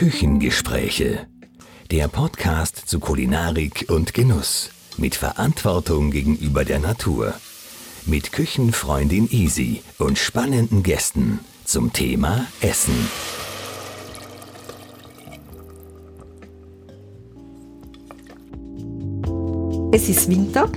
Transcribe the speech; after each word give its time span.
Küchengespräche. 0.00 1.26
Der 1.90 2.08
Podcast 2.08 2.88
zu 2.88 3.00
Kulinarik 3.00 3.84
und 3.90 4.14
Genuss. 4.14 4.70
Mit 4.96 5.14
Verantwortung 5.14 6.10
gegenüber 6.10 6.64
der 6.64 6.78
Natur. 6.78 7.34
Mit 8.06 8.32
Küchenfreundin 8.32 9.30
Easy 9.30 9.82
und 9.98 10.16
spannenden 10.16 10.82
Gästen 10.82 11.40
zum 11.66 11.92
Thema 11.92 12.46
Essen. 12.62 13.10
Es 19.92 20.08
ist 20.08 20.30
Winter. 20.30 20.70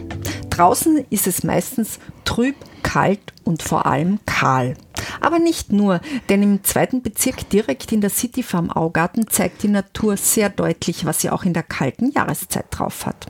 Draußen 0.49 1.05
ist 1.09 1.27
es 1.27 1.45
meistens 1.45 1.99
trüb, 2.25 2.55
kalt 2.83 3.21
und 3.45 3.63
vor 3.63 3.85
allem 3.85 4.19
kahl. 4.25 4.75
Aber 5.23 5.39
nicht 5.39 5.71
nur, 5.71 6.01
denn 6.27 6.43
im 6.43 6.65
zweiten 6.65 7.01
Bezirk 7.01 7.49
direkt 7.49 7.93
in 7.93 8.01
der 8.01 8.09
City 8.09 8.43
Farm 8.43 8.69
Augarten 8.69 9.25
zeigt 9.27 9.63
die 9.63 9.69
Natur 9.69 10.17
sehr 10.17 10.49
deutlich, 10.49 11.05
was 11.05 11.21
sie 11.21 11.29
auch 11.29 11.45
in 11.45 11.53
der 11.53 11.63
kalten 11.63 12.11
Jahreszeit 12.11 12.65
drauf 12.71 13.05
hat. 13.05 13.27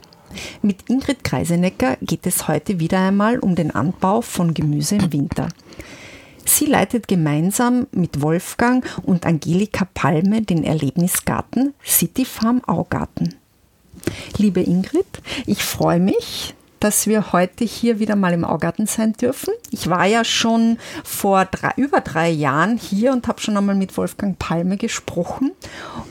Mit 0.60 0.90
Ingrid 0.90 1.22
Kreisenecker 1.22 1.96
geht 2.02 2.26
es 2.26 2.48
heute 2.48 2.80
wieder 2.80 2.98
einmal 2.98 3.38
um 3.38 3.54
den 3.54 3.70
Anbau 3.70 4.22
von 4.22 4.54
Gemüse 4.54 4.96
im 4.96 5.12
Winter. 5.12 5.48
Sie 6.44 6.66
leitet 6.66 7.06
gemeinsam 7.06 7.86
mit 7.92 8.20
Wolfgang 8.20 8.84
und 9.04 9.24
Angelika 9.24 9.86
Palme 9.94 10.42
den 10.42 10.64
Erlebnisgarten 10.64 11.74
City 11.86 12.24
Farm 12.24 12.60
Augarten. 12.66 13.36
Liebe 14.36 14.62
Ingrid, 14.62 15.06
ich 15.46 15.62
freue 15.62 16.00
mich, 16.00 16.56
dass 16.84 17.06
wir 17.06 17.32
heute 17.32 17.64
hier 17.64 17.98
wieder 17.98 18.14
mal 18.14 18.34
im 18.34 18.44
Augarten 18.44 18.86
sein 18.86 19.14
dürfen. 19.14 19.54
Ich 19.70 19.88
war 19.88 20.04
ja 20.04 20.22
schon 20.22 20.76
vor 21.02 21.46
drei, 21.46 21.72
über 21.76 22.02
drei 22.02 22.28
Jahren 22.28 22.76
hier 22.76 23.12
und 23.12 23.26
habe 23.26 23.40
schon 23.40 23.56
einmal 23.56 23.74
mit 23.74 23.96
Wolfgang 23.96 24.38
Palme 24.38 24.76
gesprochen. 24.76 25.52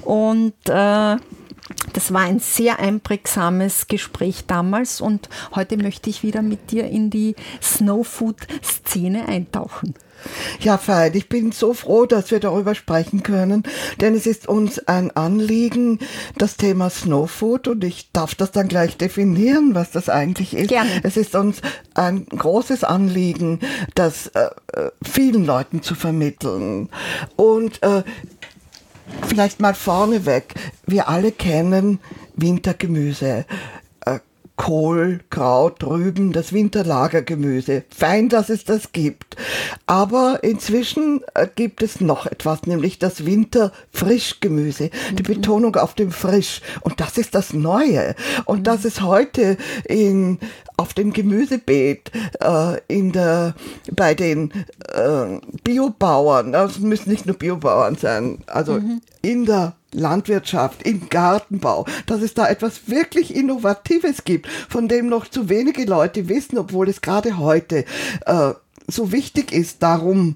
Und 0.01 0.55
äh, 0.65 1.17
das 1.93 2.11
war 2.11 2.21
ein 2.21 2.39
sehr 2.39 2.79
einprägsames 2.79 3.87
Gespräch 3.87 4.45
damals 4.47 4.99
und 4.99 5.29
heute 5.53 5.77
möchte 5.77 6.09
ich 6.09 6.23
wieder 6.23 6.41
mit 6.41 6.71
dir 6.71 6.85
in 6.85 7.11
die 7.11 7.35
Snowfood-Szene 7.61 9.27
eintauchen. 9.27 9.93
Ja, 10.59 10.77
fein. 10.77 11.13
Ich 11.15 11.29
bin 11.29 11.51
so 11.51 11.73
froh, 11.73 12.05
dass 12.05 12.31
wir 12.31 12.39
darüber 12.39 12.75
sprechen 12.75 13.23
können, 13.23 13.63
denn 14.01 14.15
es 14.15 14.25
ist 14.25 14.47
uns 14.47 14.79
ein 14.87 15.11
Anliegen, 15.11 15.99
das 16.37 16.57
Thema 16.57 16.89
Snowfood, 16.89 17.67
und 17.67 17.83
ich 17.83 18.11
darf 18.11 18.35
das 18.35 18.51
dann 18.51 18.67
gleich 18.67 18.97
definieren, 18.97 19.75
was 19.75 19.91
das 19.91 20.09
eigentlich 20.09 20.55
ist. 20.55 20.69
Gerne. 20.69 20.89
Es 21.03 21.17
ist 21.17 21.35
uns 21.35 21.61
ein 21.93 22.25
großes 22.25 22.83
Anliegen, 22.83 23.59
das 23.95 24.27
äh, 24.27 24.49
äh 24.73 24.91
vielen 25.03 25.45
Leuten 25.45 25.81
zu 25.81 25.95
vermitteln. 25.95 26.89
Und 27.35 27.81
äh, 27.83 28.03
vielleicht 29.27 29.59
mal 29.59 29.73
vorneweg, 29.73 30.53
wir 30.85 31.09
alle 31.09 31.31
kennen 31.31 31.99
Wintergemüse. 32.35 33.45
Kohl, 34.55 35.19
Kraut, 35.29 35.83
Rüben, 35.83 36.31
das 36.31 36.53
Winterlagergemüse. 36.53 37.83
Fein, 37.89 38.29
dass 38.29 38.49
es 38.49 38.65
das 38.65 38.91
gibt. 38.91 39.35
Aber 39.87 40.43
inzwischen 40.43 41.21
äh, 41.33 41.47
gibt 41.53 41.81
es 41.81 42.01
noch 42.01 42.27
etwas, 42.27 42.63
nämlich 42.63 42.99
das 42.99 43.25
Winterfrischgemüse. 43.25 44.91
Die 45.11 45.23
mhm. 45.23 45.35
Betonung 45.35 45.75
auf 45.75 45.95
dem 45.95 46.11
Frisch. 46.11 46.61
Und 46.81 46.99
das 46.99 47.17
ist 47.17 47.33
das 47.33 47.53
Neue. 47.53 48.15
Und 48.45 48.59
mhm. 48.59 48.63
das 48.63 48.85
ist 48.85 49.01
heute 49.01 49.57
in, 49.85 50.37
auf 50.77 50.93
dem 50.93 51.13
Gemüsebeet, 51.13 52.11
äh, 52.39 52.77
in 52.87 53.11
der, 53.11 53.55
bei 53.91 54.13
den 54.13 54.51
äh, 54.93 55.39
Biobauern, 55.63 56.51
das 56.51 56.79
müssen 56.79 57.09
nicht 57.09 57.25
nur 57.25 57.37
Biobauern 57.37 57.95
sein, 57.95 58.39
also 58.47 58.73
mhm. 58.73 59.01
in 59.21 59.45
der 59.45 59.75
Landwirtschaft, 59.93 60.83
im 60.83 61.09
Gartenbau, 61.09 61.85
dass 62.05 62.21
es 62.21 62.33
da 62.33 62.47
etwas 62.47 62.87
wirklich 62.87 63.35
Innovatives 63.35 64.23
gibt, 64.23 64.47
von 64.47 64.87
dem 64.87 65.07
noch 65.07 65.27
zu 65.27 65.49
wenige 65.49 65.85
Leute 65.85 66.29
wissen, 66.29 66.57
obwohl 66.57 66.89
es 66.89 67.01
gerade 67.01 67.37
heute 67.37 67.85
äh, 68.25 68.53
so 68.87 69.11
wichtig 69.11 69.51
ist, 69.51 69.81
darum 69.83 70.35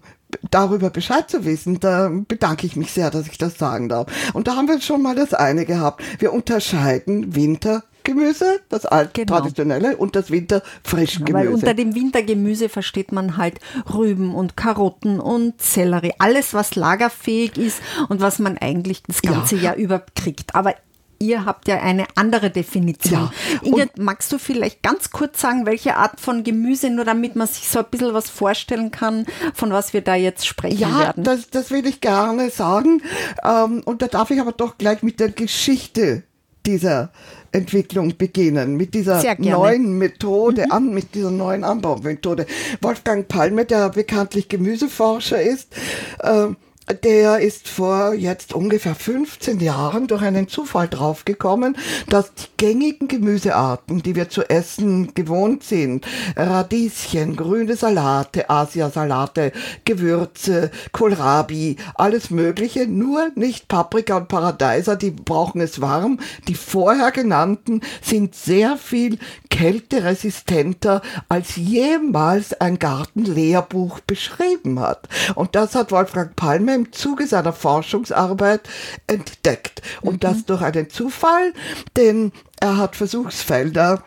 darüber 0.51 0.90
Bescheid 0.90 1.29
zu 1.29 1.46
wissen, 1.46 1.79
da 1.79 2.12
bedanke 2.28 2.67
ich 2.67 2.75
mich 2.75 2.91
sehr, 2.91 3.09
dass 3.09 3.28
ich 3.28 3.38
das 3.38 3.57
sagen 3.57 3.90
darf. 3.90 4.07
Und 4.34 4.47
da 4.47 4.56
haben 4.56 4.67
wir 4.67 4.81
schon 4.81 5.01
mal 5.01 5.16
das 5.16 5.34
eine 5.34 5.66
gehabt. 5.66 6.03
Wir 6.19 6.34
unterscheiden 6.34 7.35
Winter, 7.35 7.84
Gemüse, 8.07 8.62
das 8.69 8.85
alt 8.85 9.13
genau. 9.13 9.35
traditionelle 9.35 9.97
und 9.97 10.16
das 10.16 10.31
Winterfrischgemüse. 10.31 11.34
Weil 11.34 11.50
unter 11.50 11.73
dem 11.73 11.94
Wintergemüse 11.94 12.69
versteht 12.69 13.12
man 13.12 13.35
halt 13.35 13.59
Rüben 13.94 14.34
und 14.34 14.56
Karotten 14.56 15.19
und 15.19 15.62
Sellerie, 15.62 16.13
alles 16.17 16.53
was 16.53 16.75
lagerfähig 16.75 17.57
ist 17.57 17.81
und 18.07 18.22
was 18.22 18.40
man 18.40 18.57
eigentlich 18.57 19.03
das 19.03 19.22
ganze 19.22 19.57
ja. 19.57 19.63
Jahr 19.63 19.75
über 19.75 20.06
kriegt. 20.16 20.56
Aber 20.56 20.73
ihr 21.19 21.44
habt 21.44 21.67
ja 21.67 21.81
eine 21.81 22.06
andere 22.16 22.50
Definition. 22.50 23.29
Ja. 23.53 23.62
Ingrid, 23.62 23.97
magst 23.97 24.31
du 24.31 24.38
vielleicht 24.38 24.84
ganz 24.84 25.12
kurz 25.12 25.41
sagen, 25.41 25.66
welche 25.66 25.97
Art 25.97 26.22
von 26.22 26.46
Gemüse, 26.46 26.90
nur 26.90 27.03
damit 27.03 27.35
man 27.35 27.47
sich 27.47 27.67
so 27.67 27.79
ein 27.79 27.85
bisschen 27.91 28.13
was 28.13 28.29
vorstellen 28.29 28.91
kann, 28.91 29.25
von 29.53 29.72
was 29.72 29.91
wir 29.91 30.01
da 30.01 30.16
jetzt 30.16 30.47
sprechen 30.47 30.79
ja, 30.79 31.00
werden? 31.00 31.25
Ja, 31.25 31.35
das, 31.35 31.50
das 31.50 31.72
will 31.72 31.85
ich 31.85 32.00
gerne 32.00 32.51
sagen. 32.51 33.01
Ähm, 33.44 33.81
und 33.84 34.01
da 34.01 34.07
darf 34.07 34.31
ich 34.31 34.40
aber 34.40 34.53
doch 34.53 34.78
gleich 34.78 35.03
mit 35.03 35.19
der 35.19 35.29
Geschichte 35.29 36.23
dieser 36.66 37.12
Entwicklung 37.57 38.18
beginnen, 38.18 38.78
mit 38.78 38.94
dieser 38.94 39.22
neuen 39.38 39.97
Methode, 39.97 40.66
mhm. 40.66 40.72
an, 40.72 40.94
mit 40.94 41.16
dieser 41.16 41.31
neuen 41.31 41.63
Anbaumethode. 41.63 42.45
Wolfgang 42.81 43.28
Palme, 43.28 43.66
der 43.66 43.90
bekanntlich 43.90 44.50
Gemüseforscher 44.50 45.41
ist, 45.41 45.75
äh, 46.19 46.47
der 46.93 47.39
ist 47.39 47.67
vor 47.67 48.13
jetzt 48.13 48.53
ungefähr 48.53 48.95
15 48.95 49.59
Jahren 49.59 50.07
durch 50.07 50.21
einen 50.21 50.47
Zufall 50.47 50.87
draufgekommen, 50.87 51.77
dass 52.09 52.33
die 52.33 52.45
gängigen 52.55 53.09
Gemüsearten, 53.09 54.01
die 54.01 54.15
wir 54.15 54.29
zu 54.29 54.49
essen 54.49 55.13
gewohnt 55.13 55.63
sind, 55.63 56.07
Radieschen, 56.35 57.35
grüne 57.35 57.75
Salate, 57.75 58.49
Asiasalate, 58.49 59.51
Gewürze, 59.83 60.71
Kohlrabi, 60.93 61.75
alles 61.95 62.29
Mögliche, 62.29 62.87
nur 62.87 63.31
nicht 63.35 63.67
Paprika 63.67 64.17
und 64.17 64.29
Paradeiser, 64.29 64.95
die 64.95 65.11
brauchen 65.11 65.59
es 65.59 65.81
warm. 65.81 66.19
Die 66.47 66.55
vorher 66.55 67.11
genannten 67.11 67.81
sind 68.01 68.33
sehr 68.33 68.77
viel 68.77 69.19
kälteresistenter, 69.49 71.01
als 71.27 71.57
jemals 71.57 72.53
ein 72.61 72.79
Gartenlehrbuch 72.79 73.99
beschrieben 74.01 74.79
hat. 74.79 75.09
Und 75.35 75.55
das 75.55 75.75
hat 75.75 75.91
Wolfgang 75.91 76.35
Palme 76.35 76.76
im 76.77 76.93
Zuge 76.93 77.27
seiner 77.27 77.53
Forschungsarbeit 77.53 78.61
entdeckt. 79.07 79.81
Und 80.01 80.15
mhm. 80.15 80.19
das 80.19 80.45
durch 80.45 80.61
einen 80.61 80.89
Zufall, 80.89 81.53
denn 81.95 82.31
er 82.59 82.77
hat 82.77 82.95
Versuchsfelder 82.95 84.03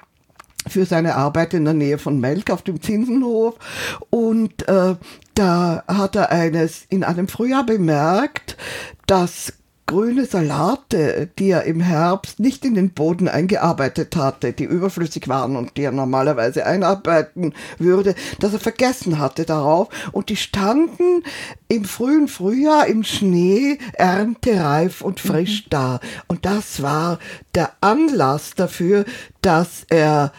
für 0.66 0.84
seine 0.84 1.16
Arbeit 1.16 1.54
in 1.54 1.64
der 1.64 1.74
Nähe 1.74 1.98
von 1.98 2.20
Melk 2.20 2.50
auf 2.50 2.62
dem 2.62 2.82
Zinsenhof 2.82 3.54
und 4.10 4.68
äh, 4.68 4.96
da 5.34 5.84
hat 5.88 6.16
er 6.16 6.30
eines 6.30 6.84
in 6.90 7.02
einem 7.02 7.28
Frühjahr 7.28 7.64
bemerkt, 7.64 8.58
dass 9.06 9.54
grüne 9.90 10.24
Salate, 10.24 11.28
die 11.38 11.50
er 11.50 11.64
im 11.64 11.80
Herbst 11.80 12.38
nicht 12.38 12.64
in 12.64 12.76
den 12.76 12.90
Boden 12.90 13.26
eingearbeitet 13.26 14.14
hatte, 14.14 14.52
die 14.52 14.64
überflüssig 14.64 15.26
waren 15.26 15.56
und 15.56 15.76
die 15.76 15.82
er 15.82 15.90
normalerweise 15.90 16.64
einarbeiten 16.64 17.54
würde, 17.78 18.14
dass 18.38 18.52
er 18.52 18.60
vergessen 18.60 19.18
hatte 19.18 19.44
darauf 19.44 19.88
und 20.12 20.28
die 20.28 20.36
standen 20.36 21.24
im 21.66 21.84
frühen 21.84 22.28
Frühjahr 22.28 22.86
im 22.86 23.02
Schnee 23.02 23.78
erntereif 23.94 25.00
und 25.00 25.18
frisch 25.18 25.64
mhm. 25.64 25.70
da. 25.70 26.00
Und 26.28 26.46
das 26.46 26.82
war 26.82 27.18
der 27.56 27.72
Anlass 27.80 28.54
dafür, 28.54 29.04
dass 29.42 29.86
er 29.88 30.32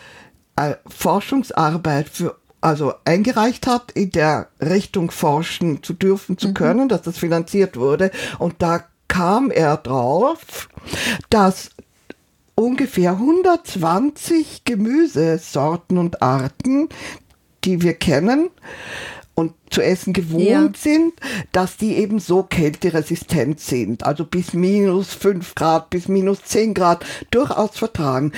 äh, 0.56 0.76
Forschungsarbeit 0.88 2.08
für 2.08 2.38
also 2.62 2.94
eingereicht 3.06 3.66
hat, 3.66 3.92
in 3.92 4.12
der 4.12 4.50
Richtung 4.62 5.10
forschen 5.10 5.82
zu 5.82 5.94
dürfen, 5.94 6.38
zu 6.38 6.50
mhm. 6.50 6.54
können, 6.54 6.90
dass 6.90 7.02
das 7.02 7.18
finanziert 7.18 7.76
wurde. 7.76 8.12
Und 8.38 8.62
da 8.62 8.86
kam 9.12 9.52
er 9.52 9.76
drauf, 9.76 10.70
dass 11.30 11.72
ungefähr 12.56 13.12
120 13.12 14.64
Gemüsesorten 14.64 15.98
und 15.98 16.22
Arten, 16.22 16.88
die 17.66 17.82
wir 17.82 17.94
kennen 17.94 18.50
und 19.36 19.52
zu 19.70 19.82
essen 19.82 20.14
gewohnt 20.14 20.46
ja. 20.46 20.72
sind, 20.78 21.14
dass 21.52 21.76
die 21.76 21.98
eben 21.98 22.20
so 22.20 22.44
kälteresistent 22.44 23.60
sind. 23.60 24.06
Also 24.06 24.24
bis 24.24 24.54
minus 24.54 25.14
5 25.14 25.56
Grad, 25.56 25.90
bis 25.90 26.08
minus 26.08 26.46
10 26.46 26.74
Grad 26.74 27.06
durchaus 27.32 27.78
vertragen. 27.78 28.32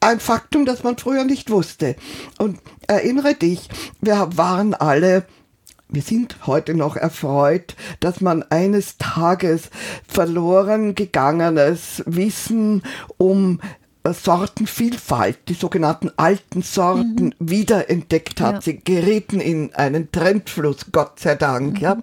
Ein 0.00 0.18
Faktum, 0.18 0.66
das 0.66 0.82
man 0.82 0.98
früher 0.98 1.22
nicht 1.22 1.48
wusste. 1.48 1.94
Und 2.38 2.58
erinnere 2.88 3.34
dich, 3.34 3.68
wir 4.00 4.30
waren 4.34 4.74
alle 4.74 5.26
wir 5.88 6.02
sind 6.02 6.46
heute 6.46 6.74
noch 6.74 6.96
erfreut, 6.96 7.74
dass 8.00 8.20
man 8.20 8.42
eines 8.42 8.98
Tages 8.98 9.70
verloren 10.06 10.94
gegangenes 10.94 12.02
Wissen 12.06 12.82
um 13.16 13.60
äh, 14.04 14.12
Sortenvielfalt, 14.12 15.38
die 15.48 15.54
sogenannten 15.54 16.10
alten 16.16 16.62
Sorten, 16.62 17.34
mhm. 17.38 17.50
wiederentdeckt 17.50 18.40
hat. 18.40 18.54
Ja. 18.56 18.60
Sie 18.60 18.80
gerieten 18.80 19.40
in 19.40 19.74
einen 19.74 20.12
Trendfluss, 20.12 20.86
Gott 20.92 21.20
sei 21.20 21.34
Dank. 21.34 21.76
Mhm. 21.76 21.80
Ja. 21.80 21.96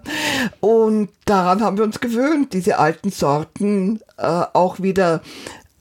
Und 0.60 1.10
daran 1.24 1.62
haben 1.62 1.76
wir 1.76 1.84
uns 1.84 2.00
gewöhnt, 2.00 2.52
diese 2.52 2.78
alten 2.78 3.10
Sorten 3.10 4.00
äh, 4.18 4.44
auch 4.52 4.80
wieder 4.80 5.22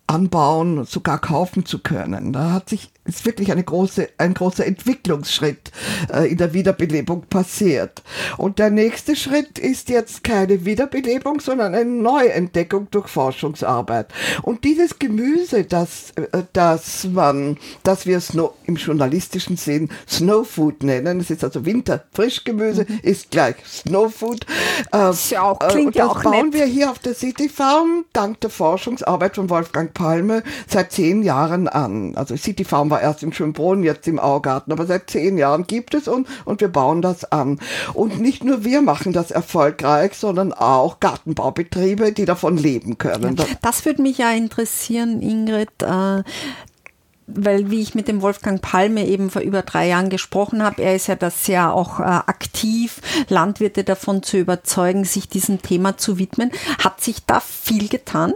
anbauen, 0.08 0.86
sogar 0.86 1.20
kaufen 1.20 1.66
zu 1.66 1.80
können. 1.80 2.34
Da 2.34 2.52
hat 2.52 2.70
sich 2.70 2.92
ist 3.06 3.26
wirklich 3.26 3.52
eine 3.52 3.64
große, 3.64 4.10
ein 4.18 4.34
großer 4.34 4.66
Entwicklungsschritt 4.66 5.72
äh, 6.12 6.30
in 6.30 6.38
der 6.38 6.54
Wiederbelebung 6.54 7.22
passiert. 7.30 8.02
Und 8.38 8.58
der 8.60 8.72
nächste 8.72 9.16
Schritt 9.16 9.60
ist 9.60 9.90
jetzt 9.90 10.24
keine 10.24 10.66
Wiederbelebung, 10.66 11.40
sondern 11.40 11.76
eine 11.76 11.90
Neuentdeckung 11.90 12.88
durch 12.90 13.08
Forschungsarbeit. 13.08 14.08
Und 14.42 14.64
dieses 14.64 14.98
Gemüse, 14.98 15.66
das, 15.66 16.12
äh, 16.16 16.44
das 16.54 17.08
man, 17.12 17.58
das 17.84 18.08
wir 18.08 18.18
es 18.18 18.32
im 18.66 18.76
journalistischen 18.76 19.58
Sinn 19.58 19.90
Snowfood 20.08 20.84
nennen, 20.84 21.20
es 21.20 21.30
ist 21.30 21.44
also 21.44 21.64
Winterfrischgemüse, 21.66 22.86
mhm. 22.88 23.00
ist 23.04 23.30
gleich 23.30 23.56
Snowfood. 23.66 24.46
Äh, 24.92 25.12
ja 25.30 25.44
auch, 25.44 25.60
klingt 25.60 25.96
äh, 25.96 26.00
ja 26.00 26.08
auch 26.08 26.24
bauen 26.24 26.50
nett. 26.50 26.54
wir 26.54 26.66
hier 26.66 26.90
auf 26.90 27.00
der 27.00 27.14
City 27.14 27.50
Farm 27.50 28.06
dank 28.14 28.42
der 28.42 28.50
Forschungsarbeit 28.50 29.36
von 29.36 29.50
Wolfgang 29.50 29.94
Palme 29.94 30.44
seit 30.68 30.92
zehn 30.92 31.22
Jahren 31.22 31.68
an. 31.68 32.16
Also 32.16 32.36
City 32.36 32.64
Farm 32.64 32.90
war 32.90 32.95
erst 33.02 33.24
in 33.24 33.34
Schönbrunn, 33.34 33.84
jetzt 33.84 34.08
im 34.08 34.20
Augarten, 34.20 34.72
aber 34.72 34.86
seit 34.86 35.10
zehn 35.10 35.38
Jahren 35.38 35.68
gibt 35.68 35.94
es 35.94 36.08
und, 36.08 36.28
und 36.46 36.62
wir 36.62 36.68
bauen 36.68 37.02
das 37.02 37.32
an. 37.32 37.60
Und 37.94 38.20
nicht 38.20 38.44
nur 38.44 38.64
wir 38.64 38.82
machen 38.82 39.14
das 39.14 39.32
erfolgreich, 39.32 40.14
sondern 40.16 40.54
auch 40.54 41.00
Gartenbaubetriebe, 41.00 42.12
die 42.12 42.26
davon 42.26 42.58
leben 42.58 42.98
können. 42.98 43.36
Das 43.62 43.86
würde 43.86 44.02
mich 44.02 44.18
ja 44.18 44.32
interessieren, 44.32 45.22
Ingrid. 45.22 45.70
Äh, 45.82 46.24
weil 47.28 47.72
wie 47.72 47.82
ich 47.82 47.96
mit 47.96 48.08
dem 48.08 48.22
Wolfgang 48.22 48.62
Palme 48.62 49.06
eben 49.08 49.30
vor 49.30 49.42
über 49.42 49.64
drei 49.64 49.88
Jahren 49.88 50.10
gesprochen 50.10 50.64
habe, 50.64 50.82
er 50.82 50.96
ist 50.96 51.08
ja 51.08 51.16
das 51.16 51.46
sehr 51.46 51.74
auch 51.74 52.00
äh, 52.00 52.04
aktiv, 52.04 53.02
Landwirte 53.30 53.84
davon 53.84 54.22
zu 54.22 54.38
überzeugen, 54.38 55.06
sich 55.06 55.28
diesem 55.28 55.62
Thema 55.62 55.98
zu 55.98 56.20
widmen. 56.20 56.52
Hat 56.84 57.02
sich 57.02 57.26
da 57.26 57.40
viel 57.40 57.88
getan? 57.88 58.34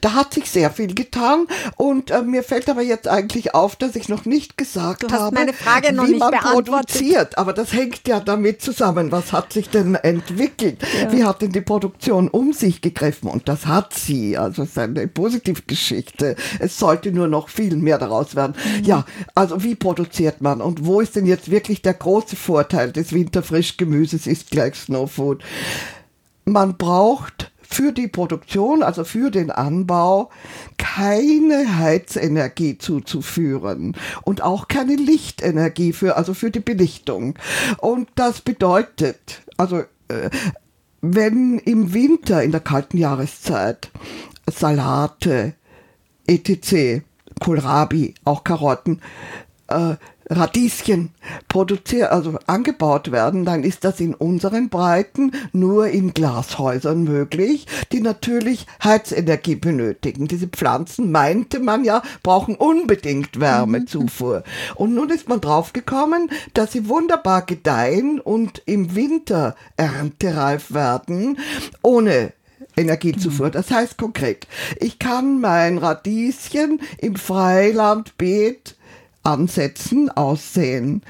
Da 0.00 0.14
hat 0.14 0.34
sich 0.34 0.50
sehr 0.50 0.70
viel 0.70 0.94
getan 0.94 1.46
und 1.76 2.10
äh, 2.10 2.22
mir 2.22 2.42
fällt 2.42 2.68
aber 2.68 2.82
jetzt 2.82 3.06
eigentlich 3.06 3.54
auf, 3.54 3.76
dass 3.76 3.94
ich 3.94 4.08
noch 4.08 4.24
nicht 4.24 4.56
gesagt 4.56 5.12
habe, 5.12 5.36
wie 5.36 6.18
man 6.18 6.32
produziert. 6.32 7.38
Aber 7.38 7.52
das 7.52 7.72
hängt 7.72 8.08
ja 8.08 8.18
damit 8.18 8.60
zusammen. 8.60 9.12
Was 9.12 9.32
hat 9.32 9.52
sich 9.52 9.68
denn 9.68 9.94
entwickelt? 9.94 10.78
Ja. 11.00 11.12
Wie 11.12 11.24
hat 11.24 11.42
denn 11.42 11.52
die 11.52 11.60
Produktion 11.60 12.28
um 12.28 12.52
sich 12.52 12.80
gegriffen? 12.80 13.28
Und 13.28 13.48
das 13.48 13.66
hat 13.66 13.94
sie. 13.94 14.36
Also 14.36 14.62
es 14.62 14.70
ist 14.70 14.78
eine 14.78 15.06
Positivgeschichte. 15.06 16.34
Es 16.58 16.78
sollte 16.78 17.12
nur 17.12 17.28
noch 17.28 17.48
viel 17.48 17.76
mehr 17.76 17.98
daraus 17.98 18.11
werden. 18.34 18.54
Mhm. 18.78 18.84
Ja, 18.84 19.04
also 19.34 19.62
wie 19.62 19.74
produziert 19.74 20.40
man? 20.40 20.60
Und 20.60 20.86
wo 20.86 21.00
ist 21.00 21.16
denn 21.16 21.26
jetzt 21.26 21.50
wirklich 21.50 21.82
der 21.82 21.94
große 21.94 22.36
Vorteil 22.36 22.92
des 22.92 23.12
Winterfrischgemüses 23.12 24.26
ist 24.26 24.50
gleich 24.50 24.74
Snowfood? 24.74 25.42
Man 26.44 26.76
braucht 26.76 27.52
für 27.72 27.92
die 27.92 28.08
Produktion, 28.08 28.82
also 28.82 29.04
für 29.04 29.30
den 29.30 29.50
Anbau, 29.50 30.30
keine 30.76 31.78
Heizenergie 31.78 32.78
zuzuführen 32.78 33.96
und 34.22 34.42
auch 34.42 34.68
keine 34.68 34.96
Lichtenergie 34.96 35.92
für, 35.92 36.16
also 36.16 36.34
für 36.34 36.50
die 36.50 36.60
Belichtung. 36.60 37.34
Und 37.78 38.08
das 38.14 38.42
bedeutet, 38.42 39.42
also 39.56 39.78
äh, 40.08 40.30
wenn 41.00 41.58
im 41.58 41.94
Winter 41.94 42.42
in 42.42 42.52
der 42.52 42.60
kalten 42.60 42.98
Jahreszeit 42.98 43.90
Salate, 44.50 45.54
etc., 46.26 47.02
Kohlrabi, 47.42 48.14
auch 48.24 48.44
Karotten, 48.44 49.00
äh, 49.68 49.96
Radieschen 50.30 51.10
produziert, 51.48 52.10
also 52.12 52.38
angebaut 52.46 53.10
werden, 53.10 53.44
dann 53.44 53.64
ist 53.64 53.84
das 53.84 54.00
in 54.00 54.14
unseren 54.14 54.68
Breiten 54.68 55.32
nur 55.52 55.88
in 55.88 56.14
Glashäusern 56.14 57.02
möglich, 57.02 57.66
die 57.90 58.00
natürlich 58.00 58.66
Heizenergie 58.82 59.56
benötigen. 59.56 60.28
Diese 60.28 60.46
Pflanzen, 60.46 61.10
meinte 61.10 61.58
man 61.58 61.84
ja, 61.84 62.02
brauchen 62.22 62.54
unbedingt 62.54 63.40
Wärmezufuhr. 63.40 64.44
Und 64.76 64.94
nun 64.94 65.10
ist 65.10 65.28
man 65.28 65.40
draufgekommen, 65.40 66.30
dass 66.54 66.72
sie 66.72 66.88
wunderbar 66.88 67.42
gedeihen 67.42 68.20
und 68.20 68.62
im 68.64 68.94
Winter 68.94 69.56
erntereif 69.76 70.72
werden, 70.72 71.38
ohne 71.82 72.32
Energiezufuhr. 72.76 73.50
Das 73.50 73.70
heißt 73.70 73.98
konkret, 73.98 74.46
ich 74.78 74.98
kann 74.98 75.40
mein 75.40 75.78
Radieschen 75.78 76.80
im 76.98 77.16
Freilandbeet 77.16 78.76
ansetzen, 79.22 80.10
aussehen 80.10 81.02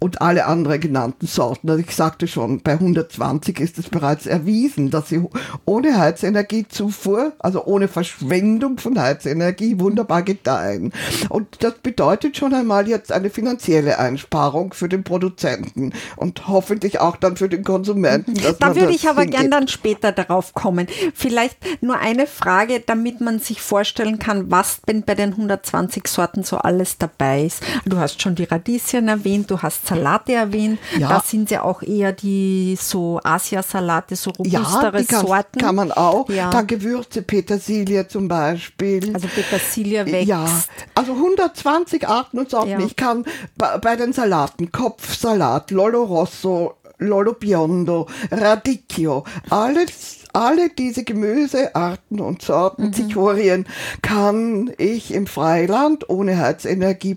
und 0.00 0.22
alle 0.22 0.46
anderen 0.46 0.80
genannten 0.80 1.26
Sorten. 1.26 1.70
Also 1.70 1.82
ich 1.86 1.94
sagte 1.94 2.26
schon, 2.26 2.60
bei 2.62 2.72
120 2.72 3.60
ist 3.60 3.78
es 3.78 3.88
bereits 3.88 4.26
erwiesen, 4.26 4.90
dass 4.90 5.10
sie 5.10 5.22
ohne 5.66 5.98
Heizenergiezufuhr, 5.98 7.32
also 7.38 7.64
ohne 7.66 7.86
Verschwendung 7.86 8.78
von 8.78 8.98
Heizenergie, 8.98 9.78
wunderbar 9.78 10.22
gedeihen. 10.22 10.92
Und 11.28 11.62
das 11.62 11.74
bedeutet 11.74 12.36
schon 12.38 12.54
einmal 12.54 12.88
jetzt 12.88 13.12
eine 13.12 13.28
finanzielle 13.28 13.98
Einsparung 13.98 14.72
für 14.72 14.88
den 14.88 15.04
Produzenten 15.04 15.92
und 16.16 16.48
hoffentlich 16.48 17.00
auch 17.00 17.16
dann 17.16 17.36
für 17.36 17.50
den 17.50 17.62
Konsumenten. 17.62 18.34
Da 18.58 18.74
würde 18.74 18.94
ich 18.94 19.08
aber 19.08 19.26
gern 19.26 19.50
dann 19.50 19.68
später 19.68 20.12
darauf 20.12 20.54
kommen. 20.54 20.86
Vielleicht 21.14 21.58
nur 21.82 21.98
eine 21.98 22.26
Frage, 22.26 22.82
damit 22.84 23.20
man 23.20 23.38
sich 23.38 23.60
vorstellen 23.60 24.18
kann, 24.18 24.50
was 24.50 24.80
denn 24.88 25.02
bei 25.02 25.14
den 25.14 25.32
120 25.32 26.08
Sorten 26.08 26.42
so 26.42 26.56
alles 26.56 26.96
dabei 26.96 27.44
ist. 27.44 27.62
Du 27.84 27.98
hast 27.98 28.22
schon 28.22 28.34
die 28.34 28.44
Radieschen 28.44 29.08
erwähnt, 29.08 29.50
du 29.50 29.60
hast 29.60 29.89
Salate 29.90 30.34
erwähnt. 30.34 30.78
Ja. 30.98 31.08
Da 31.08 31.22
sind 31.24 31.50
ja 31.50 31.62
auch 31.62 31.82
eher 31.82 32.12
die 32.12 32.78
so 32.80 33.20
Asiasalate, 33.22 34.16
so 34.16 34.30
robustere 34.30 34.92
ja, 34.92 34.98
die 34.98 35.06
kann, 35.06 35.26
Sorten. 35.26 35.60
kann 35.60 35.74
man 35.74 35.92
auch. 35.92 36.28
Ja. 36.28 36.50
Dann 36.50 36.66
Gewürze, 36.66 37.22
Petersilie 37.22 38.06
zum 38.06 38.28
Beispiel. 38.28 39.12
Also 39.12 39.26
Petersilie 39.28 40.06
wächst. 40.06 40.28
Ja, 40.28 40.46
also 40.94 41.12
120 41.12 42.08
Arten 42.08 42.38
und 42.38 42.50
Sorten. 42.50 42.70
Ja. 42.70 42.78
Ich 42.80 42.96
kann 42.96 43.24
bei 43.56 43.96
den 43.96 44.12
Salaten 44.12 44.70
Kopfsalat, 44.70 45.70
Lolo 45.70 46.04
Rosso, 46.04 46.74
Lolo 46.98 47.34
Biondo, 47.34 48.06
Radicchio, 48.30 49.24
alles 49.48 50.18
alle 50.32 50.68
diese 50.70 51.02
Gemüsearten 51.02 52.20
und 52.20 52.40
Sorten, 52.40 52.86
mhm. 52.86 52.92
Zichorien, 52.92 53.66
kann 54.00 54.70
ich 54.78 55.12
im 55.12 55.26
Freiland 55.26 56.08
ohne 56.08 56.38
Heizenergie 56.38 57.16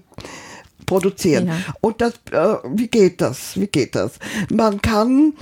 produzieren. 0.86 1.48
Ja. 1.48 1.56
Und 1.82 2.02
das, 2.02 2.14
äh, 2.32 2.56
wie 2.70 2.88
geht 2.88 3.22
das? 3.22 3.60
Wie 3.60 3.68
geht 3.68 3.96
das? 3.96 4.14
Man 4.50 4.82
kann 4.82 5.34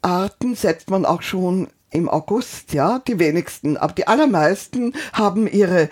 Arten 0.03 0.55
setzt 0.55 0.91
man 0.91 1.05
auch 1.05 1.23
schon 1.23 1.69
im 1.91 2.09
August, 2.09 2.73
ja, 2.73 3.01
die 3.01 3.19
wenigsten, 3.19 3.77
aber 3.77 3.95
die 3.95 4.07
allermeisten 4.07 4.95
haben 5.13 5.47
ihre 5.47 5.89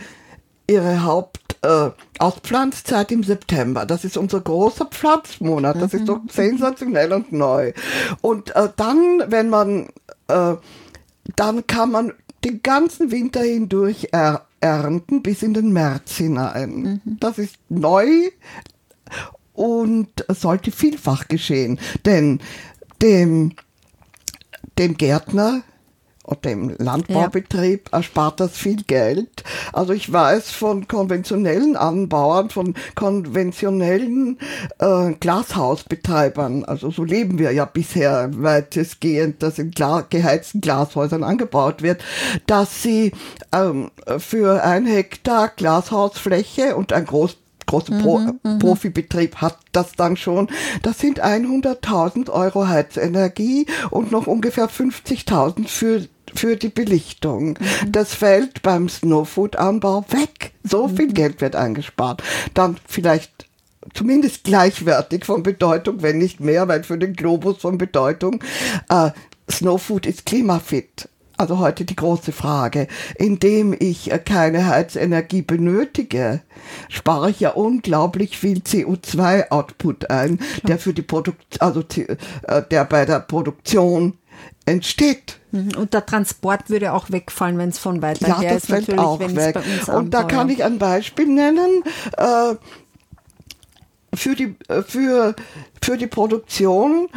ihre 0.66 1.04
Haupt 1.04 1.43
äh, 1.64 1.90
Auspflanzzeit 2.18 3.10
im 3.10 3.24
September. 3.24 3.86
Das 3.86 4.04
ist 4.04 4.16
unser 4.16 4.40
großer 4.40 4.86
Pflanzmonat. 4.86 5.80
Das 5.80 5.94
ist 5.94 6.08
doch 6.08 6.22
mhm. 6.22 6.28
sensationell 6.30 7.12
und 7.12 7.32
neu. 7.32 7.72
Und 8.20 8.54
äh, 8.54 8.68
dann, 8.76 9.24
wenn 9.28 9.48
man, 9.48 9.88
äh, 10.28 10.54
dann 11.36 11.66
kann 11.66 11.90
man 11.90 12.12
den 12.44 12.62
ganzen 12.62 13.10
Winter 13.10 13.40
hindurch 13.40 14.08
er 14.12 14.46
ernten 14.60 15.22
bis 15.22 15.42
in 15.42 15.54
den 15.54 15.72
März 15.72 16.16
hinein. 16.16 17.00
Mhm. 17.04 17.16
Das 17.20 17.38
ist 17.38 17.56
neu 17.68 18.06
und 19.54 20.08
sollte 20.28 20.70
vielfach 20.70 21.28
geschehen. 21.28 21.78
Denn 22.04 22.40
dem, 23.02 23.52
dem 24.78 24.96
Gärtner 24.96 25.62
oder 26.24 26.50
im 26.50 26.74
Landbaubetrieb 26.78 27.90
ja. 27.90 27.98
erspart 27.98 28.40
das 28.40 28.56
viel 28.56 28.82
Geld. 28.82 29.44
Also 29.72 29.92
ich 29.92 30.12
weiß 30.12 30.50
von 30.50 30.88
konventionellen 30.88 31.76
Anbauern, 31.76 32.50
von 32.50 32.74
konventionellen 32.94 34.38
äh, 34.78 35.12
Glashausbetreibern, 35.12 36.64
also 36.64 36.90
so 36.90 37.04
leben 37.04 37.38
wir 37.38 37.52
ja 37.52 37.64
bisher 37.64 38.30
weitestgehend, 38.34 39.42
dass 39.42 39.58
in 39.58 39.70
Gla 39.70 40.00
geheizten 40.02 40.60
Glashäusern 40.60 41.22
angebaut 41.22 41.82
wird, 41.82 42.02
dass 42.46 42.82
sie 42.82 43.12
ähm, 43.52 43.90
für 44.18 44.64
ein 44.64 44.86
Hektar 44.86 45.48
Glashausfläche 45.48 46.76
und 46.76 46.92
ein 46.92 47.04
groß 47.04 47.36
großer 47.66 47.98
Pro 47.98 48.18
mhm, 48.18 48.40
mhm, 48.42 48.58
Profibetrieb 48.58 49.36
hat 49.36 49.58
das 49.72 49.92
dann 49.92 50.16
schon. 50.16 50.48
Das 50.82 50.98
sind 50.98 51.24
100.000 51.24 52.30
Euro 52.30 52.68
Heizenergie 52.68 53.66
und 53.90 54.12
noch 54.12 54.26
ungefähr 54.26 54.68
50.000 54.68 55.68
für 55.68 56.06
für 56.34 56.56
die 56.56 56.68
Belichtung. 56.68 57.50
Mhm. 57.50 57.92
Das 57.92 58.14
fällt 58.14 58.62
beim 58.62 58.88
Snowfood-Anbau 58.88 60.04
weg. 60.10 60.52
So 60.62 60.88
viel 60.88 61.08
mhm. 61.08 61.14
Geld 61.14 61.40
wird 61.40 61.56
eingespart. 61.56 62.22
Dann 62.54 62.76
vielleicht 62.86 63.46
zumindest 63.92 64.44
gleichwertig 64.44 65.24
von 65.24 65.42
Bedeutung, 65.42 66.02
wenn 66.02 66.18
nicht 66.18 66.40
mehr, 66.40 66.68
weil 66.68 66.84
für 66.84 66.98
den 66.98 67.14
Globus 67.14 67.58
von 67.58 67.78
Bedeutung. 67.78 68.42
Äh, 68.88 69.10
Snowfood 69.50 70.06
ist 70.06 70.24
klimafit. 70.24 71.08
Also 71.36 71.58
heute 71.58 71.84
die 71.84 71.96
große 71.96 72.30
Frage. 72.32 72.86
Indem 73.16 73.74
ich 73.78 74.12
äh, 74.12 74.18
keine 74.18 74.66
Heizenergie 74.66 75.42
benötige, 75.42 76.40
spare 76.88 77.30
ich 77.30 77.40
ja 77.40 77.50
unglaublich 77.50 78.38
viel 78.38 78.58
CO2-Output 78.58 80.10
ein, 80.10 80.38
der 80.62 80.78
für 80.78 80.94
die 80.94 81.02
Produkt, 81.02 81.60
also 81.60 81.82
äh, 81.96 82.62
der 82.70 82.84
bei 82.84 83.04
der 83.04 83.20
Produktion 83.20 84.16
entsteht. 84.66 85.38
Mhm. 85.52 85.72
Und 85.76 85.94
der 85.94 86.06
Transport 86.06 86.70
würde 86.70 86.92
auch 86.92 87.10
wegfallen, 87.10 87.58
wenn 87.58 87.68
es 87.68 87.78
von 87.78 88.02
weiter 88.02 88.28
ja, 88.28 88.40
her 88.40 88.56
ist. 88.56 88.66
Fällt 88.66 88.98
auch 88.98 89.20
weg. 89.20 89.58
Und 89.88 90.12
da 90.12 90.24
kann 90.24 90.48
ich 90.48 90.64
ein 90.64 90.78
Beispiel 90.78 91.26
nennen. 91.26 91.82
Äh, 92.16 92.54
für 94.14 94.34
die, 94.34 94.56
äh, 94.68 94.82
für, 94.82 95.34
für 95.82 95.96
die 95.96 96.06
Produktion 96.06 97.08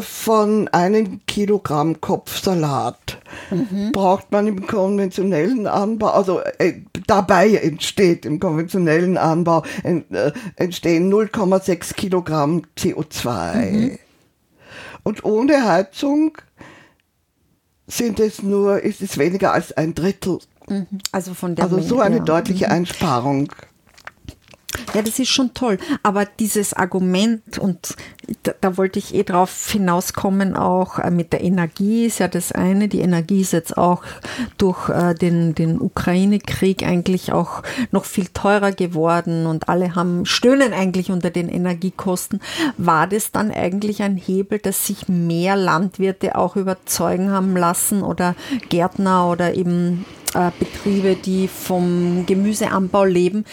von 0.00 0.68
einem 0.68 1.20
Kilogramm 1.26 2.00
Kopfsalat 2.00 3.18
mhm. 3.50 3.92
braucht 3.92 4.30
man 4.30 4.46
im 4.46 4.66
konventionellen 4.66 5.66
Anbau, 5.66 6.08
also 6.08 6.40
äh, 6.58 6.82
dabei 7.06 7.54
entsteht 7.54 8.26
im 8.26 8.38
konventionellen 8.38 9.16
Anbau 9.16 9.64
äh, 9.84 10.02
entstehen 10.56 11.10
0,6 11.10 11.94
Kilogramm 11.94 12.62
CO2. 12.76 13.70
Mhm. 13.70 13.98
Und 15.04 15.24
ohne 15.24 15.64
Heizung 15.64 16.36
sind 17.88 18.20
es 18.20 18.42
nur, 18.42 18.80
ist 18.82 19.00
es 19.00 19.18
weniger 19.18 19.52
als 19.52 19.72
ein 19.76 19.94
Drittel. 19.94 20.38
Mhm. 20.68 20.86
Also 21.10 21.34
von 21.34 21.56
der 21.56 21.64
Also 21.64 21.80
so 21.80 22.00
eine 22.00 22.20
deutliche 22.20 22.66
mhm. 22.66 22.72
Einsparung. 22.72 23.52
Ja, 24.94 25.02
das 25.02 25.18
ist 25.18 25.28
schon 25.28 25.54
toll. 25.54 25.78
Aber 26.02 26.24
dieses 26.24 26.72
Argument, 26.72 27.58
und 27.58 27.96
da, 28.42 28.52
da, 28.60 28.76
wollte 28.76 28.98
ich 28.98 29.14
eh 29.14 29.22
drauf 29.22 29.70
hinauskommen, 29.70 30.56
auch 30.56 30.98
äh, 30.98 31.10
mit 31.10 31.32
der 31.32 31.42
Energie 31.42 32.06
ist 32.06 32.18
ja 32.18 32.28
das 32.28 32.52
eine. 32.52 32.88
Die 32.88 33.00
Energie 33.00 33.40
ist 33.40 33.52
jetzt 33.52 33.76
auch 33.76 34.02
durch 34.58 34.88
äh, 34.88 35.14
den, 35.14 35.54
den 35.54 35.80
Ukraine-Krieg 35.80 36.82
eigentlich 36.82 37.32
auch 37.32 37.62
noch 37.90 38.04
viel 38.04 38.26
teurer 38.28 38.72
geworden 38.72 39.46
und 39.46 39.68
alle 39.68 39.94
haben, 39.94 40.26
stöhnen 40.26 40.72
eigentlich 40.72 41.10
unter 41.10 41.30
den 41.30 41.48
Energiekosten. 41.48 42.40
War 42.76 43.06
das 43.06 43.32
dann 43.32 43.50
eigentlich 43.50 44.02
ein 44.02 44.16
Hebel, 44.16 44.58
dass 44.58 44.86
sich 44.86 45.08
mehr 45.08 45.56
Landwirte 45.56 46.36
auch 46.36 46.56
überzeugen 46.56 47.30
haben 47.30 47.56
lassen 47.56 48.02
oder 48.02 48.34
Gärtner 48.68 49.30
oder 49.30 49.54
eben 49.54 50.04
äh, 50.34 50.50
Betriebe, 50.58 51.14
die 51.16 51.48
vom 51.48 52.26
Gemüseanbau 52.26 53.04
leben, 53.04 53.44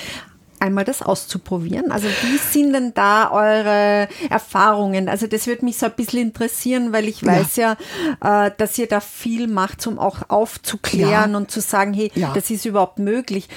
einmal 0.59 0.83
das 0.83 1.01
auszuprobieren? 1.01 1.91
Also 1.91 2.07
wie 2.07 2.37
sind 2.37 2.73
denn 2.73 2.93
da 2.93 3.31
eure 3.31 4.07
Erfahrungen? 4.29 5.09
Also 5.09 5.27
das 5.27 5.47
würde 5.47 5.65
mich 5.65 5.77
so 5.77 5.87
ein 5.87 5.93
bisschen 5.93 6.21
interessieren, 6.21 6.93
weil 6.93 7.07
ich 7.07 7.25
weiß 7.25 7.55
ja, 7.57 7.77
ja 8.23 8.47
äh, 8.47 8.51
dass 8.57 8.77
ihr 8.77 8.87
da 8.87 8.99
viel 8.99 9.47
macht, 9.47 9.85
um 9.87 9.99
auch 9.99 10.29
aufzuklären 10.29 11.31
ja. 11.31 11.37
und 11.37 11.51
zu 11.51 11.61
sagen, 11.61 11.93
hey, 11.93 12.11
ja. 12.15 12.31
das 12.33 12.49
ist 12.49 12.65
überhaupt 12.65 12.99
möglich. 12.99 13.47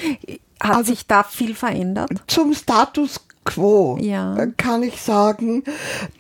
Hat 0.61 0.77
also 0.77 0.93
sich 0.93 1.07
da 1.07 1.23
viel 1.23 1.55
verändert? 1.55 2.11
Zum 2.27 2.53
Status 2.53 3.21
quo 3.45 3.97
ja. 4.01 4.37
Kann 4.57 4.83
ich 4.83 5.01
sagen, 5.01 5.65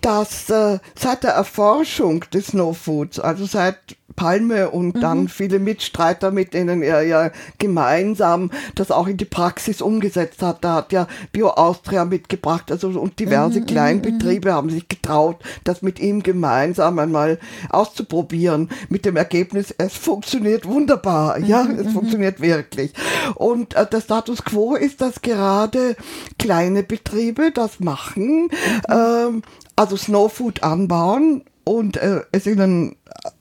dass 0.00 0.48
äh, 0.48 0.78
seit 0.94 1.24
der 1.24 1.32
Erforschung 1.32 2.24
des 2.32 2.54
No 2.54 2.72
Foods, 2.72 3.20
also 3.20 3.44
seit 3.44 3.97
Palme 4.18 4.70
und 4.70 4.96
mhm. 4.96 5.00
dann 5.00 5.28
viele 5.28 5.60
Mitstreiter, 5.60 6.32
mit 6.32 6.52
denen 6.52 6.82
er 6.82 7.02
ja 7.02 7.30
gemeinsam 7.58 8.50
das 8.74 8.90
auch 8.90 9.06
in 9.06 9.16
die 9.16 9.24
Praxis 9.24 9.80
umgesetzt 9.80 10.42
hat. 10.42 10.64
Da 10.64 10.74
hat 10.74 10.92
ja 10.92 11.06
Bio 11.30 11.50
Austria 11.50 12.04
mitgebracht, 12.04 12.72
also 12.72 12.88
und 12.88 13.20
diverse 13.20 13.60
mhm, 13.60 13.62
mhm 13.62 13.66
Kleinbetriebe 13.68 14.48
mhm. 14.48 14.54
haben 14.54 14.70
sich 14.70 14.88
getraut, 14.88 15.36
das 15.62 15.82
mit 15.82 16.00
ihm 16.00 16.24
gemeinsam 16.24 16.98
einmal 16.98 17.38
auszuprobieren. 17.70 18.70
Mit 18.88 19.04
dem 19.04 19.14
Ergebnis, 19.14 19.72
es 19.78 19.96
funktioniert 19.96 20.66
wunderbar. 20.66 21.38
Ja, 21.38 21.62
mhm, 21.62 21.78
es 21.78 21.86
mhm. 21.86 21.90
funktioniert 21.90 22.40
wirklich. 22.40 22.92
Und 23.36 23.74
äh, 23.74 23.86
der 23.86 24.00
Status 24.00 24.42
quo 24.42 24.74
ist, 24.74 25.00
dass 25.00 25.22
gerade 25.22 25.94
kleine 26.40 26.82
Betriebe 26.82 27.52
das 27.52 27.78
machen, 27.78 28.48
ähm, 28.88 29.42
also 29.76 29.96
Snowfood 29.96 30.64
anbauen 30.64 31.44
und 31.68 31.98
äh, 31.98 32.22
es 32.32 32.46
ihnen 32.46 32.96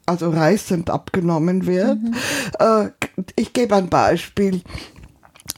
also 0.05 0.29
reißend 0.29 0.89
abgenommen 0.89 1.65
wird. 1.65 1.97
Mhm. 1.97 2.13
Äh, 2.59 2.89
ich 3.35 3.53
gebe 3.53 3.75
ein 3.75 3.87
Beispiel. 3.87 4.61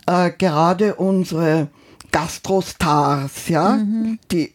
Äh, 0.06 0.32
gerade 0.38 0.96
unsere 0.96 1.70
Gastrostars, 2.12 3.50
ja, 3.50 3.78
mhm. 3.78 4.20
die 4.32 4.54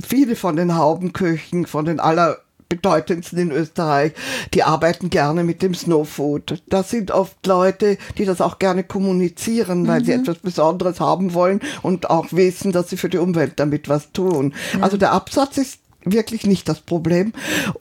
viele 0.00 0.36
von 0.36 0.56
den 0.56 0.76
Haubenköchen, 0.76 1.66
von 1.66 1.84
den 1.84 2.00
allerbedeutendsten 2.00 3.38
in 3.38 3.50
Österreich, 3.52 4.12
die 4.54 4.64
arbeiten 4.64 5.10
gerne 5.10 5.44
mit 5.44 5.62
dem 5.62 5.74
Snowfood. 5.74 6.62
Das 6.68 6.90
sind 6.90 7.10
oft 7.10 7.46
Leute, 7.46 7.98
die 8.18 8.24
das 8.24 8.40
auch 8.40 8.58
gerne 8.58 8.84
kommunizieren, 8.84 9.86
weil 9.86 10.00
mhm. 10.00 10.04
sie 10.04 10.12
etwas 10.12 10.38
Besonderes 10.38 11.00
haben 11.00 11.34
wollen 11.34 11.60
und 11.82 12.10
auch 12.10 12.32
wissen, 12.32 12.72
dass 12.72 12.90
sie 12.90 12.96
für 12.96 13.08
die 13.08 13.18
Umwelt 13.18 13.54
damit 13.56 13.88
was 13.88 14.12
tun. 14.12 14.54
Ja. 14.72 14.82
Also 14.82 14.96
der 14.96 15.12
Absatz 15.12 15.58
ist 15.58 15.79
wirklich 16.04 16.46
nicht 16.46 16.68
das 16.68 16.80
Problem. 16.80 17.32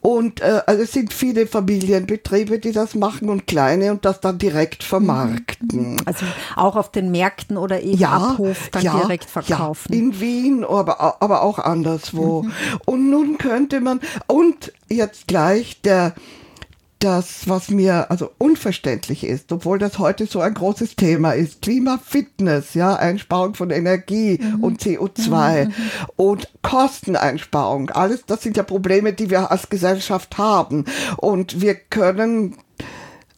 Und 0.02 0.42
äh, 0.42 0.62
also 0.66 0.84
es 0.84 0.92
sind 0.92 1.14
viele 1.14 1.48
Familienbetriebe, 1.48 2.60
die 2.60 2.72
das 2.72 2.96
machen 2.96 3.30
und 3.30 3.48
kleine 3.48 3.92
und 3.92 4.06
das 4.06 4.20
dann 4.22 4.38
direkt 4.38 4.84
vermarkten. 4.84 5.94
Mhm. 5.94 5.98
Also 6.06 6.26
auch 6.56 6.76
auf 6.76 6.92
den 6.92 7.12
Märkten 7.12 7.58
oder 7.58 7.82
eben 7.82 7.98
ja, 7.98 8.12
Abhof 8.12 8.70
dann 8.72 8.84
ja, 8.84 9.00
direkt 9.00 9.30
verkaufen. 9.30 9.94
Ja, 9.94 10.00
in 10.00 10.20
Wien, 10.20 10.64
aber, 10.64 11.22
aber 11.22 11.42
auch 11.42 11.60
anderswo. 11.60 12.44
Mhm. 12.44 12.52
Und 12.86 13.10
nun 13.10 13.38
könnte 13.38 13.82
man, 13.82 14.02
und 14.28 14.74
jetzt 14.90 15.28
gleich 15.28 15.82
der 15.82 16.14
das, 17.00 17.48
was 17.48 17.70
mir 17.70 18.12
also 18.12 18.32
unverständlich 18.38 19.24
ist, 19.24 19.52
obwohl 19.52 19.80
das 19.80 20.00
heute 20.00 20.26
so 20.26 20.42
ein 20.42 20.54
großes 20.54 20.98
Thema 20.98 21.32
ist, 21.32 21.62
Klimafitness, 21.62 22.74
ja, 22.74 22.96
Einsparung 22.96 23.56
von 23.56 23.72
Energie 23.72 24.40
mhm. 24.42 24.64
und 24.64 24.82
CO2 24.82 25.66
mhm. 25.66 25.74
und 26.18 26.50
Kosteneinsparung, 26.62 27.90
alles, 27.92 28.26
das 28.26 28.44
sind 28.44 28.58
ja 28.58 28.64
Probleme, 28.64 29.14
die 29.14 29.30
wir 29.30 29.50
als 29.50 29.70
Gesellschaft 29.70 30.38
haben 30.38 30.86
und 31.18 31.62
wir 31.62 31.76
können 31.76 32.58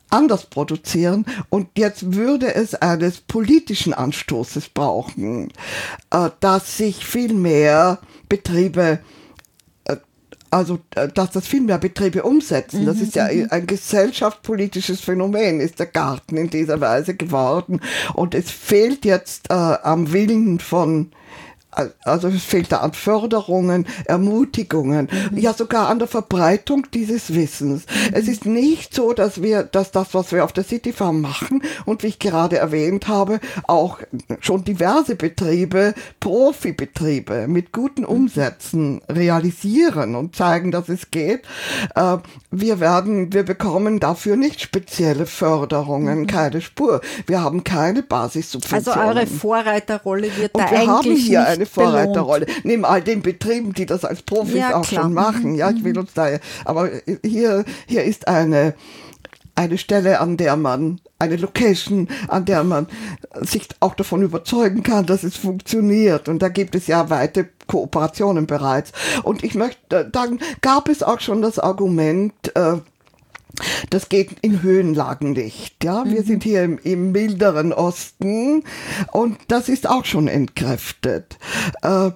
anders 0.10 0.48
produzieren 0.48 1.25
und 1.50 1.70
jetzt 1.77 2.13
würde 2.15 2.53
es 2.53 2.75
eines 2.75 3.22
politischen 3.22 3.94
Anstoßes 3.94 4.70
brauchen, 4.70 5.53
äh, 6.10 6.30
dass 6.39 6.77
sich 6.77 7.06
viel 7.06 7.34
mehr 7.34 8.00
Betriebe 8.27 9.00
also 10.51 10.79
äh, 10.96 11.08
dass 11.08 11.31
das 11.31 11.48
viel 11.48 11.62
mehr 11.62 11.77
Betriebe 11.77 12.24
umsetzen. 12.24 12.86
Das 12.86 12.98
mhm, 12.98 13.03
ist 13.03 13.15
ja 13.15 13.29
mhm. 13.31 13.48
ein 13.50 13.65
gesellschaftspolitisches 13.65 15.01
Phänomen, 15.01 15.60
ist 15.60 15.79
der 15.79 15.88
Garten 15.88 16.38
in 16.38 16.50
dieser 16.50 16.79
Weise 16.81 17.15
geworden. 17.15 17.81
Und 18.13 18.36
es 18.36 18.51
fehlt 18.51 19.05
jetzt 19.05 19.50
äh, 19.50 19.53
am 19.53 20.13
Willen 20.13 20.60
von 20.60 21.12
also 22.04 22.28
es 22.28 22.44
fehlt 22.44 22.72
da 22.72 22.78
an 22.78 22.94
Förderungen, 22.94 23.88
Ermutigungen, 24.06 25.10
ja 25.34 25.54
sogar 25.54 25.90
an 25.90 26.00
der 26.00 26.08
Verbreitung 26.08 26.88
dieses 26.94 27.34
Wissens. 27.34 27.86
Es 28.12 28.28
ist 28.28 28.46
nicht 28.46 28.94
so, 28.94 29.13
dass 29.13 29.42
wir, 29.42 29.63
dass 29.63 29.92
das, 29.92 30.13
was 30.13 30.32
wir 30.32 30.44
auf 30.44 30.54
der 30.54 30.63
City 30.63 30.94
Farm 30.94 31.22
machen 31.22 31.63
und 31.86 32.04
wie 32.04 32.08
ich 32.08 32.20
gerade 32.20 32.58
erwähnt 32.58 33.08
habe, 33.08 33.40
auch 33.63 34.00
schon 34.42 34.63
diverse 34.63 35.16
Betriebe, 35.16 35.94
Profibetriebe 36.20 37.48
mit 37.48 37.72
guten. 37.72 38.06
Umsätzen 38.12 39.01
realisieren 39.10 40.16
und 40.16 40.36
zeigen, 40.36 40.72
dass 40.72 40.90
es 40.90 41.12
geht. 41.12 41.44
Äh, 41.96 42.18
wir 42.51 42.80
werden, 42.80 43.32
wir 43.32 43.44
bekommen 43.44 44.00
dafür 44.00 44.36
nicht 44.36 44.60
spezielle 44.60 45.25
Förderungen, 45.25 46.22
mhm. 46.22 46.28
keine 46.28 46.62
Spur. 46.62 47.00
Wir 47.25 47.42
haben 47.42 47.63
keine 47.63 48.04
Basissubventionen. 48.04 49.00
Also 49.00 49.18
eure 49.18 49.28
Vorreiterrolle 49.28 50.36
wird 50.38 50.58
da 50.58 50.66
eigentlich 50.66 51.30
nicht 51.30 51.61
eine 51.62 51.65
Vorreiterrolle. 51.65 52.46
Neben 52.63 52.86
all 52.86 53.01
den 53.01 53.22
Betrieben, 53.22 53.74
die 53.74 53.86
das 53.86 54.06
als 54.06 54.22
Profis 54.22 54.56
ja, 54.56 54.75
auch 54.75 54.88
klar. 54.88 55.03
schon 55.03 55.13
machen. 55.13 55.56
Ja, 55.56 55.70
ich 55.70 55.84
will 55.84 55.94
mhm. 55.94 56.00
uns 56.00 56.13
da, 56.13 56.27
aber 56.65 56.89
hier, 57.24 57.65
hier 57.88 58.03
ist 58.03 58.27
eine, 58.27 58.74
eine 59.56 59.77
Stelle, 59.77 60.20
an 60.20 60.38
der 60.38 60.56
man, 60.56 61.00
eine 61.20 61.36
Location, 61.36 62.08
an 62.27 62.46
der 62.46 62.63
man 62.63 62.88
sich 63.41 63.68
auch 63.80 63.94
davon 63.96 64.24
überzeugen 64.24 64.82
kann, 64.84 65.06
dass 65.06 65.24
es 65.24 65.38
funktioniert. 65.38 66.27
Und 66.27 66.41
da 66.41 66.50
gibt 66.50 66.75
es 66.75 66.88
ja 66.88 67.10
weite 67.10 67.50
Kooperationen 67.68 68.48
bereits. 68.48 68.91
Und 69.24 69.44
ich 69.44 69.56
möchte, 69.56 70.10
dann 70.12 70.39
gab 70.62 70.89
es 70.89 71.03
auch 71.03 71.20
schon 71.20 71.41
das 71.41 71.60
Argument, 71.60 72.34
äh, 72.56 72.77
das 73.89 74.10
geht 74.10 74.32
in 74.41 74.62
Höhenlagen 74.62 75.32
nicht. 75.34 75.84
Ja, 75.84 76.06
wir 76.06 76.22
mhm. 76.22 76.25
sind 76.25 76.44
hier 76.44 76.63
im, 76.63 76.80
im, 76.84 77.12
milderen 77.12 77.74
Osten 77.74 78.63
und 79.12 79.38
das 79.48 79.70
ist 79.70 79.89
auch 79.89 80.06
schon 80.06 80.27
entkräftet. 80.27 81.38
Äh, 81.82 82.12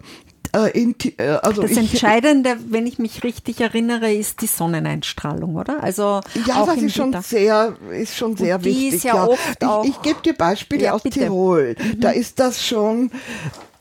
Äh, 0.55 0.69
in, 0.69 0.95
äh, 1.17 1.27
also 1.41 1.63
das 1.63 1.75
Entscheidende, 1.75 2.55
wenn 2.69 2.87
ich 2.87 2.97
mich 2.97 3.23
richtig 3.23 3.59
erinnere, 3.59 4.13
ist 4.13 4.41
die 4.41 4.47
Sonneneinstrahlung, 4.47 5.55
oder? 5.55 5.83
Also 5.83 6.21
ja, 6.47 6.65
das 6.65 6.77
ist 6.77 6.95
schon 6.95 7.13
sehr, 7.21 7.75
ist 7.91 8.15
schon 8.15 8.37
sehr 8.37 8.63
wichtig. 8.63 8.93
Ist 8.93 9.03
ja, 9.03 9.15
ja. 9.15 9.27
Oft 9.27 9.83
ich, 9.83 9.89
ich 9.89 10.01
gebe 10.01 10.21
dir 10.21 10.33
Beispiele 10.33 10.83
ja, 10.85 10.93
aus 10.93 11.03
bitte. 11.03 11.19
Tirol. 11.19 11.75
Mhm. 11.77 11.99
Da 11.99 12.11
ist 12.11 12.39
das 12.39 12.65
schon 12.65 13.11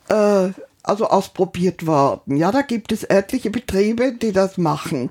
äh, 0.09 0.49
also 0.85 1.07
ausprobiert 1.07 1.87
worden. 1.87 2.37
Ja, 2.37 2.53
da 2.53 2.61
gibt 2.61 2.93
es 2.93 3.05
etliche 3.05 3.51
Betriebe, 3.51 4.13
die 4.13 4.33
das 4.33 4.59
machen. 4.59 5.11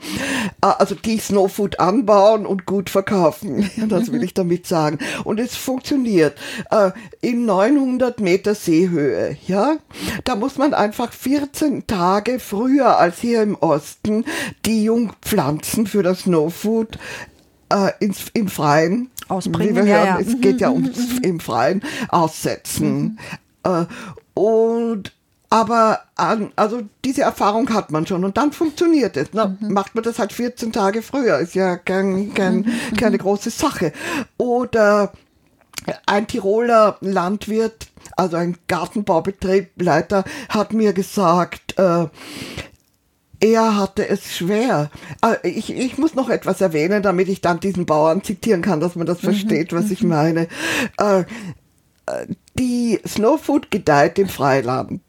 Ah, 0.62 0.74
also 0.74 0.94
die 0.94 1.18
Snowfood 1.18 1.80
anbauen 1.80 2.46
und 2.46 2.66
gut 2.66 2.90
verkaufen. 2.90 3.70
Das 3.94 4.12
will 4.12 4.24
ich 4.24 4.34
damit 4.34 4.66
sagen. 4.66 5.00
Und 5.24 5.40
es 5.40 5.56
funktioniert. 5.56 6.38
Äh, 6.72 6.92
in 7.22 7.46
900 7.46 8.20
Meter 8.20 8.56
Seehöhe, 8.56 9.38
ja, 9.46 9.76
da 10.24 10.36
muss 10.36 10.58
man 10.58 10.74
einfach 10.74 11.12
14 11.12 11.86
Tage 11.86 12.40
früher 12.40 12.98
als 12.98 13.20
hier 13.20 13.42
im 13.42 13.56
Osten 13.56 14.26
die 14.66 14.86
Jungpflanzen 14.86 15.86
für 15.86 16.02
das 16.02 16.22
Snowfood 16.22 16.98
äh, 17.70 17.92
ins, 18.00 18.26
im 18.34 18.48
Freien 18.48 19.10
ausbringen. 19.28 19.76
Hören, 19.76 19.88
ja, 19.88 20.06
ja. 20.06 20.20
Es 20.20 20.40
geht 20.40 20.62
ja 20.62 20.70
ums 20.72 21.20
im 21.22 21.40
Freien 21.40 21.84
aussetzen. 22.10 23.20
Mhm. 23.66 23.88
und 24.34 25.14
aber 25.54 26.00
an, 26.16 26.52
also 26.56 26.82
diese 27.06 27.22
Erfahrung 27.22 27.72
hat 27.76 27.92
man 27.92 28.08
schon 28.08 28.26
und 28.26 28.38
dann 28.38 28.52
funktioniert 28.54 29.16
es. 29.18 29.34
Ne? 29.34 29.56
Mhm. 29.60 29.72
Macht 29.72 29.94
man 29.94 30.04
das 30.04 30.18
halt 30.18 30.34
14 30.34 30.74
Tage 30.74 31.04
früher, 31.04 31.38
ist 31.38 31.54
ja 31.54 31.78
kein, 31.78 32.34
kein, 32.34 32.62
mhm. 32.62 32.98
keine 32.98 33.20
große 33.20 33.52
Sache. 33.52 33.94
Oder 34.40 35.14
ein 36.08 36.26
Tiroler 36.26 36.98
Landwirt, 37.02 37.86
also 38.18 38.36
ein 38.36 38.58
Gartenbaubetriebleiter, 38.68 40.24
hat 40.50 40.74
mir 40.74 40.92
gesagt, 40.92 41.78
äh, 41.78 42.08
er 43.40 43.78
hatte 43.78 44.08
es 44.08 44.36
schwer. 44.36 44.90
Ah, 45.22 45.36
ich, 45.44 45.72
ich 45.72 46.00
muss 46.00 46.16
noch 46.16 46.30
etwas 46.32 46.62
erwähnen, 46.62 47.04
damit 47.04 47.30
ich 47.30 47.42
dann 47.42 47.60
diesen 47.60 47.86
Bauern 47.86 48.24
zitieren 48.24 48.64
kann, 48.64 48.80
dass 48.80 48.96
man 48.96 49.06
das 49.06 49.22
mhm. 49.22 49.28
versteht, 49.28 49.72
was 49.72 49.92
ich 49.92 50.02
mhm. 50.02 50.10
meine. 50.10 50.48
Äh, 50.98 51.26
die 52.58 53.00
Snowfood 53.06 53.72
gedeiht 53.72 54.20
im 54.20 54.30
Freiland. 54.30 55.02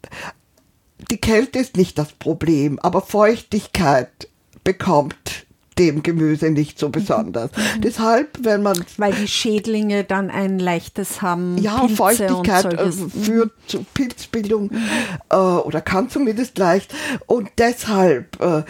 Die 1.11 1.19
Kälte 1.19 1.59
ist 1.59 1.77
nicht 1.77 1.99
das 1.99 2.13
Problem, 2.13 2.79
aber 2.79 3.03
Feuchtigkeit 3.03 4.29
bekommt 4.63 5.45
dem 5.79 6.03
Gemüse 6.03 6.51
nicht 6.51 6.79
so 6.79 6.89
besonders. 6.89 7.51
Mhm. 7.51 7.81
Deshalb, 7.83 8.39
wenn 8.41 8.63
man 8.63 8.85
weil 8.97 9.13
die 9.13 9.29
Schädlinge 9.29 10.05
dann 10.05 10.31
ein 10.31 10.59
leichtes 10.59 11.21
haben. 11.21 11.59
Ja, 11.59 11.81
Pilze 11.81 11.97
Feuchtigkeit 11.97 12.75
äh, 12.75 12.93
führt 12.93 13.53
mhm. 13.53 13.69
zu 13.69 13.87
Pilzbildung 13.95 14.71
mhm. 14.73 14.89
äh, 15.31 15.37
oder 15.37 15.81
kann 15.81 16.09
zumindest 16.09 16.59
leicht. 16.59 16.95
Und 17.27 17.51
deshalb 17.59 18.41
äh, 18.41 18.63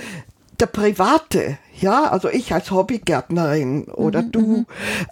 der 0.60 0.66
private 0.66 1.58
ja, 1.80 2.04
also 2.04 2.28
ich 2.28 2.52
als 2.52 2.70
Hobbygärtnerin 2.70 3.84
oder 3.84 4.22
mhm, 4.22 4.32
du, 4.32 4.40
mhm. 4.40 4.66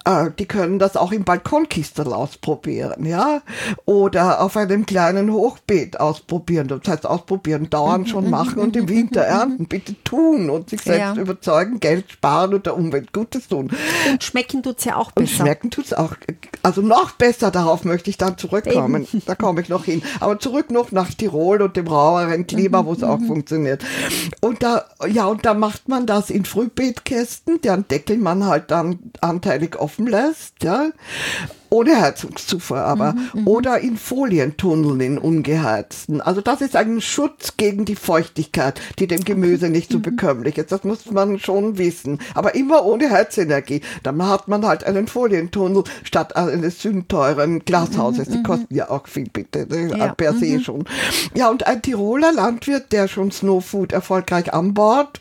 äh, 0.04 0.30
die 0.38 0.46
können 0.46 0.78
das 0.78 0.96
auch 0.96 1.12
im 1.12 1.24
Balkonkistel 1.24 2.12
ausprobieren, 2.12 3.04
ja, 3.06 3.42
oder 3.84 4.40
auf 4.40 4.56
einem 4.56 4.86
kleinen 4.86 5.32
Hochbeet 5.32 5.98
ausprobieren. 6.00 6.68
Das 6.68 6.80
heißt, 6.86 7.06
ausprobieren, 7.06 7.70
dauernd 7.70 8.08
schon 8.08 8.24
mhm, 8.24 8.30
machen 8.30 8.58
und 8.58 8.76
im 8.76 8.88
Winter 8.88 9.22
ernten. 9.22 9.66
Bitte 9.66 9.94
tun 10.04 10.50
und 10.50 10.70
sich 10.70 10.82
selbst 10.82 11.16
ja. 11.16 11.22
überzeugen, 11.22 11.80
Geld 11.80 12.10
sparen 12.10 12.54
und 12.54 12.66
der 12.66 12.76
Umwelt 12.76 13.12
Gutes 13.12 13.48
tun. 13.48 13.70
Und 14.10 14.22
schmecken 14.22 14.62
tut's 14.62 14.84
ja 14.84 14.96
auch 14.96 15.12
besser. 15.12 15.20
Und 15.20 15.28
schmecken 15.28 15.70
tut's 15.70 15.92
auch, 15.92 16.14
also 16.62 16.80
noch 16.80 17.12
besser. 17.12 17.50
Darauf 17.50 17.84
möchte 17.84 18.10
ich 18.10 18.18
dann 18.18 18.38
zurückkommen. 18.38 19.06
Eben. 19.12 19.22
Da 19.26 19.34
komme 19.34 19.60
ich 19.60 19.68
noch 19.68 19.84
hin. 19.84 20.02
Aber 20.20 20.38
zurück 20.38 20.70
noch 20.70 20.92
nach 20.92 21.12
Tirol 21.12 21.62
und 21.62 21.76
dem 21.76 21.86
raueren 21.86 22.46
Klima, 22.46 22.84
wo 22.84 22.92
es 22.92 23.02
auch 23.02 23.20
funktioniert. 23.20 23.84
Und 24.40 24.62
da, 24.62 24.84
ja, 25.08 25.26
und 25.26 25.44
da 25.44 25.54
macht 25.54 25.88
man 25.88 26.06
das 26.06 26.30
in 26.30 26.44
Frühbeetkästen, 26.52 27.62
deren 27.62 27.88
Deckel 27.88 28.18
man 28.18 28.44
halt 28.44 28.70
dann 28.70 28.98
anteilig 29.20 29.78
offen 29.78 30.06
lässt, 30.06 30.62
ja 30.62 30.90
ohne 31.72 32.00
Heizungszufuhr 32.00 32.80
aber, 32.80 33.14
mhm, 33.14 33.30
mhm, 33.32 33.48
oder 33.48 33.80
in 33.80 33.96
Folientunneln 33.96 35.00
in 35.00 35.18
ungeheizten. 35.18 36.20
Also 36.20 36.42
das 36.42 36.60
ist 36.60 36.76
ein 36.76 37.00
Schutz 37.00 37.56
gegen 37.56 37.86
die 37.86 37.96
Feuchtigkeit, 37.96 38.80
die 38.98 39.06
dem 39.06 39.24
Gemüse 39.24 39.70
nicht 39.70 39.90
so 39.90 39.98
mhm. 39.98 40.02
bekömmlich 40.02 40.58
ist. 40.58 40.70
Das 40.70 40.84
muss 40.84 41.10
man 41.10 41.38
schon 41.38 41.78
wissen. 41.78 42.18
Aber 42.34 42.54
immer 42.54 42.84
ohne 42.84 43.10
Heizenergie. 43.10 43.80
Dann 44.02 44.22
hat 44.26 44.48
man 44.48 44.66
halt 44.66 44.84
einen 44.84 45.08
Folientunnel 45.08 45.84
statt 46.04 46.36
eines 46.36 46.82
sündteuren 46.82 47.64
Glashauses. 47.64 48.28
Die 48.28 48.38
mhm, 48.38 48.42
kosten 48.42 48.74
ja 48.74 48.90
auch 48.90 49.06
viel, 49.06 49.30
bitte, 49.32 49.66
ne, 49.66 49.96
ja. 49.96 50.14
per 50.14 50.34
se 50.34 50.60
schon. 50.60 50.84
Ja, 51.34 51.48
und 51.48 51.66
ein 51.66 51.80
Tiroler 51.80 52.32
Landwirt, 52.32 52.92
der 52.92 53.08
schon 53.08 53.30
Snowfood 53.30 53.92
erfolgreich 53.92 54.52
anbaut, 54.52 55.20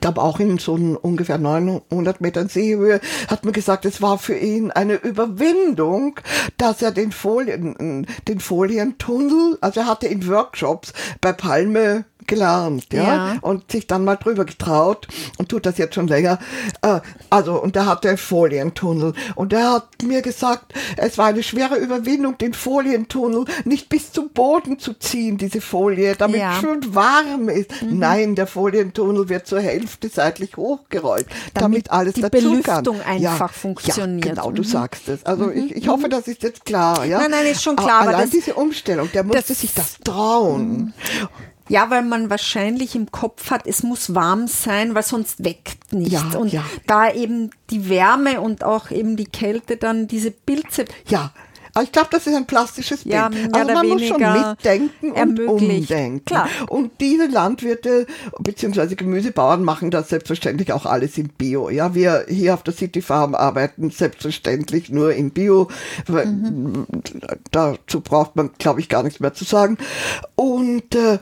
glaube 0.00 0.22
auch 0.22 0.40
in 0.40 0.58
so 0.58 0.74
ungefähr 0.74 1.38
900 1.38 2.20
Metern 2.20 2.48
Seehöhe, 2.48 3.00
hat 3.28 3.44
man 3.44 3.52
gesagt, 3.52 3.84
es 3.84 4.02
war 4.02 4.18
für 4.18 4.36
ihn 4.36 4.70
eine 4.70 4.94
Überwindung, 4.94 6.20
dass 6.56 6.82
er 6.82 6.90
den 6.90 7.12
Folien, 7.12 8.06
den 8.28 8.40
Folientunnel, 8.40 9.58
also 9.60 9.80
er 9.80 9.86
hatte 9.86 10.06
in 10.06 10.26
Workshops 10.28 10.92
bei 11.20 11.32
Palme 11.32 12.04
gelernt, 12.26 12.92
ja? 12.92 13.02
ja, 13.02 13.38
und 13.40 13.70
sich 13.70 13.86
dann 13.86 14.04
mal 14.04 14.16
drüber 14.16 14.44
getraut 14.44 15.08
und 15.38 15.48
tut 15.48 15.66
das 15.66 15.78
jetzt 15.78 15.94
schon 15.94 16.08
länger. 16.08 16.38
Äh, 16.82 17.00
also, 17.30 17.60
und 17.60 17.76
er 17.76 17.86
hatte 17.86 18.16
Folientunnel 18.16 19.14
und 19.34 19.52
er 19.52 19.72
hat 19.72 20.02
mir 20.02 20.22
gesagt, 20.22 20.74
es 20.96 21.18
war 21.18 21.26
eine 21.26 21.42
schwere 21.42 21.76
Überwindung, 21.76 22.38
den 22.38 22.54
Folientunnel 22.54 23.44
nicht 23.64 23.88
bis 23.88 24.12
zum 24.12 24.30
Boden 24.30 24.78
zu 24.78 24.94
ziehen, 24.94 25.38
diese 25.38 25.60
Folie, 25.60 26.14
damit 26.16 26.40
ja. 26.40 26.54
schön 26.60 26.94
warm 26.94 27.48
ist. 27.48 27.70
Mhm. 27.82 27.98
Nein, 27.98 28.34
der 28.34 28.46
Folientunnel 28.46 29.28
wird 29.28 29.46
zur 29.46 29.60
Hälfte 29.60 30.08
seitlich 30.08 30.56
hochgerollt, 30.56 31.26
damit, 31.54 31.88
damit 31.88 31.90
alles 31.90 32.14
die 32.14 32.20
dazu 32.22 32.30
Belüftung 32.30 32.98
kann. 32.98 33.06
einfach 33.06 33.52
ja, 33.52 33.58
funktioniert. 33.58 34.24
Ja, 34.24 34.34
genau, 34.34 34.50
du 34.50 34.62
mhm. 34.62 34.66
sagst 34.66 35.08
es. 35.08 35.24
Also 35.24 35.46
mhm. 35.46 35.52
ich, 35.56 35.76
ich 35.76 35.88
hoffe, 35.88 36.06
mhm. 36.06 36.10
das 36.10 36.28
ist 36.28 36.42
jetzt 36.42 36.64
klar. 36.64 37.04
Ja? 37.04 37.18
Nein, 37.18 37.30
nein, 37.30 37.46
ist 37.46 37.62
schon 37.62 37.76
klar. 37.76 38.02
Aber 38.02 38.16
allein 38.16 38.30
diese 38.30 38.54
Umstellung, 38.54 39.10
der 39.12 39.24
musste 39.24 39.54
sich 39.54 39.74
das 39.74 39.98
trauen. 40.02 40.92
Ja, 41.68 41.88
weil 41.90 42.02
man 42.02 42.30
wahrscheinlich 42.30 42.94
im 42.94 43.10
Kopf 43.10 43.50
hat, 43.50 43.66
es 43.66 43.82
muss 43.82 44.14
warm 44.14 44.48
sein, 44.48 44.94
weil 44.94 45.02
sonst 45.02 45.44
weckt 45.44 45.92
nicht. 45.92 46.12
Ja, 46.12 46.38
und 46.38 46.52
ja. 46.52 46.64
da 46.86 47.10
eben 47.10 47.50
die 47.70 47.88
Wärme 47.88 48.40
und 48.40 48.64
auch 48.64 48.90
eben 48.90 49.16
die 49.16 49.24
Kälte 49.24 49.76
dann 49.76 50.06
diese 50.06 50.30
Pilze. 50.30 50.84
Ja, 51.06 51.32
aber 51.74 51.82
ich 51.82 51.90
glaube, 51.90 52.08
das 52.12 52.26
ist 52.28 52.34
ein 52.34 52.46
plastisches 52.46 53.02
Bild. 53.02 53.14
Ja, 53.14 53.30
also 53.52 53.72
man 53.72 53.88
muss 53.88 54.06
schon 54.06 54.20
mitdenken 54.20 55.10
und 55.10 55.40
umdenken. 55.40 56.24
Klar. 56.24 56.48
Und 56.68 56.92
diese 57.00 57.26
Landwirte 57.26 58.06
bzw. 58.38 58.94
Gemüsebauern 58.94 59.64
machen 59.64 59.90
das 59.90 60.08
selbstverständlich 60.08 60.72
auch 60.72 60.86
alles 60.86 61.18
in 61.18 61.28
Bio. 61.30 61.70
Ja, 61.70 61.92
wir 61.94 62.26
hier 62.28 62.54
auf 62.54 62.62
der 62.62 62.74
City 62.74 63.02
Farm 63.02 63.34
arbeiten 63.34 63.90
selbstverständlich 63.90 64.90
nur 64.90 65.14
in 65.14 65.32
Bio. 65.32 65.68
Mhm. 66.06 66.86
Dazu 67.50 68.00
braucht 68.00 68.36
man, 68.36 68.50
glaube 68.56 68.78
ich, 68.78 68.88
gar 68.88 69.02
nichts 69.02 69.18
mehr 69.18 69.34
zu 69.34 69.42
sagen. 69.42 69.76
Und 70.36 70.94
äh, 70.94 71.18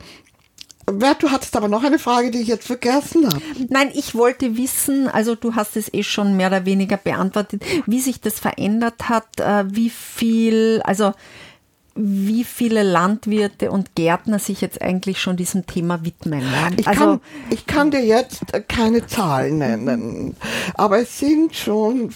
Bert, 0.86 1.22
du 1.22 1.30
hattest 1.30 1.56
aber 1.56 1.68
noch 1.68 1.84
eine 1.84 1.98
Frage, 1.98 2.30
die 2.30 2.40
ich 2.40 2.48
jetzt 2.48 2.66
vergessen 2.66 3.26
habe. 3.26 3.40
Nein, 3.68 3.90
ich 3.94 4.14
wollte 4.14 4.56
wissen, 4.56 5.08
also 5.08 5.34
du 5.34 5.54
hast 5.54 5.76
es 5.76 5.92
eh 5.92 6.02
schon 6.02 6.36
mehr 6.36 6.48
oder 6.48 6.64
weniger 6.64 6.96
beantwortet, 6.96 7.62
wie 7.86 8.00
sich 8.00 8.20
das 8.20 8.40
verändert 8.40 9.08
hat, 9.08 9.40
äh, 9.40 9.64
wie 9.68 9.90
viel, 9.90 10.80
also 10.84 11.12
wie 11.94 12.44
viele 12.44 12.82
Landwirte 12.82 13.70
und 13.70 13.94
Gärtner 13.94 14.38
sich 14.38 14.60
jetzt 14.60 14.80
eigentlich 14.80 15.20
schon 15.20 15.36
diesem 15.36 15.66
Thema 15.66 16.04
widmen. 16.04 16.42
Ich, 16.76 16.88
also, 16.88 17.00
kann, 17.00 17.20
ich 17.50 17.66
kann 17.66 17.90
dir 17.90 18.04
jetzt 18.04 18.40
keine 18.68 19.06
Zahlen 19.06 19.58
nennen, 19.58 20.36
aber 20.74 21.00
es 21.00 21.18
sind 21.18 21.54
schon 21.54 22.10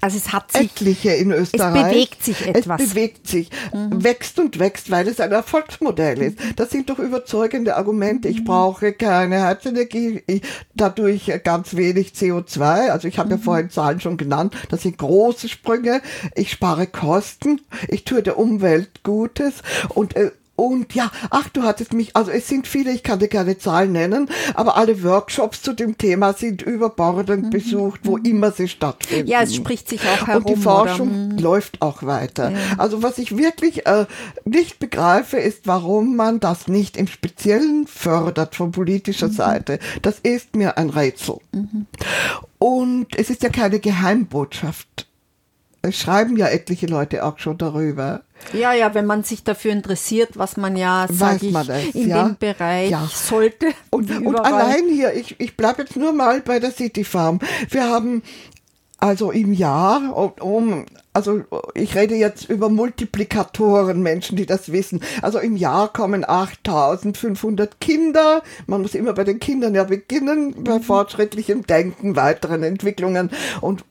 also 0.00 0.16
es 0.16 0.32
hat 0.32 0.52
sich 0.52 0.70
etliche 0.70 1.10
in 1.10 1.30
Österreich. 1.30 1.84
Es 1.84 1.90
bewegt 1.90 2.24
sich 2.24 2.46
etwas. 2.46 2.80
Es 2.80 2.88
bewegt 2.90 3.26
sich, 3.28 3.50
mhm. 3.72 4.02
wächst 4.02 4.38
und 4.38 4.58
wächst, 4.58 4.90
weil 4.90 5.08
es 5.08 5.20
ein 5.20 5.32
Erfolgsmodell 5.32 6.22
ist. 6.22 6.38
Das 6.56 6.70
sind 6.70 6.88
doch 6.88 6.98
überzeugende 6.98 7.76
Argumente. 7.76 8.28
Ich 8.28 8.40
mhm. 8.40 8.44
brauche 8.44 8.92
keine 8.92 9.42
Heizenergie, 9.42 10.22
ich, 10.26 10.42
dadurch 10.74 11.32
ganz 11.44 11.76
wenig 11.76 12.12
CO2. 12.12 12.88
Also 12.88 13.08
ich 13.08 13.18
habe 13.18 13.28
mhm. 13.28 13.36
ja 13.36 13.44
vorhin 13.44 13.70
Zahlen 13.70 14.00
schon 14.00 14.16
genannt. 14.16 14.54
Das 14.70 14.82
sind 14.82 14.98
große 14.98 15.48
Sprünge. 15.48 16.00
Ich 16.34 16.50
spare 16.50 16.86
Kosten. 16.86 17.60
Ich 17.88 18.04
tue 18.04 18.22
der 18.22 18.38
Umwelt 18.38 19.02
Gutes 19.02 19.62
und 19.88 20.16
äh, 20.16 20.30
und 20.60 20.94
ja, 20.94 21.10
ach, 21.30 21.48
du 21.48 21.62
hattest 21.62 21.94
mich, 21.94 22.14
also 22.14 22.30
es 22.30 22.46
sind 22.46 22.66
viele, 22.66 22.92
ich 22.92 23.02
kann 23.02 23.18
dir 23.18 23.28
keine 23.28 23.56
Zahlen 23.56 23.92
nennen, 23.92 24.28
aber 24.52 24.76
alle 24.76 25.02
Workshops 25.02 25.62
zu 25.62 25.72
dem 25.72 25.96
Thema 25.96 26.34
sind 26.34 26.60
überbordend 26.60 27.46
mhm. 27.46 27.50
besucht, 27.50 28.00
wo 28.04 28.18
mhm. 28.18 28.26
immer 28.26 28.52
sie 28.52 28.68
stattfinden. 28.68 29.26
Ja, 29.26 29.40
es 29.40 29.54
spricht 29.54 29.88
sich 29.88 30.02
auch 30.02 30.26
herum. 30.26 30.44
Und 30.44 30.50
die 30.50 30.60
Forschung 30.60 31.32
oder? 31.32 31.40
läuft 31.40 31.80
auch 31.80 32.02
weiter. 32.02 32.50
Ja. 32.50 32.58
Also 32.76 33.02
was 33.02 33.16
ich 33.16 33.38
wirklich 33.38 33.86
äh, 33.86 34.04
nicht 34.44 34.78
begreife, 34.78 35.38
ist, 35.38 35.66
warum 35.66 36.14
man 36.14 36.40
das 36.40 36.68
nicht 36.68 36.98
im 36.98 37.06
Speziellen 37.06 37.86
fördert 37.86 38.54
von 38.54 38.70
politischer 38.70 39.28
mhm. 39.28 39.32
Seite. 39.32 39.78
Das 40.02 40.18
ist 40.18 40.56
mir 40.56 40.76
ein 40.76 40.90
Rätsel. 40.90 41.38
Mhm. 41.52 41.86
Und 42.58 43.06
es 43.16 43.30
ist 43.30 43.42
ja 43.42 43.48
keine 43.48 43.80
Geheimbotschaft. 43.80 45.06
Es 45.80 45.96
schreiben 45.96 46.36
ja 46.36 46.48
etliche 46.48 46.86
Leute 46.86 47.24
auch 47.24 47.38
schon 47.38 47.56
darüber 47.56 48.20
Ja, 48.52 48.72
ja, 48.72 48.94
wenn 48.94 49.06
man 49.06 49.22
sich 49.22 49.44
dafür 49.44 49.72
interessiert, 49.72 50.30
was 50.36 50.56
man 50.56 50.76
ja, 50.76 51.06
sag 51.10 51.42
ich, 51.42 51.54
es, 51.54 51.94
in 51.94 52.08
ja? 52.08 52.24
dem 52.24 52.36
Bereich 52.36 52.90
Ja. 52.90 53.08
sollte. 53.12 53.66
Und, 53.90 54.10
und 54.10 54.36
allein 54.36 54.88
hier, 54.88 55.14
ich, 55.14 55.38
ich 55.38 55.56
bleibe 55.56 55.82
jetzt 55.82 55.96
nur 55.96 56.12
mal 56.12 56.40
bei 56.40 56.58
der 56.60 56.70
City 56.70 57.04
Farm. 57.04 57.38
Wir 57.68 57.84
haben 57.88 58.22
also 58.98 59.30
im 59.30 59.52
Jahr, 59.52 60.16
um, 60.40 60.84
also 61.12 61.42
ich 61.74 61.96
rede 61.96 62.14
jetzt 62.14 62.48
über 62.48 62.68
Multiplikatoren, 62.68 64.02
Menschen, 64.02 64.36
die 64.36 64.46
das 64.46 64.70
wissen. 64.72 65.02
Also 65.22 65.38
im 65.38 65.56
Jahr 65.56 65.92
kommen 65.92 66.24
8500 66.28 67.80
Kinder. 67.80 68.42
Man 68.66 68.82
muss 68.82 68.94
immer 68.94 69.12
bei 69.12 69.24
den 69.24 69.40
Kindern 69.40 69.74
ja 69.74 69.84
beginnen, 69.84 70.62
bei 70.64 70.78
fortschrittlichem 70.80 71.66
Denken, 71.66 72.16
weiteren 72.16 72.62
Entwicklungen 72.62 73.30
und 73.60 73.84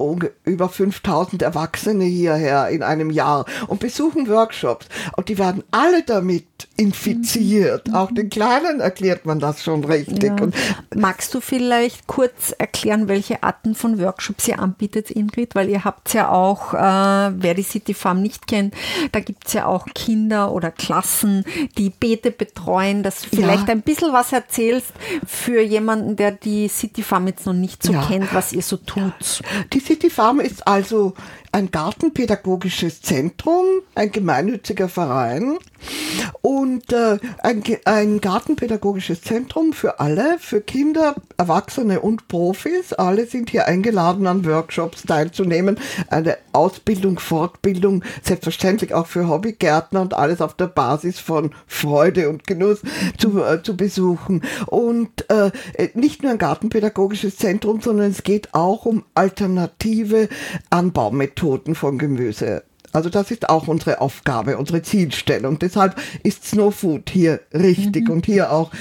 über 0.46 0.70
5000 0.70 1.42
Erwachsene 1.42 2.06
hierher 2.06 2.70
in 2.70 2.84
einem 2.84 3.10
Jahr 3.10 3.46
und 3.68 3.80
besuchen 3.80 4.28
Workshops. 4.30 4.88
Und 5.18 5.30
die 5.30 5.38
werden 5.38 5.64
alle 5.72 6.04
damit 6.04 6.46
infiziert. 6.78 7.94
Auch 7.94 8.12
den 8.12 8.30
Kleinen 8.30 8.80
erklärt 8.80 9.26
man 9.26 9.40
das 9.40 9.64
schon 9.64 9.84
richtig. 9.84 10.24
Ja. 10.24 10.36
Und 10.44 10.56
Magst 10.96 11.34
du 11.34 11.42
vielleicht 11.42 12.08
kurz 12.08 12.54
erklären, 12.58 13.08
welche 13.08 13.44
Arten 13.44 13.76
von 13.76 14.00
Workshops 14.00 14.48
ihr 14.48 14.60
anbietet, 14.60 15.12
Ingrid? 15.12 15.56
Weil 15.56 15.70
ihr 15.70 15.84
habt 15.86 16.14
ja 16.14 16.30
auch, 16.30 16.74
äh, 16.74 16.78
wer 16.78 17.54
die 17.54 17.64
City 17.64 17.94
Farm 17.94 18.22
nicht 18.22 18.48
kennt, 18.48 18.74
da 19.12 19.20
gibt's 19.20 19.54
ja 19.54 19.66
auch 19.66 19.86
Kinder 19.94 20.52
oder 20.52 20.72
Klassen, 20.72 21.44
die 21.78 21.90
Beete 21.90 22.32
betreuen, 22.32 23.04
dass 23.04 23.22
du 23.22 23.30
vielleicht 23.36 23.68
Ja. 23.68 23.74
ein 23.74 23.82
bisschen 23.82 24.14
was 24.14 24.32
erzählst 24.34 24.92
für 25.26 25.62
jemanden, 25.62 26.16
der 26.16 26.32
die 26.32 26.68
City 26.68 27.04
Farm 27.04 27.28
jetzt 27.28 27.46
noch 27.46 27.54
nicht 27.54 27.84
so 27.84 27.94
Ja. 27.94 28.06
kennt, 28.06 28.34
was 28.34 28.54
ihr 28.54 28.62
so 28.62 28.78
tut. 28.78 29.42
Die 29.74 29.80
City 29.80 30.10
Farm 30.10 30.40
ist 30.40 30.68
also 30.68 31.14
ein 31.52 31.72
gartenpädagogisches 31.72 33.02
Zentrum, 33.02 33.66
ein 33.96 34.12
gemeinnütziger 34.12 34.88
Verein 34.88 35.58
und 36.42 36.92
äh, 36.94 37.18
ein, 37.42 37.64
ein 37.86 38.22
gartenpädagogisches 38.22 39.22
Zentrum 39.22 39.74
für 39.74 40.00
alle, 40.00 40.38
für 40.40 40.62
Kinder, 40.62 41.16
Erwachsene 41.38 42.02
und 42.02 42.28
Profis. 42.28 42.94
Alle 42.94 43.26
sind 43.26 43.50
hier 43.50 43.68
eingeladen, 43.68 44.28
an 44.28 44.46
Workshops 44.46 45.04
teilzunehmen, 45.04 45.80
eine 46.10 46.38
Ausbildung, 46.54 47.20
Fortbildung, 47.20 48.04
selbstverständlich 48.22 48.94
auch 48.94 49.08
für 49.08 49.28
Hobbygärtner 49.28 50.02
und 50.02 50.14
alles 50.14 50.42
auf 50.42 50.54
der 50.54 50.68
Basis 50.68 51.20
von 51.20 51.52
Freude 51.66 52.30
und 52.30 52.46
Genuss 52.46 52.82
zu, 53.18 53.42
äh, 53.44 53.64
zu 53.64 53.76
besuchen. 53.76 54.44
Und 54.68 55.30
äh, 55.30 55.52
nicht 55.94 56.22
nur 56.22 56.32
ein 56.32 56.38
gartenpädagogisches 56.38 57.38
Zentrum, 57.38 57.82
sondern 57.82 58.12
es 58.12 58.24
geht 58.24 58.54
auch 58.54 58.86
um 58.86 59.04
alternative 59.16 60.30
Anbaumethoden 60.70 61.39
von 61.40 61.98
Gemüse. 61.98 62.64
Also 62.92 63.10
das 63.10 63.30
ist 63.32 63.50
auch 63.50 63.68
unsere 63.68 64.02
Aufgabe, 64.02 64.58
unsere 64.58 64.82
Zielstellung. 64.82 65.60
Deshalb 65.60 65.96
ist 66.24 66.46
Snow 66.46 66.74
Food 66.74 67.10
hier 67.10 67.40
richtig 67.54 68.10
und 68.10 68.26
hier 68.26 68.52
auch 68.52 68.72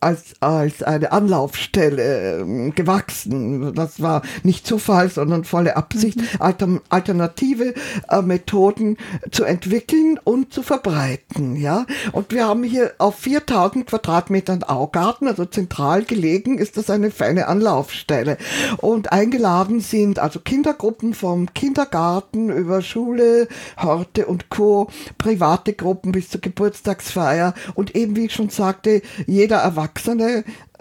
als, 0.00 0.34
als 0.40 0.82
eine 0.82 1.12
Anlaufstelle 1.12 2.40
ähm, 2.40 2.74
gewachsen. 2.74 3.74
Das 3.74 4.00
war 4.00 4.22
nicht 4.42 4.66
Zufall, 4.66 5.10
sondern 5.10 5.44
volle 5.44 5.76
Absicht, 5.76 6.18
Alter, 6.38 6.80
alternative 6.88 7.74
äh, 8.08 8.22
Methoden 8.22 8.96
zu 9.30 9.44
entwickeln 9.44 10.18
und 10.24 10.54
zu 10.54 10.62
verbreiten. 10.62 11.56
Ja, 11.56 11.84
und 12.12 12.32
wir 12.32 12.46
haben 12.46 12.64
hier 12.64 12.92
auf 12.98 13.16
4000 13.16 13.86
Quadratmetern 13.86 14.62
Augarten, 14.62 15.28
also 15.28 15.44
zentral 15.44 16.04
gelegen, 16.04 16.56
ist 16.56 16.78
das 16.78 16.88
eine 16.88 17.10
feine 17.10 17.46
Anlaufstelle. 17.48 18.38
Und 18.78 19.12
eingeladen 19.12 19.80
sind 19.80 20.18
also 20.18 20.40
Kindergruppen 20.40 21.12
vom 21.12 21.52
Kindergarten 21.52 22.48
über 22.48 22.80
Schule, 22.80 23.48
Horte 23.80 24.26
und 24.26 24.48
Co., 24.48 24.88
private 25.18 25.74
Gruppen 25.74 26.12
bis 26.12 26.30
zur 26.30 26.40
Geburtstagsfeier 26.40 27.52
und 27.74 27.94
eben, 27.94 28.16
wie 28.16 28.26
ich 28.26 28.32
schon 28.32 28.48
sagte, 28.48 29.02
jeder 29.26 29.58
Erwachsene 29.58 29.89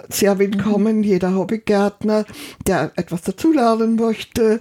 sehr 0.10 0.40
willkommen, 0.40 1.04
jeder 1.04 1.36
Hobbygärtner, 1.36 2.26
der 2.66 2.92
etwas 2.96 3.22
dazulernen 3.24 3.96
möchte, 3.96 4.60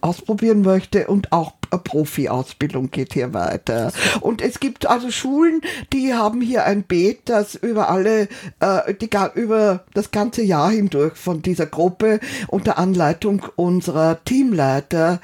ausprobieren 0.00 0.62
möchte 0.62 1.06
und 1.06 1.32
auch 1.32 1.52
Profi-Ausbildung 1.78 2.90
geht 2.90 3.12
hier 3.12 3.32
weiter. 3.32 3.92
Und 4.20 4.42
es 4.42 4.60
gibt 4.60 4.88
also 4.88 5.10
Schulen, 5.10 5.60
die 5.92 6.14
haben 6.14 6.40
hier 6.40 6.64
ein 6.64 6.82
Beet, 6.82 7.20
das 7.26 7.54
über 7.54 7.90
alle, 7.90 8.28
äh, 8.60 8.94
die, 8.94 9.10
über 9.34 9.84
das 9.94 10.10
ganze 10.10 10.42
Jahr 10.42 10.70
hindurch 10.70 11.16
von 11.16 11.42
dieser 11.42 11.66
Gruppe 11.66 12.20
unter 12.48 12.78
Anleitung 12.78 13.42
unserer 13.56 14.24
Teamleiter 14.24 15.20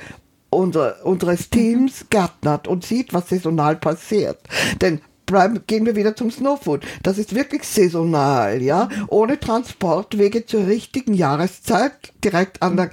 unser, 0.50 1.04
unseres 1.04 1.50
Teams 1.50 2.06
gärtnert 2.08 2.68
und 2.68 2.84
sieht, 2.84 3.12
was 3.12 3.28
saisonal 3.28 3.76
passiert. 3.76 4.38
Denn 4.80 5.00
bleiben, 5.26 5.60
gehen 5.66 5.86
wir 5.86 5.96
wieder 5.96 6.16
zum 6.16 6.30
Snowfood. 6.30 6.84
Das 7.02 7.18
ist 7.18 7.34
wirklich 7.34 7.64
saisonal, 7.64 8.62
ja, 8.62 8.88
ohne 9.08 9.38
Transportwege 9.38 10.46
zur 10.46 10.66
richtigen 10.66 11.14
Jahreszeit, 11.14 12.12
direkt 12.24 12.62
an 12.62 12.76
der, 12.76 12.90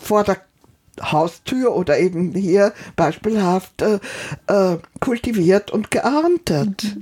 vor 0.00 0.24
der 0.24 0.38
Haustür 1.00 1.76
oder 1.76 1.98
eben 1.98 2.32
hier 2.32 2.72
beispielhaft 2.96 3.82
äh, 3.82 4.00
äh, 4.48 4.78
kultiviert 5.00 5.70
und 5.70 5.90
geerntet. 5.90 6.96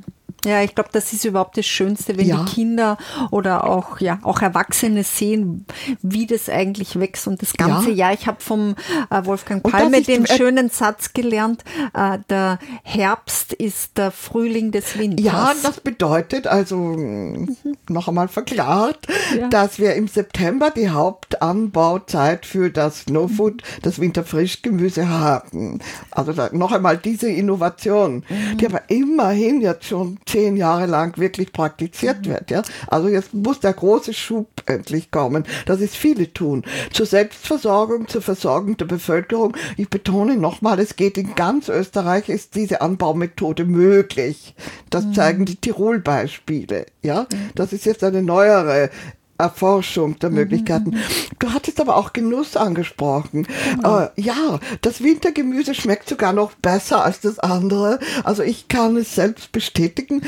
Ja, 0.46 0.62
ich 0.62 0.74
glaube, 0.74 0.90
das 0.92 1.12
ist 1.12 1.24
überhaupt 1.24 1.56
das 1.58 1.66
Schönste, 1.66 2.16
wenn 2.16 2.26
Ja. 2.26 2.44
die 2.44 2.52
Kinder 2.54 2.96
oder 3.30 3.64
auch, 3.68 4.00
ja, 4.00 4.18
auch 4.22 4.40
Erwachsene 4.42 5.02
sehen, 5.04 5.66
wie 6.02 6.26
das 6.26 6.48
eigentlich 6.48 6.98
wächst 6.98 7.26
und 7.26 7.42
das 7.42 7.52
ganze 7.54 7.90
Ja. 7.90 7.96
Jahr. 7.96 8.12
Ich 8.14 8.26
habe 8.26 8.40
vom 8.40 8.76
äh, 9.10 9.24
Wolfgang 9.24 9.62
Palme 9.62 10.02
den 10.02 10.24
äh, 10.24 10.36
schönen 10.36 10.70
Satz 10.70 11.12
gelernt, 11.12 11.64
äh, 11.94 12.18
der 12.30 12.58
Herbst 12.82 13.52
ist 13.52 13.98
der 13.98 14.10
Frühling 14.10 14.70
des 14.70 14.96
Winters. 14.98 15.24
Ja, 15.26 15.52
das 15.62 15.80
bedeutet 15.80 16.46
also 16.46 16.76
mh, 16.76 17.48
noch 17.88 18.08
einmal 18.08 18.28
verklart, 18.28 19.06
Ja. 19.38 19.48
dass 19.48 19.78
wir 19.78 19.94
im 19.94 20.06
September 20.08 20.70
die 20.70 20.90
Hauptanbauzeit 20.90 22.46
für 22.46 22.70
das 22.70 23.00
Snowfood, 23.00 23.62
das 23.82 24.00
Winterfrischgemüse 24.00 25.08
haben. 25.08 25.80
Also 26.10 26.32
da, 26.32 26.50
noch 26.52 26.72
einmal 26.72 26.96
diese 26.96 27.28
Innovation, 27.28 28.24
die 28.60 28.66
aber 28.66 28.82
immerhin 28.88 29.60
jetzt 29.60 29.86
schon 29.86 30.18
zehn 30.36 30.58
Jahre 30.58 30.84
lang 30.84 31.16
wirklich 31.16 31.50
praktiziert 31.50 32.28
wird. 32.28 32.50
Ja? 32.50 32.60
Also 32.88 33.08
jetzt 33.08 33.32
muss 33.32 33.58
der 33.60 33.72
große 33.72 34.12
Schub 34.12 34.48
endlich 34.66 35.10
kommen, 35.10 35.44
dass 35.64 35.80
es 35.80 35.96
viele 35.96 36.30
tun. 36.30 36.62
Zur 36.92 37.06
Selbstversorgung, 37.06 38.06
zur 38.06 38.20
Versorgung 38.20 38.76
der 38.76 38.84
Bevölkerung. 38.84 39.56
Ich 39.78 39.88
betone 39.88 40.36
nochmal, 40.36 40.78
es 40.78 40.96
geht 40.96 41.16
in 41.16 41.34
ganz 41.34 41.70
Österreich, 41.70 42.28
ist 42.28 42.54
diese 42.54 42.82
Anbaumethode 42.82 43.64
möglich. 43.64 44.54
Das 44.90 45.10
zeigen 45.12 45.46
die 45.46 45.56
Tirol-Beispiele. 45.56 46.84
Ja, 47.00 47.26
das 47.54 47.72
ist 47.72 47.86
jetzt 47.86 48.04
eine 48.04 48.20
neuere 48.22 48.90
Erforschung 49.38 50.18
der 50.18 50.30
Möglichkeiten. 50.30 50.96
Du 51.38 51.52
hattest 51.52 51.80
aber 51.80 51.96
auch 51.96 52.12
Genuss 52.12 52.56
angesprochen. 52.56 53.46
Äh, 53.84 54.08
ja, 54.20 54.58
das 54.80 55.02
Wintergemüse 55.02 55.74
schmeckt 55.74 56.08
sogar 56.08 56.32
noch 56.32 56.52
besser 56.54 57.04
als 57.04 57.20
das 57.20 57.38
andere. 57.38 57.98
Also 58.24 58.42
ich 58.42 58.68
kann 58.68 58.96
es 58.96 59.14
selbst 59.14 59.52
bestätigen. 59.52 60.22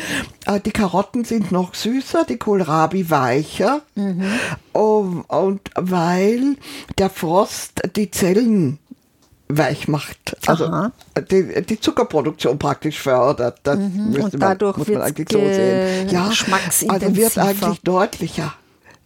Äh, 0.47 0.61
die 0.61 0.73
Karotten 0.73 1.25
sind 1.25 1.53
noch 1.53 1.75
süßer, 1.75 2.25
die 2.25 2.37
Kohlrabi 2.37 3.11
weicher. 3.11 3.83
Um, 4.73 5.25
und 5.29 5.71
weil 5.75 6.57
der 6.99 7.11
Frost 7.11 7.83
die 7.97 8.11
Zellen 8.11 8.79
weich 9.49 9.89
macht. 9.89 10.37
Also 10.47 10.91
die, 11.31 11.63
die 11.63 11.81
Zuckerproduktion 11.81 12.59
praktisch 12.59 13.01
fördert. 13.01 13.61
Das 13.63 13.79
Mhm. 13.79 14.15
Und 14.15 14.33
man, 14.33 14.41
dadurch 14.41 14.77
muss 14.77 14.89
man 14.89 15.03
eigentlich 15.03 15.29
so 15.31 15.39
sehen. 15.39 16.09
Ja, 16.11 16.25
also 16.27 17.17
wird 17.17 17.39
eigentlich 17.39 17.81
deutlicher. 17.81 18.55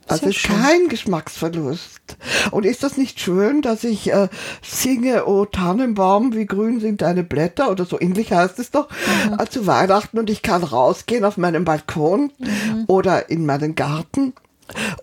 Also 0.08 0.26
ist 0.26 0.36
schön. 0.36 0.56
kein 0.60 0.88
Geschmacksverlust. 0.88 2.16
Und 2.50 2.66
ist 2.66 2.82
das 2.82 2.96
nicht 2.96 3.20
schön, 3.20 3.62
dass 3.62 3.84
ich 3.84 4.12
äh, 4.12 4.28
singe, 4.62 5.26
oh 5.26 5.44
Tannenbaum, 5.44 6.34
wie 6.34 6.46
grün 6.46 6.80
sind 6.80 7.02
deine 7.02 7.22
Blätter 7.22 7.70
oder 7.70 7.84
so 7.86 8.00
ähnlich 8.00 8.32
heißt 8.32 8.58
es 8.58 8.70
doch, 8.70 8.88
Mhm. 9.28 9.38
äh, 9.38 9.46
zu 9.48 9.66
Weihnachten 9.66 10.18
und 10.18 10.28
ich 10.30 10.42
kann 10.42 10.62
rausgehen 10.64 11.24
auf 11.24 11.36
meinen 11.36 11.64
Balkon 11.64 12.32
Mhm. 12.38 12.84
oder 12.88 13.30
in 13.30 13.46
meinen 13.46 13.74
Garten 13.74 14.32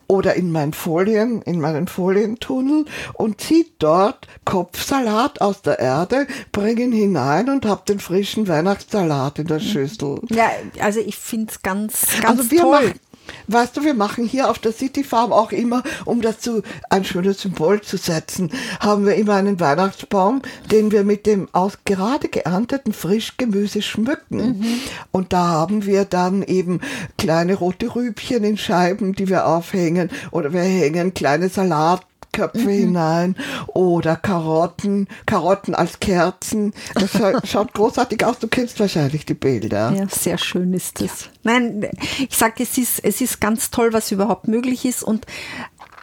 oder 0.07 0.33
in 0.35 0.51
meinen 0.51 0.73
Folien, 0.73 1.41
in 1.43 1.59
meinen 1.61 1.87
Folientunnel 1.87 2.85
und 3.13 3.39
zieht 3.41 3.73
dort 3.79 4.27
Kopfsalat 4.45 5.41
aus 5.41 5.61
der 5.61 5.79
Erde, 5.79 6.27
bringen 6.51 6.91
hinein 6.91 7.49
und 7.49 7.65
hab 7.65 7.85
den 7.85 7.99
frischen 7.99 8.47
Weihnachtssalat 8.47 9.39
in 9.39 9.47
der 9.47 9.59
Schüssel. 9.59 10.19
Ja, 10.29 10.49
also 10.81 10.99
ich 10.99 11.17
finde 11.17 11.51
es 11.51 11.61
ganz, 11.61 12.01
ganz 12.21 12.39
Also 12.39 12.51
wir 12.51 12.61
toll. 12.61 12.71
machen, 12.71 12.99
weißt 13.47 13.77
du, 13.77 13.83
wir 13.83 13.93
machen 13.93 14.25
hier 14.25 14.49
auf 14.49 14.59
der 14.59 14.71
City 14.71 15.03
Farm 15.03 15.31
auch 15.31 15.51
immer, 15.51 15.83
um 16.05 16.21
das 16.21 16.39
zu 16.39 16.61
ein 16.89 17.05
schönes 17.05 17.41
Symbol 17.41 17.81
zu 17.81 17.97
setzen, 17.97 18.51
haben 18.79 19.05
wir 19.05 19.15
immer 19.15 19.35
einen 19.35 19.59
Weihnachtsbaum, 19.59 20.41
den 20.71 20.91
wir 20.91 21.03
mit 21.03 21.25
dem 21.25 21.47
aus 21.51 21.79
gerade 21.85 22.29
geernteten 22.29 22.93
Frischgemüse 22.93 23.81
schmücken. 23.81 24.81
Und 25.11 25.33
da 25.33 25.47
haben 25.47 25.85
wir 25.85 26.05
dann 26.05 26.43
eben 26.43 26.81
kleine 27.17 27.55
rote 27.55 27.95
Rübchen 27.95 28.43
in 28.43 28.57
Scheiben, 28.57 29.13
die 29.13 29.27
wir 29.27 29.47
aufhängen, 29.47 30.09
oder 30.31 30.53
wir 30.53 30.61
hängen 30.61 31.13
kleine 31.13 31.49
Salat 31.49 32.05
Blumenköpfe 32.31 32.59
mhm. 32.59 32.69
hinein 32.69 33.35
oder 33.67 34.15
Karotten, 34.15 35.07
Karotten 35.25 35.75
als 35.75 35.99
Kerzen. 35.99 36.73
Das 36.95 37.11
schaut 37.49 37.73
großartig 37.73 38.25
aus. 38.25 38.39
Du 38.39 38.47
kennst 38.47 38.79
wahrscheinlich 38.79 39.25
die 39.25 39.33
Bilder. 39.33 39.93
Ja, 39.95 40.07
sehr 40.07 40.37
schön 40.37 40.73
ist 40.73 41.01
das. 41.01 41.25
Ja. 41.25 41.29
Nein, 41.43 41.89
ich 42.17 42.35
sage, 42.35 42.63
es 42.63 42.77
ist, 42.77 43.03
es 43.03 43.21
ist 43.21 43.41
ganz 43.41 43.71
toll, 43.71 43.93
was 43.93 44.11
überhaupt 44.11 44.47
möglich 44.47 44.85
ist 44.85 45.03
und 45.03 45.25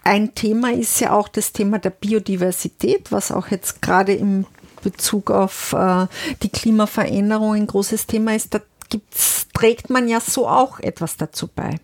ein 0.04 0.34
Thema 0.34 0.72
ist 0.72 1.00
ja 1.00 1.12
auch 1.12 1.26
das 1.26 1.52
Thema 1.52 1.80
der 1.80 1.90
Biodiversität, 1.90 3.10
was 3.10 3.32
auch 3.32 3.48
jetzt 3.48 3.82
gerade 3.82 4.12
im 4.12 4.46
Bezug 4.82 5.32
auf 5.32 5.72
äh, 5.72 6.06
die 6.44 6.48
Klimaveränderung 6.48 7.54
ein 7.54 7.66
großes 7.66 8.06
Thema 8.06 8.36
ist. 8.36 8.54
Da 8.54 8.60
gibt's, 8.88 9.48
trägt 9.52 9.90
man 9.90 10.06
ja 10.06 10.20
so 10.20 10.46
auch 10.46 10.78
etwas 10.78 11.16
dazu 11.16 11.48
bei. 11.48 11.80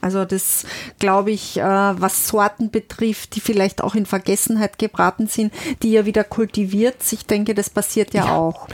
Also 0.00 0.24
das 0.24 0.64
glaube 0.98 1.30
ich, 1.30 1.58
äh, 1.58 1.62
was 1.62 2.28
Sorten 2.28 2.70
betrifft, 2.70 3.36
die 3.36 3.40
vielleicht 3.40 3.82
auch 3.82 3.94
in 3.94 4.06
Vergessenheit 4.06 4.78
gebraten 4.78 5.26
sind, 5.26 5.52
die 5.82 5.92
ja 5.92 6.06
wieder 6.06 6.24
kultiviert. 6.24 6.96
Ich 7.10 7.26
denke, 7.26 7.54
das 7.54 7.70
passiert 7.70 8.14
ja, 8.14 8.26
ja. 8.26 8.36
auch. 8.36 8.68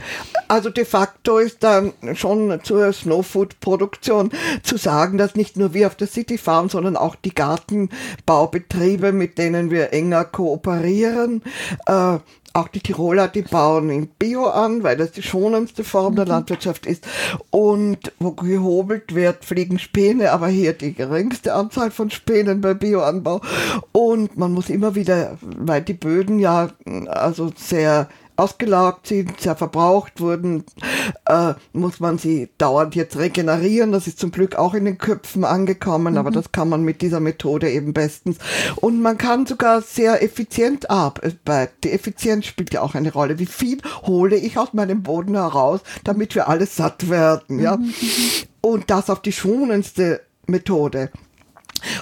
Also 0.47 0.69
de 0.69 0.85
facto 0.85 1.39
ist 1.39 1.63
dann 1.63 1.93
schon 2.13 2.59
zur 2.63 2.93
Snowfood-Produktion 2.93 4.31
zu 4.63 4.77
sagen, 4.77 5.17
dass 5.17 5.35
nicht 5.35 5.57
nur 5.57 5.73
wir 5.73 5.87
auf 5.87 5.95
der 5.95 6.07
City 6.07 6.37
Farm, 6.37 6.69
sondern 6.69 6.95
auch 6.95 7.15
die 7.15 7.35
Gartenbaubetriebe, 7.35 9.11
mit 9.11 9.37
denen 9.37 9.71
wir 9.71 9.93
enger 9.93 10.25
kooperieren, 10.25 11.41
äh, 11.85 12.17
auch 12.57 12.67
die 12.67 12.79
Tiroler, 12.79 13.27
die 13.27 13.43
bauen 13.43 13.89
in 13.89 14.07
Bio 14.07 14.47
an, 14.47 14.83
weil 14.83 14.97
das 14.97 15.11
die 15.11 15.21
schonendste 15.21 15.83
Form 15.83 16.15
der 16.15 16.25
mhm. 16.25 16.31
Landwirtschaft 16.31 16.85
ist. 16.85 17.07
Und 17.51 18.11
wo 18.19 18.31
gehobelt 18.31 19.13
wird, 19.13 19.45
fliegen 19.45 19.79
Späne, 19.79 20.31
aber 20.31 20.47
hier 20.47 20.73
die 20.73 20.93
geringste 20.93 21.53
Anzahl 21.53 21.91
von 21.91 22.09
Spänen 22.09 22.61
bei 22.61 22.73
Bioanbau. 22.73 23.41
Und 23.91 24.37
man 24.37 24.53
muss 24.53 24.69
immer 24.69 24.95
wieder, 24.95 25.37
weil 25.41 25.81
die 25.81 25.93
Böden 25.93 26.39
ja 26.39 26.69
also 27.07 27.51
sehr 27.55 28.09
ausgelaugt 28.37 29.07
sind, 29.07 29.41
sehr 29.41 29.55
verbraucht 29.55 30.21
wurden, 30.21 30.63
äh, 31.25 31.53
muss 31.73 31.99
man 31.99 32.17
sie 32.17 32.49
dauernd 32.57 32.95
jetzt 32.95 33.17
regenerieren. 33.17 33.91
Das 33.91 34.07
ist 34.07 34.19
zum 34.19 34.31
Glück 34.31 34.55
auch 34.55 34.73
in 34.73 34.85
den 34.85 34.97
Köpfen 34.97 35.43
angekommen, 35.43 36.13
mhm. 36.13 36.19
aber 36.19 36.31
das 36.31 36.51
kann 36.51 36.69
man 36.69 36.83
mit 36.83 37.01
dieser 37.01 37.19
Methode 37.19 37.69
eben 37.69 37.93
bestens. 37.93 38.37
Und 38.75 39.01
man 39.01 39.17
kann 39.17 39.45
sogar 39.45 39.81
sehr 39.81 40.23
effizient 40.23 40.89
arbeiten. 40.89 41.39
Die 41.83 41.91
Effizienz 41.91 42.45
spielt 42.45 42.73
ja 42.73 42.81
auch 42.81 42.95
eine 42.95 43.11
Rolle. 43.11 43.39
Wie 43.39 43.45
viel 43.45 43.79
hole 44.03 44.35
ich 44.35 44.57
aus 44.57 44.73
meinem 44.73 45.03
Boden 45.03 45.35
heraus, 45.35 45.81
damit 46.03 46.35
wir 46.35 46.47
alle 46.47 46.67
satt 46.67 47.09
werden, 47.09 47.59
ja? 47.59 47.77
Mhm. 47.77 47.93
Und 48.61 48.89
das 48.89 49.09
auf 49.09 49.21
die 49.21 49.31
schonendste 49.31 50.21
Methode. 50.45 51.09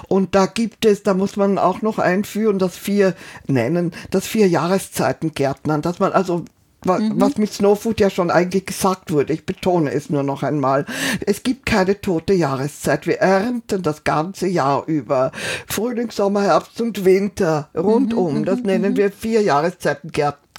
Und 0.07 0.35
da 0.35 0.45
gibt 0.45 0.85
es, 0.85 1.03
da 1.03 1.13
muss 1.13 1.35
man 1.35 1.57
auch 1.57 1.81
noch 1.81 1.99
einführen, 1.99 2.59
das 2.59 2.77
vier 2.77 3.15
nennen, 3.47 3.91
das 4.11 4.27
vier 4.27 4.47
Jahreszeiten 4.47 5.33
Gärtnern, 5.33 5.81
dass 5.81 5.99
man 5.99 6.11
also 6.11 6.45
mhm. 6.85 7.19
was 7.19 7.37
mit 7.37 7.51
Snowfood 7.51 7.99
ja 7.99 8.09
schon 8.09 8.31
eigentlich 8.31 8.65
gesagt 8.65 9.11
wurde. 9.11 9.33
Ich 9.33 9.45
betone 9.45 9.91
es 9.91 10.09
nur 10.09 10.23
noch 10.23 10.43
einmal. 10.43 10.85
Es 11.25 11.43
gibt 11.43 11.65
keine 11.65 11.99
tote 11.99 12.33
Jahreszeit. 12.33 13.07
Wir 13.07 13.19
ernten 13.19 13.81
das 13.81 14.03
ganze 14.03 14.47
Jahr 14.47 14.83
über. 14.87 15.31
Frühling, 15.67 16.11
Sommer, 16.11 16.43
Herbst 16.43 16.79
und 16.81 17.05
Winter 17.05 17.69
rundum. 17.75 18.39
Mhm. 18.39 18.45
Das 18.45 18.61
nennen 18.61 18.93
mhm. 18.93 18.97
wir 18.97 19.11
vier 19.11 19.41
Jahreszeiten 19.41 20.11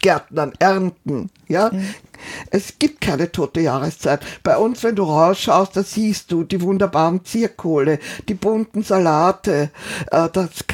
Gärtnern, 0.03 0.53
ernten. 0.59 1.31
Ja, 1.49 1.71
es 2.51 2.79
gibt 2.79 3.01
keine 3.01 3.31
tote 3.33 3.61
Jahreszeit. 3.61 4.21
Bei 4.43 4.57
uns, 4.57 4.83
wenn 4.83 4.97
du 4.97 5.05
rausschaust, 5.05 5.77
da 5.77 5.83
siehst 5.83 6.33
du 6.33 6.45
die 6.45 6.61
wunderbaren 6.61 7.25
Zierkohle, 7.25 7.99
die 8.29 8.35
bunten 8.35 8.83
Salate, 8.83 9.71
äh, 10.11 10.29
das 10.33 10.65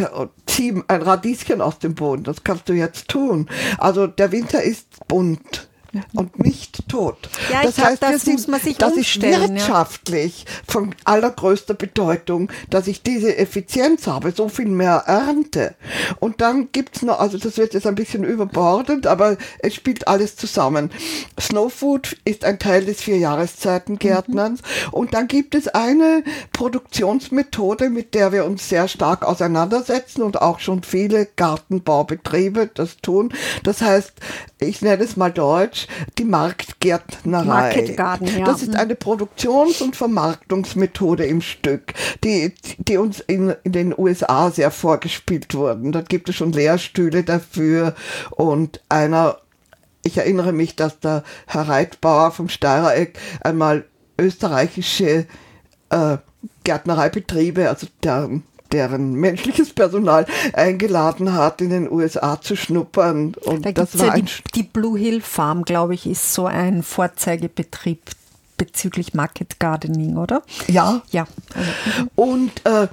zieh 0.47 0.83
ein 0.89 1.03
Radieschen 1.03 1.61
aus 1.61 1.79
dem 1.79 1.95
Boden. 1.95 2.25
Das 2.25 2.45
kannst 2.45 2.69
du 2.69 2.73
jetzt 2.73 3.09
tun. 3.09 3.49
Also 3.79 4.07
der 4.07 4.33
Winter 4.33 4.63
ist 4.63 5.09
bunt 5.09 5.69
und 6.15 6.39
nicht 6.39 6.89
tot. 6.89 7.29
Ja, 7.51 7.63
das 7.63 7.79
heißt, 7.79 8.01
glaub, 8.01 8.13
das, 8.13 8.23
sind, 8.23 8.49
das 8.81 8.97
ist 8.97 9.23
wirtschaftlich 9.23 10.45
ja. 10.45 10.51
von 10.67 10.95
allergrößter 11.05 11.75
Bedeutung, 11.75 12.51
dass 12.71 12.87
ich 12.87 13.03
diese 13.03 13.37
Effizienz 13.37 14.07
habe, 14.07 14.33
so 14.33 14.49
viel 14.49 14.67
mehr 14.69 15.05
Ernte. 15.07 15.75
Und 16.19 16.41
dann 16.41 16.69
gibt's 16.73 17.03
noch, 17.03 17.21
also 17.21 17.37
das 17.37 17.59
wird 17.59 17.75
jetzt 17.75 17.87
ein 17.87 17.95
bisschen 17.95 18.25
überbordend, 18.25 19.07
aber 19.07 19.37
es 19.59 19.75
spielt 19.75 20.09
alles 20.09 20.37
zusammen. 20.37 20.91
Snowfood 21.39 22.17
ist 22.25 22.45
ein 22.45 22.59
Teil 22.59 22.85
des 22.85 23.03
Vierjahreszeitengärtnerns 23.03 24.63
mhm. 24.63 24.95
und 24.95 25.15
dann 25.15 25.29
gibt 25.29 25.55
es 25.55 25.69
eine 25.69 26.25
Produktionsmethode, 26.53 27.91
mit 27.91 28.15
der 28.15 28.33
wir 28.33 28.45
uns 28.47 28.69
sehr 28.69 28.89
stark 28.89 29.25
auseinandersetzen 29.25 30.23
und 30.23 30.41
auch 30.41 30.61
schon 30.61 30.83
viele 30.83 31.27
Gartenbaubetriebe 31.37 32.71
das 32.75 32.97
tun. 32.99 33.33
Das 33.63 33.83
heißt, 33.83 34.13
ich 34.59 34.81
nenne 34.81 35.03
es 35.05 35.17
mal 35.17 35.33
Deutsch, 35.33 35.82
die 36.19 36.25
Marktgärtnerei. 36.25 37.95
Ja. 37.97 38.45
Das 38.45 38.63
ist 38.63 38.75
eine 38.75 38.95
Produktions- 38.95 39.81
und 39.81 39.97
Vermarktungsmethode 39.97 41.25
im 41.25 41.41
Stück, 41.41 41.95
die, 42.25 42.55
die 42.79 42.97
uns 42.97 43.21
in, 43.21 43.55
in 43.65 43.73
den 43.73 43.95
USA 43.97 44.51
sehr 44.51 44.71
vorgespielt 44.71 45.55
wurden. 45.55 45.93
Da 45.93 46.03
gibt 46.03 46.29
es 46.29 46.37
schon 46.37 46.53
Lehrstühle 46.53 47.23
dafür 47.23 47.95
und 48.31 48.81
einer 48.89 49.39
ich 50.05 50.19
erinnere 50.19 50.53
mich, 50.53 50.75
dass 50.75 50.99
der 50.99 51.23
Herr 51.47 51.69
Reitbauer 51.69 52.33
vom 52.33 52.49
Steirereck 52.49 53.17
einmal 53.41 53.85
österreichische 54.19 55.27
äh, 55.91 56.17
Gärtnereibetriebe, 56.65 57.69
also 57.69 57.87
deren 58.03 58.43
deren 58.73 59.15
menschliches 59.15 59.73
Personal 59.73 60.27
eingeladen 60.53 61.33
hat, 61.33 61.61
in 61.61 61.71
den 61.71 61.91
USA 61.91 62.41
zu 62.41 62.57
schnuppern. 62.57 63.35
Und 63.45 63.67
da 63.67 63.73
das 63.73 63.99
war 63.99 64.17
ja 64.17 64.23
die, 64.23 64.31
die 64.55 64.63
Blue 64.63 64.99
Hill 64.99 65.21
Farm, 65.21 65.65
glaube 65.65 65.95
ich, 65.95 66.07
ist 66.07 66.35
so 66.35 66.47
ein 66.47 66.83
Vorzeigebetrieb 66.83 68.01
bezüglich 68.57 69.15
Market 69.15 69.59
Gardening, 69.59 70.17
oder? 70.17 70.43
Ja. 70.69 71.03
Ja. 71.11 71.27
Und, 72.15 72.65
äh, 72.65 72.89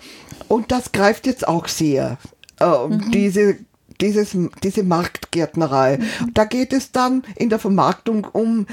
und 0.47 0.71
das 0.71 0.91
greift 0.91 1.27
jetzt 1.27 1.47
auch 1.47 1.67
sehr. 1.67 2.17
Äh, 2.59 2.87
mhm. 2.87 3.11
Diese 3.11 3.57
dieses, 4.01 4.37
diese 4.63 4.83
Marktgärtnerei. 4.83 5.97
Mhm. 5.97 6.33
Da 6.33 6.45
geht 6.45 6.73
es 6.73 6.91
dann 6.91 7.23
in 7.35 7.49
der 7.49 7.59
Vermarktung 7.59 8.25
um 8.25 8.65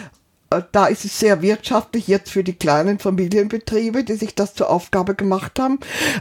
da 0.73 0.87
ist 0.87 1.05
es 1.05 1.19
sehr 1.19 1.43
wirtschaftlich 1.43 2.07
jetzt 2.09 2.31
für 2.31 2.45
die 2.45 2.55
kleinen 2.55 2.99
Familienbetriebe, 2.99 4.05
die 4.05 4.15
sich 4.15 4.35
das 4.35 4.55
zur 4.55 4.71
Aufgabe 4.71 5.15
gemacht 5.15 5.59
haben, 5.59 5.81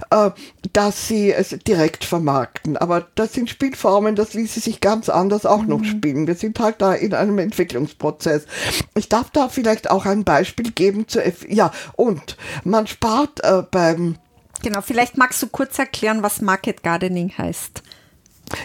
äh, 0.09 0.31
dass 0.73 1.07
sie 1.07 1.31
es 1.31 1.49
direkt 1.67 2.03
vermarkten. 2.03 2.77
Aber 2.77 3.07
das 3.15 3.33
sind 3.33 3.49
Spielformen, 3.49 4.15
das 4.15 4.33
ließe 4.33 4.59
sich 4.59 4.81
ganz 4.81 5.09
anders 5.09 5.45
auch 5.45 5.63
noch 5.63 5.79
mhm. 5.79 5.85
spielen. 5.85 6.27
Wir 6.27 6.35
sind 6.35 6.59
halt 6.59 6.81
da 6.81 6.93
in 6.93 7.13
einem 7.13 7.37
Entwicklungsprozess. 7.39 8.45
Ich 8.95 9.09
darf 9.09 9.29
da 9.29 9.49
vielleicht 9.49 9.91
auch 9.91 10.05
ein 10.05 10.23
Beispiel 10.23 10.71
geben 10.71 11.07
zu 11.07 11.23
F 11.23 11.45
ja 11.47 11.71
und 11.95 12.37
man 12.63 12.87
spart 12.87 13.43
äh, 13.43 13.63
beim 13.69 14.15
Genau, 14.63 14.81
vielleicht 14.81 15.17
magst 15.17 15.43
du 15.43 15.47
kurz 15.47 15.77
erklären, 15.77 16.23
was 16.23 16.41
Market 16.41 16.81
Gardening 16.81 17.31
heißt. 17.37 17.83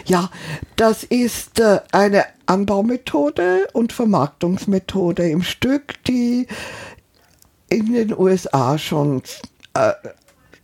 Ja, 0.05 0.29
das 0.75 1.03
ist 1.03 1.59
äh, 1.59 1.79
eine 1.91 2.25
Anbaumethode 2.45 3.67
und 3.73 3.93
Vermarktungsmethode 3.93 5.29
im 5.29 5.41
Stück, 5.41 6.03
die 6.05 6.47
in 7.69 7.93
den 7.93 8.17
USA 8.17 8.77
schon, 8.77 9.23
äh, 9.73 9.93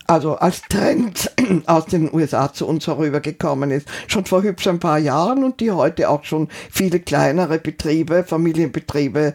also 0.06 0.36
als 0.36 0.62
Trend 0.70 1.32
aus 1.66 1.86
den 1.86 2.14
USA 2.14 2.54
zu 2.54 2.68
uns 2.68 2.88
herübergekommen 2.88 3.72
ist, 3.72 3.88
schon 4.08 4.26
vor 4.26 4.44
hübsch 4.44 4.68
ein 4.68 4.80
paar 4.80 5.00
Jahren 5.00 5.44
und 5.44 5.60
die 5.60 5.72
heute 5.72 6.10
auch 6.10 6.24
schon 6.24 6.50
viele 6.70 7.00
kleinere 7.00 7.60
Betriebe, 7.60 8.24
Familienbetriebe 8.24 9.34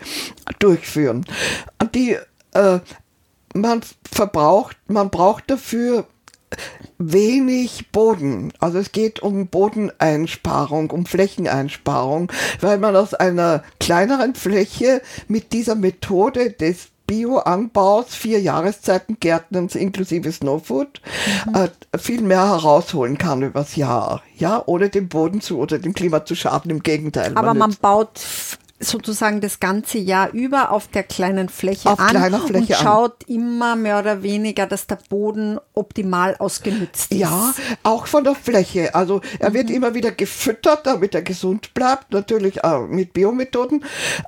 durchführen. 0.59 1.25
Die 1.95 2.17
äh, 2.53 2.81
man 3.55 3.83
verbraucht, 4.11 4.77
man 4.87 5.11
braucht 5.11 5.51
dafür 5.51 6.07
wenig 6.99 7.91
Boden. 7.93 8.53
Also 8.61 8.79
es 8.79 8.93
geht 8.93 9.21
um 9.21 9.47
Bodeneinsparung, 9.49 10.91
um 10.91 11.07
Flächeneinsparung, 11.07 12.31
weil 12.61 12.79
man 12.79 12.97
aus 12.97 13.15
einer 13.15 13.63
kleineren 13.81 14.35
Fläche 14.35 15.03
mit 15.29 15.53
dieser 15.53 15.75
Methode 15.75 16.51
des 16.51 16.89
Bioanbaus, 17.07 18.15
vier 18.15 18.41
Jahreszeiten 18.41 19.19
Gärtnerns 19.21 19.75
inklusive 19.75 20.33
Snowfood, 20.33 21.03
mhm. 21.47 21.55
äh, 21.55 21.99
viel 21.99 22.23
mehr 22.23 22.47
herausholen 22.49 23.19
kann 23.19 23.43
übers 23.43 23.77
Jahr. 23.77 24.23
Ja, 24.37 24.63
ohne 24.65 24.89
dem 24.89 25.09
Boden 25.09 25.41
zu 25.41 25.59
oder 25.59 25.79
dem 25.79 25.95
Klima 25.95 26.25
zu 26.25 26.35
schaden, 26.35 26.71
im 26.71 26.83
Gegenteil. 26.83 27.33
Aber 27.35 27.49
man, 27.49 27.59
man 27.59 27.77
baut 27.81 28.21
sozusagen 28.83 29.41
das 29.41 29.61
ganze 29.61 29.99
Jahr 29.99 30.31
über 30.33 30.71
auf 30.71 30.89
der 30.89 31.03
kleinen 31.03 31.49
Fläche 31.49 31.89
auf 31.89 31.99
an 31.99 32.41
Fläche 32.47 32.55
und 32.55 32.73
schaut 32.75 33.25
an. 33.29 33.35
immer 33.35 33.77
mehr 33.77 33.99
oder 33.99 34.23
weniger, 34.23 34.67
dass 34.67 34.87
der 34.87 34.99
Boden 35.09 35.59
optimal 35.75 36.37
ausgenutzt 36.39 37.13
ist. 37.13 37.19
Ja, 37.19 37.55
auch 37.83 38.07
von 38.07 38.25
der 38.25 38.35
Fläche. 38.35 38.95
Also 38.95 39.21
er 39.39 39.51
mhm. 39.51 39.55
wird 39.55 39.71
immer 39.71 39.95
wieder 39.95 40.11
gefüttert, 40.11 40.87
damit 40.87 41.15
er 41.15 41.23
gesund 41.23 41.75
bleibt, 41.75 42.13
natürlich 42.13 42.63
äh, 42.65 42.81
mit 42.81 43.13
Biomethoden, 43.13 43.85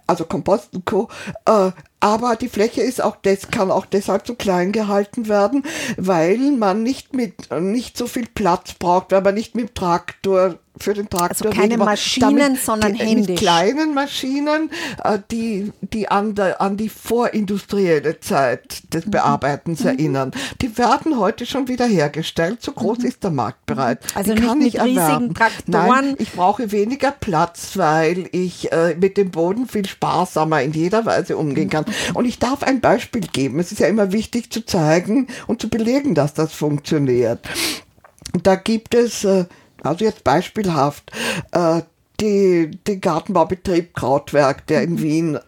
also 0.07 0.25
Kompost 0.25 0.75
und 0.75 0.87
Co. 0.87 1.09
Äh, 1.47 1.73
aber 2.01 2.37
die 2.37 2.51
Fläche 2.51 2.83
ist 2.83 3.03
auch 3.03 3.17
des, 3.17 3.51
kann 3.51 3.71
auch 3.71 3.87
deshalb 3.87 4.27
zu 4.27 4.35
klein 4.35 4.73
gehalten 4.73 5.27
werden, 5.27 5.65
weil 5.97 6.37
man 6.53 6.83
nicht 6.83 7.15
mit 7.15 7.51
nicht 7.51 7.97
so 7.97 8.07
viel 8.07 8.27
Platz 8.27 8.75
braucht, 8.75 9.11
weil 9.11 9.23
man 9.23 9.35
nicht 9.35 9.55
mit 9.55 9.69
dem 9.71 9.75
Traktor 9.75 10.59
für 10.77 10.95
den 10.95 11.09
Traktor. 11.09 11.47
Also 11.47 11.61
keine 11.61 11.77
Maschinen, 11.79 12.39
damit, 12.39 12.61
sondern 12.61 12.95
händisch. 12.95 13.29
Mit 13.29 13.39
kleinen 13.39 13.95
Maschinen, 13.95 14.71
äh, 15.03 15.19
die, 15.31 15.73
die 15.81 16.09
an, 16.09 16.35
der, 16.35 16.61
an 16.61 16.77
die 16.77 16.89
vorindustrielle 16.89 18.21
Zeit 18.21 18.83
des 18.93 19.07
mhm. 19.07 19.13
Bearbeitens 19.13 19.81
mhm. 19.81 19.89
erinnern. 19.89 20.31
Die 20.61 20.77
werden 20.77 21.19
heute 21.19 21.47
schon 21.47 21.69
wieder 21.69 21.87
hergestellt. 21.87 22.63
So 22.63 22.73
groß 22.73 22.99
mhm. 22.99 23.07
ist 23.07 23.23
der 23.23 23.31
Markt 23.31 23.67
bereit. 23.67 24.01
Also 24.15 24.35
die 24.35 24.43
kann 24.43 24.59
nicht 24.59 24.75
ich 24.75 24.83
mit 24.83 24.97
erwerben. 24.97 25.15
riesigen 25.15 25.35
Traktoren. 25.35 25.89
Nein, 25.89 26.17
ich 26.19 26.33
brauche 26.33 26.73
weniger 26.73 27.13
Platz, 27.13 27.77
weil 27.77 28.29
ich 28.33 28.73
äh, 28.73 28.97
mit 28.99 29.17
dem 29.17 29.31
Boden 29.31 29.69
viel 29.69 29.87
sparsamer 29.87 30.63
in 30.63 30.73
jeder 30.73 31.07
Weise 31.07 31.37
umgehen 31.37 31.71
kann. 31.71 31.85
Mhm. 31.87 32.17
Und 32.17 32.25
ich 32.25 32.39
darf 32.39 32.63
ein 32.63 32.81
Beispiel 32.81 33.23
geben. 33.23 33.61
Es 33.61 33.71
ist 33.71 33.79
ja 33.79 33.87
immer 33.87 34.13
wichtig 34.13 34.51
zu 34.51 34.65
zeigen 34.67 35.29
und 35.47 35.61
zu 35.61 35.69
belegen, 35.69 36.15
dass 36.15 36.35
das 36.35 36.53
funktioniert. 36.53 37.41
Da 38.43 38.57
gibt 38.57 38.95
es 38.95 39.23
äh, 39.25 39.45
also 39.85 40.05
jetzt 40.05 40.25
beispielhaft, 40.25 41.11
äh, 41.53 41.83
die, 42.21 42.71
den 42.87 43.01
Gartenbaubetrieb 43.01 43.95
Krautwerk, 43.95 44.67
der 44.67 44.83
in 44.83 44.93
mhm. 44.93 45.03
Wien 45.03 45.39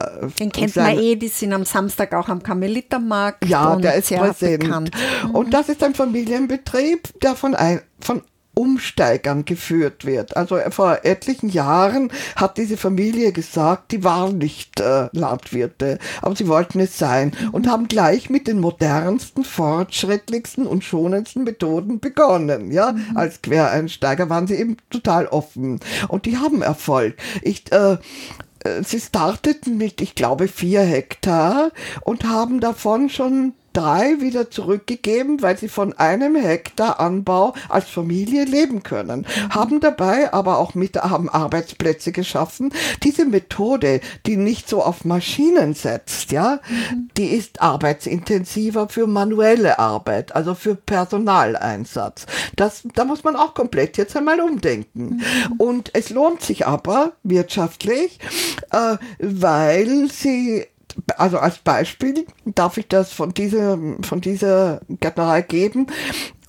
äh, 0.00 0.28
den 0.38 0.52
kennt 0.52 0.76
man 0.76 0.98
eh, 0.98 1.16
die 1.16 1.28
sind 1.28 1.52
am 1.52 1.64
Samstag 1.64 2.14
auch 2.14 2.28
am 2.28 2.42
Karmelitermarkt. 2.42 3.44
Ja, 3.46 3.76
der 3.76 3.94
ist 3.94 4.10
präsent. 4.10 4.60
Bekannt. 4.60 4.90
Und 5.32 5.48
mhm. 5.48 5.50
das 5.50 5.68
ist 5.68 5.82
ein 5.82 5.94
Familienbetrieb, 5.94 7.20
der 7.20 7.34
von, 7.34 7.54
ein, 7.54 7.80
von 8.00 8.22
Umsteigern 8.58 9.44
geführt 9.44 10.04
wird. 10.04 10.36
Also 10.36 10.58
vor 10.70 10.98
etlichen 11.04 11.48
Jahren 11.48 12.10
hat 12.34 12.58
diese 12.58 12.76
Familie 12.76 13.30
gesagt, 13.30 13.92
die 13.92 14.02
waren 14.02 14.38
nicht 14.38 14.80
äh, 14.80 15.08
Landwirte, 15.12 16.00
aber 16.22 16.34
sie 16.34 16.48
wollten 16.48 16.80
es 16.80 16.98
sein 16.98 17.30
und 17.52 17.68
haben 17.68 17.86
gleich 17.86 18.30
mit 18.30 18.48
den 18.48 18.58
modernsten, 18.58 19.44
fortschrittlichsten 19.44 20.66
und 20.66 20.82
schonendsten 20.82 21.44
Methoden 21.44 22.00
begonnen. 22.00 22.72
Ja, 22.72 22.92
mhm. 22.92 23.16
als 23.16 23.42
Quereinsteiger 23.42 24.28
waren 24.28 24.48
sie 24.48 24.56
eben 24.56 24.76
total 24.90 25.28
offen 25.28 25.78
und 26.08 26.26
die 26.26 26.38
haben 26.38 26.60
Erfolg. 26.60 27.14
Ich 27.42 27.70
äh, 27.70 27.92
äh 27.92 28.82
Sie 28.82 28.98
starteten 28.98 29.78
mit, 29.78 30.00
ich 30.00 30.16
glaube, 30.16 30.48
vier 30.48 30.80
Hektar 30.80 31.70
und 32.02 32.24
haben 32.24 32.58
davon 32.58 33.08
schon 33.08 33.52
drei 33.78 34.20
wieder 34.20 34.50
zurückgegeben, 34.50 35.40
weil 35.40 35.56
sie 35.56 35.68
von 35.68 35.92
einem 35.92 36.34
Hektar 36.34 36.98
Anbau 36.98 37.54
als 37.68 37.88
Familie 37.88 38.44
leben 38.44 38.82
können. 38.82 39.20
Mhm. 39.20 39.54
Haben 39.54 39.80
dabei 39.80 40.32
aber 40.32 40.58
auch 40.58 40.74
mit, 40.74 40.96
haben 40.96 41.28
Arbeitsplätze 41.28 42.10
geschaffen. 42.10 42.72
Diese 43.04 43.24
Methode, 43.24 44.00
die 44.26 44.36
nicht 44.36 44.68
so 44.68 44.82
auf 44.82 45.04
Maschinen 45.04 45.74
setzt, 45.74 46.32
ja, 46.32 46.60
mhm. 46.68 47.08
die 47.16 47.26
ist 47.26 47.62
arbeitsintensiver 47.62 48.88
für 48.88 49.06
manuelle 49.06 49.78
Arbeit, 49.78 50.34
also 50.34 50.54
für 50.54 50.74
Personaleinsatz. 50.74 52.26
Das, 52.56 52.82
da 52.94 53.04
muss 53.04 53.22
man 53.22 53.36
auch 53.36 53.54
komplett 53.54 53.96
jetzt 53.96 54.16
einmal 54.16 54.40
umdenken. 54.40 55.22
Mhm. 55.48 55.52
Und 55.58 55.90
es 55.94 56.10
lohnt 56.10 56.42
sich 56.42 56.66
aber 56.66 57.12
wirtschaftlich, 57.22 58.18
äh, 58.72 58.96
weil 59.18 60.10
sie 60.10 60.66
also 61.16 61.38
als 61.38 61.58
Beispiel 61.58 62.26
darf 62.44 62.78
ich 62.78 62.88
das 62.88 63.12
von 63.12 63.34
dieser, 63.34 63.78
von 64.02 64.20
dieser 64.20 64.80
Gärtnerei 64.88 65.42
geben. 65.42 65.86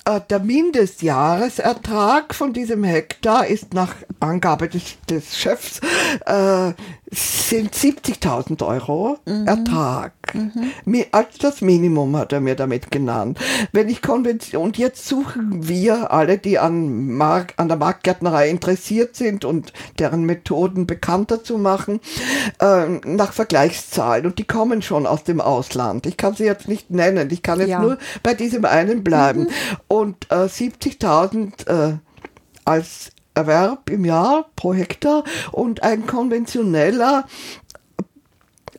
Äh, 0.04 0.20
der 0.28 0.40
Mindestjahresertrag 0.40 2.34
von 2.34 2.52
diesem 2.52 2.84
Hektar 2.84 3.46
ist 3.46 3.74
nach 3.74 3.94
Angabe 4.18 4.68
des, 4.68 4.96
des 5.08 5.36
Chefs 5.36 5.80
äh, 6.26 6.72
sind 7.12 7.74
70.000 7.74 8.64
Euro 8.64 9.18
mhm. 9.26 9.46
Ertrag. 9.46 10.12
Mhm. 10.32 11.04
Also 11.10 11.28
das 11.40 11.60
Minimum 11.60 12.16
hat 12.16 12.32
er 12.32 12.40
mir 12.40 12.54
damit 12.54 12.90
genannt. 12.90 13.38
Wenn 13.72 13.88
ich 13.88 14.00
Konvention, 14.00 14.62
und 14.62 14.78
jetzt 14.78 15.08
suchen 15.08 15.68
wir 15.68 16.12
alle, 16.12 16.38
die 16.38 16.58
an, 16.58 17.08
Mark, 17.08 17.54
an 17.56 17.68
der 17.68 17.76
Marktgärtnerei 17.76 18.48
interessiert 18.48 19.16
sind 19.16 19.44
und 19.44 19.72
deren 19.98 20.22
Methoden 20.22 20.86
bekannter 20.86 21.42
zu 21.42 21.58
machen, 21.58 22.00
äh, 22.60 22.86
nach 23.04 23.32
Vergleichszahlen. 23.32 24.26
Und 24.26 24.38
die 24.38 24.46
kommen 24.46 24.80
schon 24.80 25.06
aus 25.06 25.24
dem 25.24 25.40
Ausland. 25.40 26.06
Ich 26.06 26.16
kann 26.16 26.34
sie 26.34 26.44
jetzt 26.44 26.68
nicht 26.68 26.90
nennen. 26.90 27.28
Ich 27.30 27.42
kann 27.42 27.58
jetzt 27.58 27.70
ja. 27.70 27.80
nur 27.80 27.98
bei 28.22 28.34
diesem 28.34 28.64
einen 28.64 29.02
bleiben. 29.02 29.42
Mhm. 29.42 29.48
Und 29.88 30.30
äh, 30.30 30.44
70.000 30.44 31.66
äh, 31.66 31.98
als 32.64 33.10
Erwerb 33.34 33.90
im 33.90 34.04
Jahr 34.04 34.46
pro 34.56 34.74
Hektar 34.74 35.24
und 35.52 35.82
ein 35.82 36.06
konventioneller 36.06 37.26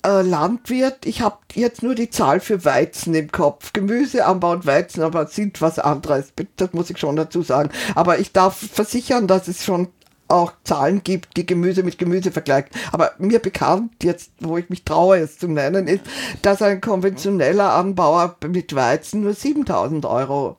äh, 0.05 0.21
Landwirt, 0.21 1.05
ich 1.05 1.21
habe 1.21 1.37
jetzt 1.53 1.83
nur 1.83 1.95
die 1.95 2.09
Zahl 2.09 2.39
für 2.39 2.65
Weizen 2.65 3.13
im 3.13 3.31
Kopf. 3.31 3.73
Gemüseanbau 3.73 4.51
und 4.51 4.65
Weizen, 4.65 5.03
aber 5.03 5.27
sind 5.27 5.61
was 5.61 5.79
anderes. 5.79 6.33
Das 6.55 6.73
muss 6.73 6.89
ich 6.89 6.97
schon 6.97 7.15
dazu 7.15 7.43
sagen. 7.43 7.69
Aber 7.95 8.19
ich 8.19 8.31
darf 8.31 8.57
versichern, 8.57 9.27
dass 9.27 9.47
es 9.47 9.63
schon 9.63 9.89
auch 10.27 10.53
Zahlen 10.63 11.03
gibt, 11.03 11.35
die 11.35 11.45
Gemüse 11.45 11.83
mit 11.83 11.97
Gemüse 11.97 12.31
vergleichen. 12.31 12.71
Aber 12.91 13.11
mir 13.17 13.39
bekannt, 13.39 13.91
jetzt, 14.01 14.31
wo 14.39 14.57
ich 14.57 14.69
mich 14.69 14.85
traue, 14.85 15.17
es 15.17 15.37
zu 15.37 15.47
nennen, 15.47 15.87
ist, 15.87 16.03
dass 16.41 16.61
ein 16.61 16.79
konventioneller 16.79 17.73
Anbauer 17.73 18.37
mit 18.47 18.73
Weizen 18.73 19.21
nur 19.21 19.33
7000 19.33 20.05
Euro 20.05 20.57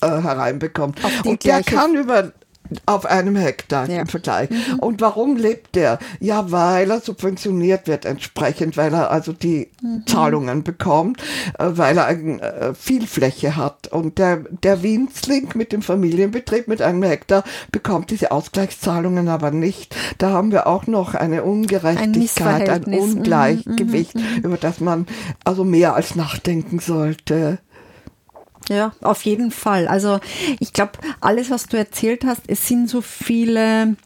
äh, 0.00 0.06
hereinbekommt. 0.06 1.00
Und 1.24 1.44
der 1.44 1.62
kann 1.62 1.94
über 1.94 2.32
auf 2.86 3.06
einem 3.06 3.36
Hektar 3.36 3.88
ja. 3.88 4.00
im 4.00 4.06
Vergleich. 4.06 4.50
Mhm. 4.50 4.78
Und 4.80 5.00
warum 5.00 5.36
lebt 5.36 5.74
der? 5.74 5.98
Ja, 6.20 6.50
weil 6.50 6.90
er 6.90 7.00
subventioniert 7.00 7.86
wird 7.86 8.04
entsprechend, 8.04 8.76
weil 8.76 8.92
er 8.94 9.10
also 9.10 9.32
die 9.32 9.68
mhm. 9.82 10.06
Zahlungen 10.06 10.62
bekommt, 10.62 11.20
äh, 11.58 11.66
weil 11.70 11.98
er 11.98 12.10
äh, 12.10 12.74
viel 12.74 13.06
Fläche 13.06 13.56
hat. 13.56 13.88
Und 13.88 14.18
der, 14.18 14.44
der 14.62 14.82
Winzling 14.82 15.48
mit 15.54 15.72
dem 15.72 15.82
Familienbetrieb 15.82 16.68
mit 16.68 16.82
einem 16.82 17.02
Hektar 17.02 17.44
bekommt 17.72 18.10
diese 18.10 18.30
Ausgleichszahlungen 18.30 19.28
aber 19.28 19.50
nicht. 19.50 19.94
Da 20.18 20.30
haben 20.30 20.52
wir 20.52 20.66
auch 20.66 20.86
noch 20.86 21.14
eine 21.14 21.42
Ungerechtigkeit, 21.42 22.68
ein, 22.68 22.84
ein 22.84 22.98
Ungleichgewicht, 22.98 24.14
mhm. 24.14 24.20
mhm. 24.20 24.44
über 24.44 24.56
das 24.56 24.80
man 24.80 25.06
also 25.44 25.64
mehr 25.64 25.94
als 25.94 26.14
nachdenken 26.14 26.78
sollte. 26.78 27.58
Ja, 28.70 28.92
auf 29.00 29.22
jeden 29.22 29.50
Fall. 29.50 29.88
Also 29.88 30.20
ich 30.60 30.72
glaube, 30.72 30.92
alles, 31.20 31.50
was 31.50 31.66
du 31.66 31.76
erzählt 31.76 32.24
hast, 32.24 32.42
es 32.46 32.68
sind 32.68 32.88
so 32.88 33.00
viele 33.00 33.96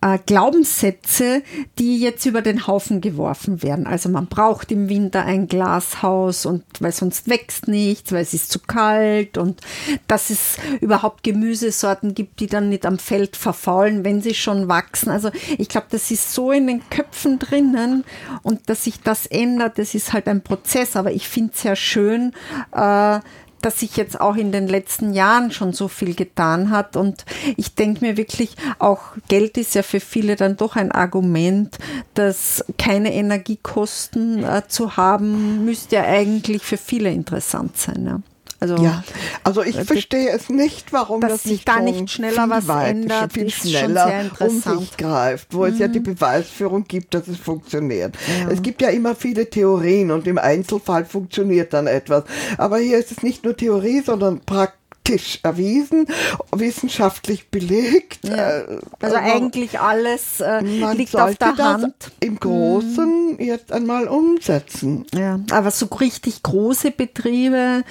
äh, 0.00 0.18
Glaubenssätze, 0.24 1.42
die 1.78 2.00
jetzt 2.00 2.24
über 2.24 2.40
den 2.40 2.66
Haufen 2.66 3.02
geworfen 3.02 3.62
werden. 3.62 3.86
Also 3.86 4.08
man 4.08 4.26
braucht 4.26 4.72
im 4.72 4.88
Winter 4.88 5.26
ein 5.26 5.48
Glashaus 5.48 6.46
und 6.46 6.64
weil 6.80 6.92
sonst 6.92 7.28
wächst 7.28 7.68
nichts, 7.68 8.10
weil 8.10 8.22
es 8.22 8.32
ist 8.32 8.50
zu 8.50 8.60
kalt 8.60 9.36
und 9.36 9.60
dass 10.08 10.30
es 10.30 10.56
überhaupt 10.80 11.22
Gemüsesorten 11.22 12.14
gibt, 12.14 12.40
die 12.40 12.46
dann 12.46 12.70
nicht 12.70 12.86
am 12.86 12.98
Feld 12.98 13.36
verfaulen, 13.36 14.02
wenn 14.02 14.22
sie 14.22 14.34
schon 14.34 14.68
wachsen. 14.68 15.10
Also 15.10 15.30
ich 15.58 15.68
glaube, 15.68 15.88
das 15.90 16.10
ist 16.10 16.32
so 16.32 16.52
in 16.52 16.66
den 16.66 16.88
Köpfen 16.88 17.38
drinnen 17.38 18.04
und 18.42 18.70
dass 18.70 18.84
sich 18.84 19.02
das 19.02 19.26
ändert, 19.26 19.76
das 19.76 19.94
ist 19.94 20.14
halt 20.14 20.26
ein 20.26 20.42
Prozess. 20.42 20.96
Aber 20.96 21.12
ich 21.12 21.28
finde 21.28 21.52
es 21.54 21.60
sehr 21.60 21.76
schön, 21.76 22.32
äh, 22.72 23.20
dass 23.62 23.80
sich 23.80 23.96
jetzt 23.96 24.20
auch 24.20 24.36
in 24.36 24.52
den 24.52 24.68
letzten 24.68 25.12
Jahren 25.12 25.50
schon 25.50 25.72
so 25.72 25.88
viel 25.88 26.14
getan 26.14 26.70
hat. 26.70 26.96
Und 26.96 27.24
ich 27.56 27.74
denke 27.74 28.04
mir 28.04 28.16
wirklich, 28.16 28.56
auch 28.78 29.00
Geld 29.28 29.56
ist 29.58 29.74
ja 29.74 29.82
für 29.82 30.00
viele 30.00 30.36
dann 30.36 30.56
doch 30.56 30.76
ein 30.76 30.92
Argument, 30.92 31.78
dass 32.14 32.64
keine 32.78 33.12
Energiekosten 33.14 34.44
äh, 34.44 34.62
zu 34.68 34.96
haben, 34.96 35.64
müsste 35.64 35.96
ja 35.96 36.02
eigentlich 36.02 36.62
für 36.62 36.76
viele 36.76 37.10
interessant 37.10 37.76
sein. 37.76 38.06
Ja. 38.06 38.29
Also, 38.60 38.76
ja, 38.76 39.02
also 39.42 39.62
ich 39.62 39.74
verstehe 39.74 40.28
es 40.28 40.50
nicht, 40.50 40.92
warum 40.92 41.22
das 41.22 41.46
nicht 41.46 41.66
da 41.66 41.80
nicht 41.80 42.10
schneller 42.10 42.48
was 42.50 42.68
weit, 42.68 42.90
ändert, 42.90 43.32
viel 43.32 43.48
schneller 43.48 44.30
um 44.38 44.60
sich 44.60 44.98
greift, 44.98 45.54
wo 45.54 45.60
mhm. 45.64 45.72
es 45.72 45.78
ja 45.78 45.88
die 45.88 46.00
mhm. 46.00 46.04
Beweisführung 46.04 46.84
gibt, 46.84 47.14
dass 47.14 47.26
es 47.26 47.38
funktioniert. 47.38 48.14
Ja. 48.40 48.50
Es 48.50 48.60
gibt 48.60 48.82
ja 48.82 48.90
immer 48.90 49.14
viele 49.14 49.48
Theorien 49.48 50.10
und 50.10 50.26
im 50.26 50.36
Einzelfall 50.36 51.06
funktioniert 51.06 51.72
dann 51.72 51.86
etwas. 51.86 52.24
Aber 52.58 52.78
hier 52.78 52.98
ist 52.98 53.10
es 53.12 53.22
nicht 53.22 53.44
nur 53.44 53.56
Theorie, 53.56 54.02
sondern 54.04 54.40
praktisch 54.40 54.79
faktisch 55.10 55.40
erwiesen, 55.42 56.06
wissenschaftlich 56.52 57.48
belegt. 57.48 58.20
Ja. 58.24 58.34
Äh, 58.34 58.78
also, 59.00 59.16
also 59.16 59.16
eigentlich 59.16 59.80
alles 59.80 60.40
äh, 60.40 60.60
liegt 60.94 61.16
auf 61.16 61.36
der 61.36 61.56
Hand. 61.56 61.94
Im 62.20 62.38
Großen 62.38 63.32
mhm. 63.32 63.40
jetzt 63.40 63.72
einmal 63.72 64.08
umsetzen. 64.08 65.06
Ja, 65.14 65.40
aber 65.50 65.70
so 65.70 65.86
richtig 65.86 66.42
große 66.42 66.90
Betriebe 66.90 67.84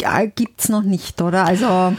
ja, 0.00 0.24
gibt 0.24 0.60
es 0.60 0.68
noch 0.68 0.82
nicht, 0.82 1.20
oder? 1.20 1.44
Also 1.44 1.94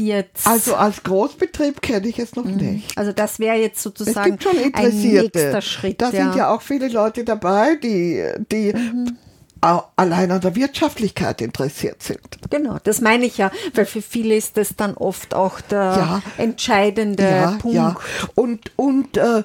Jetzt 0.00 0.46
also 0.46 0.76
als 0.76 1.02
Großbetrieb 1.02 1.82
kenne 1.82 2.06
ich 2.06 2.20
es 2.20 2.36
noch 2.36 2.44
mhm. 2.44 2.54
nicht. 2.54 2.96
Also 2.96 3.10
das 3.10 3.40
wäre 3.40 3.56
jetzt 3.56 3.82
sozusagen 3.82 4.34
es 4.34 4.38
gibt 4.38 4.42
schon 4.44 4.56
Interessierte. 4.56 5.38
ein 5.38 5.42
nächster 5.42 5.60
Schritt. 5.60 6.00
Da 6.00 6.10
ja. 6.10 6.22
sind 6.22 6.36
ja 6.36 6.54
auch 6.54 6.62
viele 6.62 6.86
Leute 6.86 7.24
dabei, 7.24 7.74
die, 7.74 8.24
die 8.48 8.72
mhm 8.72 9.18
allein 9.60 10.30
an 10.30 10.40
der 10.40 10.54
Wirtschaftlichkeit 10.54 11.40
interessiert 11.40 12.02
sind. 12.02 12.20
Genau, 12.50 12.78
das 12.84 13.00
meine 13.00 13.26
ich 13.26 13.38
ja, 13.38 13.50
weil 13.74 13.86
für 13.86 14.02
viele 14.02 14.36
ist 14.36 14.56
das 14.56 14.76
dann 14.76 14.94
oft 14.94 15.34
auch 15.34 15.60
der 15.60 15.78
ja, 15.78 16.22
entscheidende 16.36 17.24
ja, 17.24 17.50
Punkt. 17.52 17.76
Ja. 17.76 17.96
Und, 18.34 18.72
und 18.76 19.16
äh, 19.16 19.42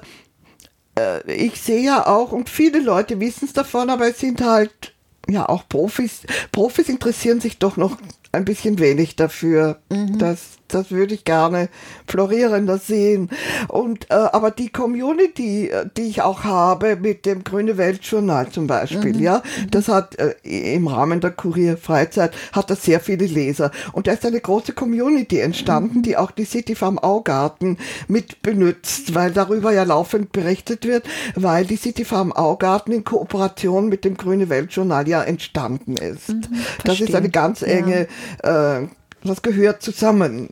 äh, 0.98 1.32
ich 1.32 1.60
sehe 1.60 1.82
ja 1.82 2.06
auch, 2.06 2.32
und 2.32 2.48
viele 2.48 2.80
Leute 2.80 3.20
wissen 3.20 3.46
es 3.46 3.52
davon, 3.52 3.90
aber 3.90 4.08
es 4.08 4.20
sind 4.20 4.42
halt 4.42 4.94
ja 5.28 5.48
auch 5.48 5.68
Profis. 5.68 6.22
Profis 6.52 6.88
interessieren 6.88 7.40
sich 7.40 7.58
doch 7.58 7.76
noch 7.76 7.96
ein 8.34 8.44
bisschen 8.44 8.78
wenig 8.78 9.16
dafür. 9.16 9.78
Mhm. 9.90 10.18
Das, 10.18 10.58
das 10.68 10.90
würde 10.90 11.14
ich 11.14 11.24
gerne 11.24 11.68
florierender 12.06 12.78
sehen. 12.78 13.30
Und 13.68 14.10
äh, 14.10 14.14
aber 14.14 14.50
die 14.50 14.70
Community, 14.70 15.68
äh, 15.68 15.86
die 15.96 16.02
ich 16.02 16.22
auch 16.22 16.44
habe 16.44 16.96
mit 16.96 17.26
dem 17.26 17.44
Grüne 17.44 17.76
Welt 17.78 18.00
Journal 18.02 18.48
zum 18.50 18.66
Beispiel, 18.66 19.14
mhm. 19.14 19.20
ja, 19.20 19.42
das 19.70 19.88
hat 19.88 20.16
äh, 20.18 20.34
im 20.74 20.86
Rahmen 20.86 21.20
der 21.20 21.30
Kurier 21.30 21.76
Freizeit 21.76 22.32
hat 22.52 22.70
das 22.70 22.82
sehr 22.82 23.00
viele 23.00 23.26
Leser 23.26 23.70
und 23.92 24.06
da 24.06 24.12
ist 24.12 24.26
eine 24.26 24.40
große 24.40 24.72
Community 24.72 25.38
entstanden, 25.38 25.98
mhm. 25.98 26.02
die 26.02 26.16
auch 26.16 26.30
die 26.30 26.44
City 26.44 26.74
Farm 26.74 26.98
Augarten 26.98 27.78
mit 28.08 28.42
benutzt, 28.42 29.14
weil 29.14 29.32
darüber 29.32 29.72
ja 29.72 29.84
laufend 29.84 30.32
berichtet 30.32 30.86
wird, 30.86 31.04
weil 31.34 31.64
die 31.64 31.76
City 31.76 32.04
Farm 32.04 32.32
Augarten 32.32 32.92
in 32.92 33.04
Kooperation 33.04 33.88
mit 33.88 34.04
dem 34.04 34.16
Grüne 34.16 34.48
Welt 34.48 34.72
Journal 34.72 35.06
ja 35.08 35.22
entstanden 35.22 35.96
ist. 35.96 36.30
Mhm, 36.30 36.42
das 36.84 37.00
ist 37.00 37.14
eine 37.14 37.30
ganz 37.30 37.62
enge 37.62 38.00
ja. 38.00 38.06
Äh, 38.42 38.86
das 39.24 39.42
gehört 39.42 39.82
zusammen. 39.82 40.50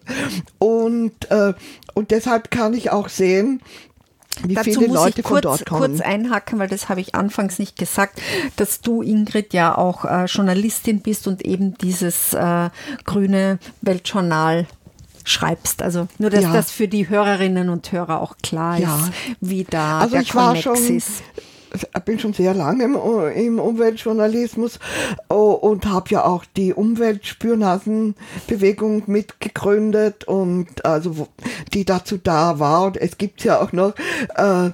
Und, 0.59 1.31
äh, 1.31 1.53
und 1.95 2.11
deshalb 2.11 2.51
kann 2.51 2.75
ich 2.75 2.91
auch 2.91 3.09
sehen, 3.09 3.61
wie 4.45 4.55
Dazu 4.55 4.71
viele 4.71 4.87
Leute 4.87 5.23
kurz, 5.23 5.29
von 5.29 5.41
dort 5.43 5.67
kommen. 5.67 5.93
kurz 5.93 6.01
einhaken, 6.01 6.59
weil 6.59 6.69
das 6.69 6.89
habe 6.89 7.01
ich 7.01 7.15
anfangs 7.15 7.59
nicht 7.59 7.77
gesagt, 7.77 8.21
dass 8.57 8.81
du, 8.81 9.03
Ingrid, 9.03 9.53
ja 9.53 9.77
auch 9.77 10.05
äh, 10.05 10.25
Journalistin 10.25 11.01
bist 11.01 11.27
und 11.29 11.45
eben 11.45 11.77
dieses 11.79 12.33
äh, 12.33 12.71
grüne 13.05 13.59
Weltjournal 13.83 14.67
schreibst. 15.25 15.83
Also 15.83 16.09
nur, 16.19 16.31
dass 16.31 16.45
ja. 16.45 16.53
das 16.53 16.71
für 16.71 16.89
die 16.89 17.09
Hörerinnen 17.09 17.69
und 17.69 17.93
Hörer 17.93 18.21
auch 18.21 18.37
klar 18.43 18.77
ist, 18.77 18.83
ja. 18.83 19.09
wie 19.41 19.65
da 19.65 20.01
also 20.01 20.13
der 20.13 20.23
ich 20.23 20.31
Connex 20.31 20.67
war 20.67 20.77
schon, 20.77 20.97
ist 20.97 21.23
ich 21.75 22.05
bin 22.05 22.19
schon 22.19 22.33
sehr 22.33 22.55
lange 22.55 22.85
im, 22.85 22.97
im 23.35 23.59
Umweltjournalismus 23.59 24.79
und 25.63 25.87
habe 25.87 26.11
ja 26.11 26.25
auch 26.25 26.45
die 26.57 26.75
Umweltspürnasenbewegung 26.75 29.05
mitgegründet 29.07 30.25
und 30.25 30.85
also 30.85 31.29
die 31.73 31.85
dazu 31.85 32.19
da 32.19 32.59
war. 32.59 32.87
Und 32.87 32.97
es 32.97 33.17
gibt 33.17 33.45
ja 33.45 33.61
auch 33.61 33.71
noch 33.71 33.95
äh, 34.35 34.71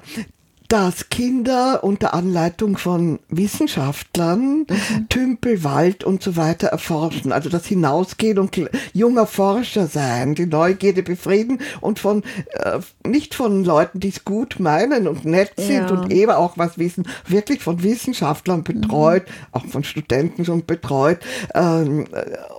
dass 0.68 1.08
Kinder 1.08 1.82
unter 1.82 2.12
Anleitung 2.12 2.76
von 2.76 3.20
Wissenschaftlern 3.30 4.66
mhm. 4.68 5.08
Tümpel, 5.08 5.64
Wald 5.64 6.04
und 6.04 6.22
so 6.22 6.36
weiter 6.36 6.68
erforschen. 6.68 7.32
Also 7.32 7.48
das 7.48 7.64
Hinausgehen 7.64 8.38
und 8.38 8.54
junger 8.92 9.26
Forscher 9.26 9.86
sein, 9.86 10.34
die 10.34 10.44
Neugierde 10.44 11.02
befrieden 11.02 11.62
und 11.80 11.98
von 11.98 12.22
äh, 12.52 12.80
nicht 13.06 13.34
von 13.34 13.64
Leuten, 13.64 13.98
die 14.00 14.10
es 14.10 14.26
gut 14.26 14.60
meinen 14.60 15.08
und 15.08 15.24
nett 15.24 15.52
sind 15.56 15.88
ja. 15.88 15.90
und 15.90 16.12
eben 16.12 16.32
auch 16.32 16.58
was 16.58 16.76
wissen, 16.76 17.08
wirklich 17.26 17.62
von 17.62 17.82
Wissenschaftlern 17.82 18.62
betreut, 18.62 19.26
mhm. 19.26 19.32
auch 19.52 19.64
von 19.64 19.84
Studenten 19.84 20.44
schon 20.44 20.66
betreut, 20.66 21.20
ähm, 21.54 22.06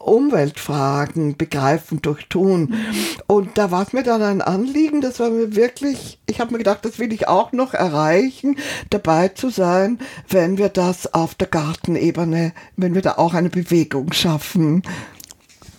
Umweltfragen 0.03 1.37
begreifen, 1.37 2.01
durchtun. 2.01 2.61
Mhm. 2.61 2.95
Und 3.27 3.57
da 3.59 3.69
war 3.69 3.83
es 3.83 3.93
mir 3.93 4.01
dann 4.01 4.23
ein 4.23 4.41
Anliegen, 4.41 5.01
das 5.01 5.19
war 5.19 5.29
mir 5.29 5.55
wirklich, 5.55 6.17
ich 6.25 6.39
habe 6.39 6.53
mir 6.53 6.57
gedacht, 6.57 6.83
das 6.83 6.97
will 6.97 7.13
ich 7.13 7.27
auch 7.27 7.51
noch 7.51 7.75
erreichen 7.75 7.98
erreichen, 7.99 8.57
dabei 8.89 9.29
zu 9.29 9.49
sein, 9.49 9.99
wenn 10.29 10.57
wir 10.57 10.69
das 10.69 11.13
auf 11.13 11.35
der 11.35 11.47
Gartenebene, 11.47 12.53
wenn 12.77 12.95
wir 12.95 13.01
da 13.01 13.13
auch 13.13 13.33
eine 13.33 13.49
Bewegung 13.49 14.13
schaffen. 14.13 14.83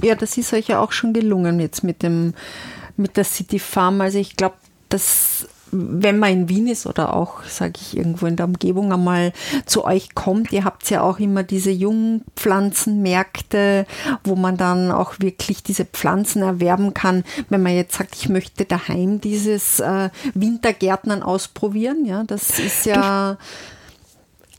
Ja, 0.03 0.15
das 0.15 0.37
ist 0.39 0.53
euch 0.53 0.69
ja 0.69 0.81
auch 0.81 0.93
schon 0.93 1.13
gelungen 1.13 1.61
jetzt 1.61 1.85
mit 1.85 2.03
dem 2.03 2.35
mit 2.97 3.17
der 3.17 3.25
City 3.25 3.59
Farm. 3.59 4.01
Also 4.01 4.19
ich 4.19 4.37
glaube, 4.37 4.57
das 4.89 5.49
wenn 5.73 6.19
man 6.19 6.33
in 6.33 6.49
Wien 6.49 6.67
ist 6.67 6.87
oder 6.87 7.15
auch, 7.15 7.45
sage 7.45 7.75
ich, 7.81 7.97
irgendwo 7.97 8.27
in 8.27 8.35
der 8.37 8.47
Umgebung 8.47 8.93
einmal 8.93 9.33
zu 9.67 9.85
euch 9.85 10.15
kommt, 10.15 10.53
ihr 10.53 10.65
habt 10.65 10.89
ja 10.91 11.03
auch 11.03 11.19
immer 11.19 11.43
diese 11.43 11.71
Jungpflanzenmärkte, 11.71 13.87
wo 14.25 14.37
man 14.37 14.57
dann 14.57 14.91
auch 14.91 15.15
wirklich 15.19 15.63
diese 15.63 15.85
Pflanzen 15.85 16.41
erwerben 16.43 16.95
kann. 16.95 17.25
Wenn 17.49 17.63
man 17.63 17.75
jetzt 17.75 17.97
sagt, 17.97 18.17
ich 18.17 18.29
möchte 18.29 18.65
daheim 18.65 19.21
dieses 19.21 19.79
äh, 19.81 20.11
Wintergärtnern 20.35 21.23
ausprobieren, 21.23 22.05
ja, 22.05 22.25
das 22.25 22.59
ist 22.59 22.87
ja. 22.87 23.35
Du 23.35 23.39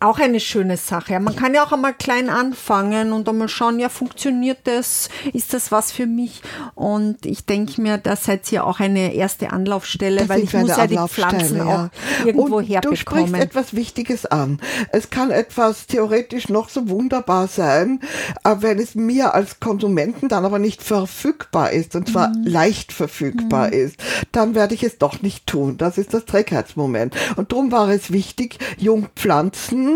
auch 0.02 0.20
eine 0.20 0.40
schöne 0.40 0.78
Sache. 0.78 1.20
Man 1.20 1.36
kann 1.36 1.54
ja 1.54 1.64
auch 1.64 1.72
einmal 1.72 1.94
klein 1.94 2.30
anfangen 2.30 3.14
und 3.14 3.30
einmal 3.30 3.50
schauen, 3.50 3.80
ja, 3.80 3.90
funktioniert 3.90 4.60
das? 4.64 5.10
Ist 5.34 5.54
das 5.54 5.72
was 5.72 5.92
für 5.92 6.08
mich? 6.08 6.42
Und 6.76 7.26
ich 7.26 7.46
denke 7.46 7.82
mir, 7.82 7.98
da 7.98 8.16
seid 8.16 8.52
ihr 8.52 8.66
auch 8.66 8.80
eine 8.80 9.14
erste 9.14 9.52
Anlaufstelle, 9.52 10.22
das 10.22 10.30
weil 10.30 10.42
ich 10.42 10.54
muss 10.54 10.70
ja 10.70 10.88
die 10.88 10.98
Pflanzen 11.08 11.58
ja. 11.58 11.90
auch 12.22 12.26
irgendwo 12.26 12.58
und 12.58 12.66
herbekommen. 12.66 12.96
Du 12.96 13.00
sprichst 13.00 13.36
etwas 13.36 13.76
Wichtiges 13.76 14.26
an. 14.26 14.60
Es 14.92 15.10
kann 15.10 15.30
etwas 15.32 15.88
theoretisch 15.88 16.50
noch 16.50 16.70
so 16.70 16.90
wunderbar 16.90 17.48
sein, 17.48 18.00
wenn 18.44 18.80
es 18.80 18.96
mir 18.96 19.34
als 19.36 19.60
Konsumenten 19.60 20.30
dann 20.30 20.46
aber 20.46 20.60
nicht 20.60 20.82
verfügbar 20.82 21.72
ist, 21.72 21.96
und 21.96 22.10
zwar 22.10 22.30
mhm. 22.30 22.44
leicht 22.46 22.92
verfügbar 22.92 23.68
mhm. 23.68 23.74
ist, 23.74 23.96
dann 24.32 24.56
werde 24.56 24.74
ich 24.74 24.84
es 24.84 24.98
doch 24.98 25.22
nicht 25.22 25.46
tun. 25.48 25.78
Das 25.78 25.98
ist 25.98 26.14
das 26.14 26.26
Trägheitsmoment. 26.26 27.16
Und 27.36 27.52
darum 27.52 27.72
war 27.72 27.90
es 27.90 28.12
wichtig, 28.12 28.58
Jungpflanzen 28.78 29.91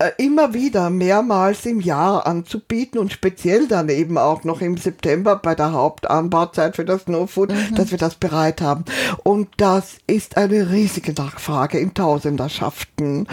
äh, 0.00 0.12
immer 0.16 0.54
wieder 0.54 0.88
mehrmals 0.88 1.66
im 1.66 1.78
Jahr 1.78 2.26
anzubieten 2.26 2.98
und 2.98 3.12
speziell 3.12 3.68
dann 3.68 3.90
eben 3.90 4.16
auch 4.16 4.44
noch 4.44 4.62
im 4.62 4.78
September 4.78 5.36
bei 5.36 5.54
der 5.54 5.72
Hauptanbauzeit 5.72 6.76
für 6.76 6.86
das 6.86 7.06
No 7.06 7.26
Food, 7.26 7.50
mhm. 7.50 7.74
dass 7.74 7.90
wir 7.90 7.98
das 7.98 8.14
bereit 8.14 8.62
haben. 8.62 8.86
Und 9.24 9.48
das 9.58 9.98
ist 10.06 10.38
eine 10.38 10.70
riesige 10.70 11.12
Nachfrage 11.12 11.78
in 11.78 11.92
Tausenderschaften. 11.92 13.26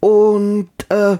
Und 0.00 0.70
äh, 0.88 1.18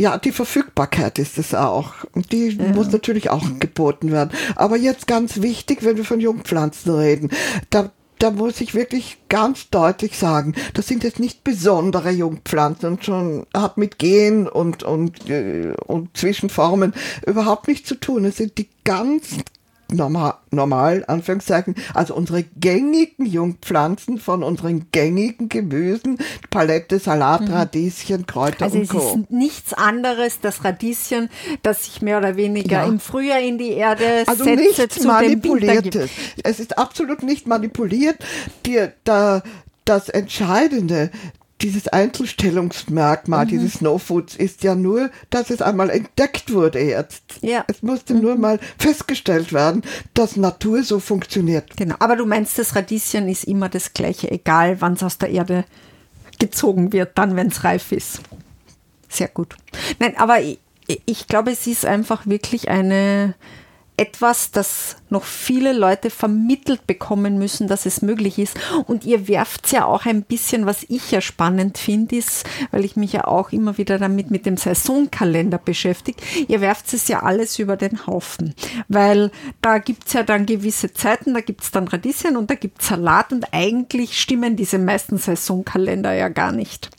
ja, 0.00 0.18
die 0.18 0.32
Verfügbarkeit 0.32 1.20
ist 1.20 1.38
es 1.38 1.54
auch. 1.54 1.92
Die 2.32 2.48
ja. 2.48 2.72
muss 2.72 2.90
natürlich 2.90 3.30
auch 3.30 3.46
geboten 3.60 4.10
werden. 4.10 4.30
Aber 4.56 4.78
jetzt 4.78 5.06
ganz 5.06 5.42
wichtig, 5.42 5.84
wenn 5.84 5.96
wir 5.96 6.04
von 6.04 6.20
Jungpflanzen 6.20 6.92
reden, 6.92 7.30
da 7.68 7.92
da 8.20 8.30
muss 8.30 8.60
ich 8.60 8.74
wirklich 8.74 9.16
ganz 9.28 9.70
deutlich 9.70 10.18
sagen, 10.18 10.54
das 10.74 10.86
sind 10.86 11.04
jetzt 11.04 11.18
nicht 11.18 11.42
besondere 11.42 12.10
Jungpflanzen 12.10 12.90
und 12.90 13.04
schon 13.04 13.46
hat 13.54 13.78
mit 13.78 13.98
Gen 13.98 14.46
und, 14.46 14.82
und, 14.82 15.28
äh, 15.28 15.72
und 15.86 16.16
Zwischenformen 16.16 16.94
überhaupt 17.26 17.66
nichts 17.66 17.88
zu 17.88 17.94
tun. 17.94 18.26
Es 18.26 18.36
sind 18.36 18.58
die 18.58 18.68
ganz 18.84 19.38
normal, 19.92 20.34
normal, 20.50 21.04
Anführungszeichen, 21.06 21.74
also 21.94 22.14
unsere 22.14 22.42
gängigen 22.42 23.26
Jungpflanzen 23.26 24.18
von 24.18 24.42
unseren 24.42 24.86
gängigen 24.92 25.48
Gemüsen, 25.48 26.18
Palette, 26.50 26.98
Salat, 26.98 27.42
mhm. 27.42 27.52
Radieschen, 27.52 28.26
Kräuter 28.26 28.64
also 28.64 28.78
und 28.78 28.88
Co. 28.88 28.98
Also 28.98 29.08
es 29.08 29.16
ist 29.16 29.30
nichts 29.30 29.74
anderes, 29.74 30.40
das 30.40 30.64
Radieschen, 30.64 31.28
das 31.62 31.84
sich 31.84 32.02
mehr 32.02 32.18
oder 32.18 32.36
weniger 32.36 32.82
ja. 32.82 32.86
im 32.86 33.00
Frühjahr 33.00 33.40
in 33.40 33.58
die 33.58 33.72
Erde 33.72 34.24
also 34.26 34.44
setzt. 34.44 34.58
nicht 34.58 35.04
manipuliertes. 35.04 36.10
Es 36.42 36.60
ist 36.60 36.78
absolut 36.78 37.22
nicht 37.22 37.46
manipuliert. 37.46 38.16
Die, 38.66 38.88
da, 39.04 39.42
das 39.84 40.08
Entscheidende 40.08 41.10
dieses 41.62 41.88
Einzelstellungsmerkmal 41.88 43.44
mhm. 43.44 43.48
dieses 43.48 43.74
Snow 43.74 44.02
Foods 44.02 44.36
ist 44.36 44.62
ja 44.62 44.74
nur, 44.74 45.10
dass 45.30 45.50
es 45.50 45.62
einmal 45.62 45.90
entdeckt 45.90 46.52
wurde 46.52 46.80
jetzt. 46.80 47.22
Ja. 47.42 47.64
Es 47.68 47.82
musste 47.82 48.14
mhm. 48.14 48.20
nur 48.20 48.36
mal 48.36 48.58
festgestellt 48.78 49.52
werden, 49.52 49.82
dass 50.14 50.36
Natur 50.36 50.82
so 50.82 51.00
funktioniert. 51.00 51.76
Genau. 51.76 51.96
Aber 51.98 52.16
du 52.16 52.26
meinst, 52.26 52.58
das 52.58 52.74
Radieschen 52.74 53.28
ist 53.28 53.44
immer 53.44 53.68
das 53.68 53.92
gleiche, 53.92 54.30
egal 54.30 54.80
wann 54.80 54.94
es 54.94 55.02
aus 55.02 55.18
der 55.18 55.30
Erde 55.30 55.64
gezogen 56.38 56.92
wird, 56.92 57.16
dann, 57.18 57.36
wenn 57.36 57.48
es 57.48 57.64
reif 57.64 57.92
ist. 57.92 58.20
Sehr 59.08 59.28
gut. 59.28 59.56
Nein, 59.98 60.14
aber 60.16 60.40
ich, 60.40 60.58
ich 60.86 61.26
glaube, 61.26 61.50
es 61.50 61.66
ist 61.66 61.84
einfach 61.84 62.26
wirklich 62.26 62.68
eine, 62.68 63.34
etwas, 64.00 64.50
das 64.50 64.96
noch 65.10 65.24
viele 65.24 65.74
Leute 65.74 66.08
vermittelt 66.08 66.86
bekommen 66.86 67.38
müssen, 67.38 67.68
dass 67.68 67.84
es 67.84 68.00
möglich 68.00 68.38
ist. 68.38 68.58
Und 68.86 69.04
ihr 69.04 69.28
werft 69.28 69.70
ja 69.72 69.84
auch 69.84 70.06
ein 70.06 70.22
bisschen, 70.22 70.64
was 70.64 70.86
ich 70.88 71.10
ja 71.10 71.20
spannend 71.20 71.76
finde, 71.76 72.16
ist, 72.16 72.48
weil 72.70 72.86
ich 72.86 72.96
mich 72.96 73.12
ja 73.12 73.26
auch 73.26 73.52
immer 73.52 73.76
wieder 73.76 73.98
damit 73.98 74.30
mit 74.30 74.46
dem 74.46 74.56
Saisonkalender 74.56 75.58
beschäftige, 75.58 76.18
ihr 76.48 76.62
werft 76.62 76.92
es 76.94 77.08
ja 77.08 77.22
alles 77.22 77.58
über 77.58 77.76
den 77.76 78.06
Haufen. 78.06 78.54
Weil 78.88 79.30
da 79.60 79.76
gibt 79.76 80.06
es 80.06 80.14
ja 80.14 80.22
dann 80.22 80.46
gewisse 80.46 80.94
Zeiten, 80.94 81.34
da 81.34 81.42
gibt 81.42 81.62
es 81.62 81.70
dann 81.70 81.86
Radieschen 81.86 82.38
und 82.38 82.50
da 82.50 82.54
gibt 82.54 82.80
es 82.80 82.88
Salat 82.88 83.32
und 83.32 83.52
eigentlich 83.52 84.18
stimmen 84.18 84.56
diese 84.56 84.78
meisten 84.78 85.18
Saisonkalender 85.18 86.14
ja 86.14 86.28
gar 86.28 86.52
nicht 86.52 86.90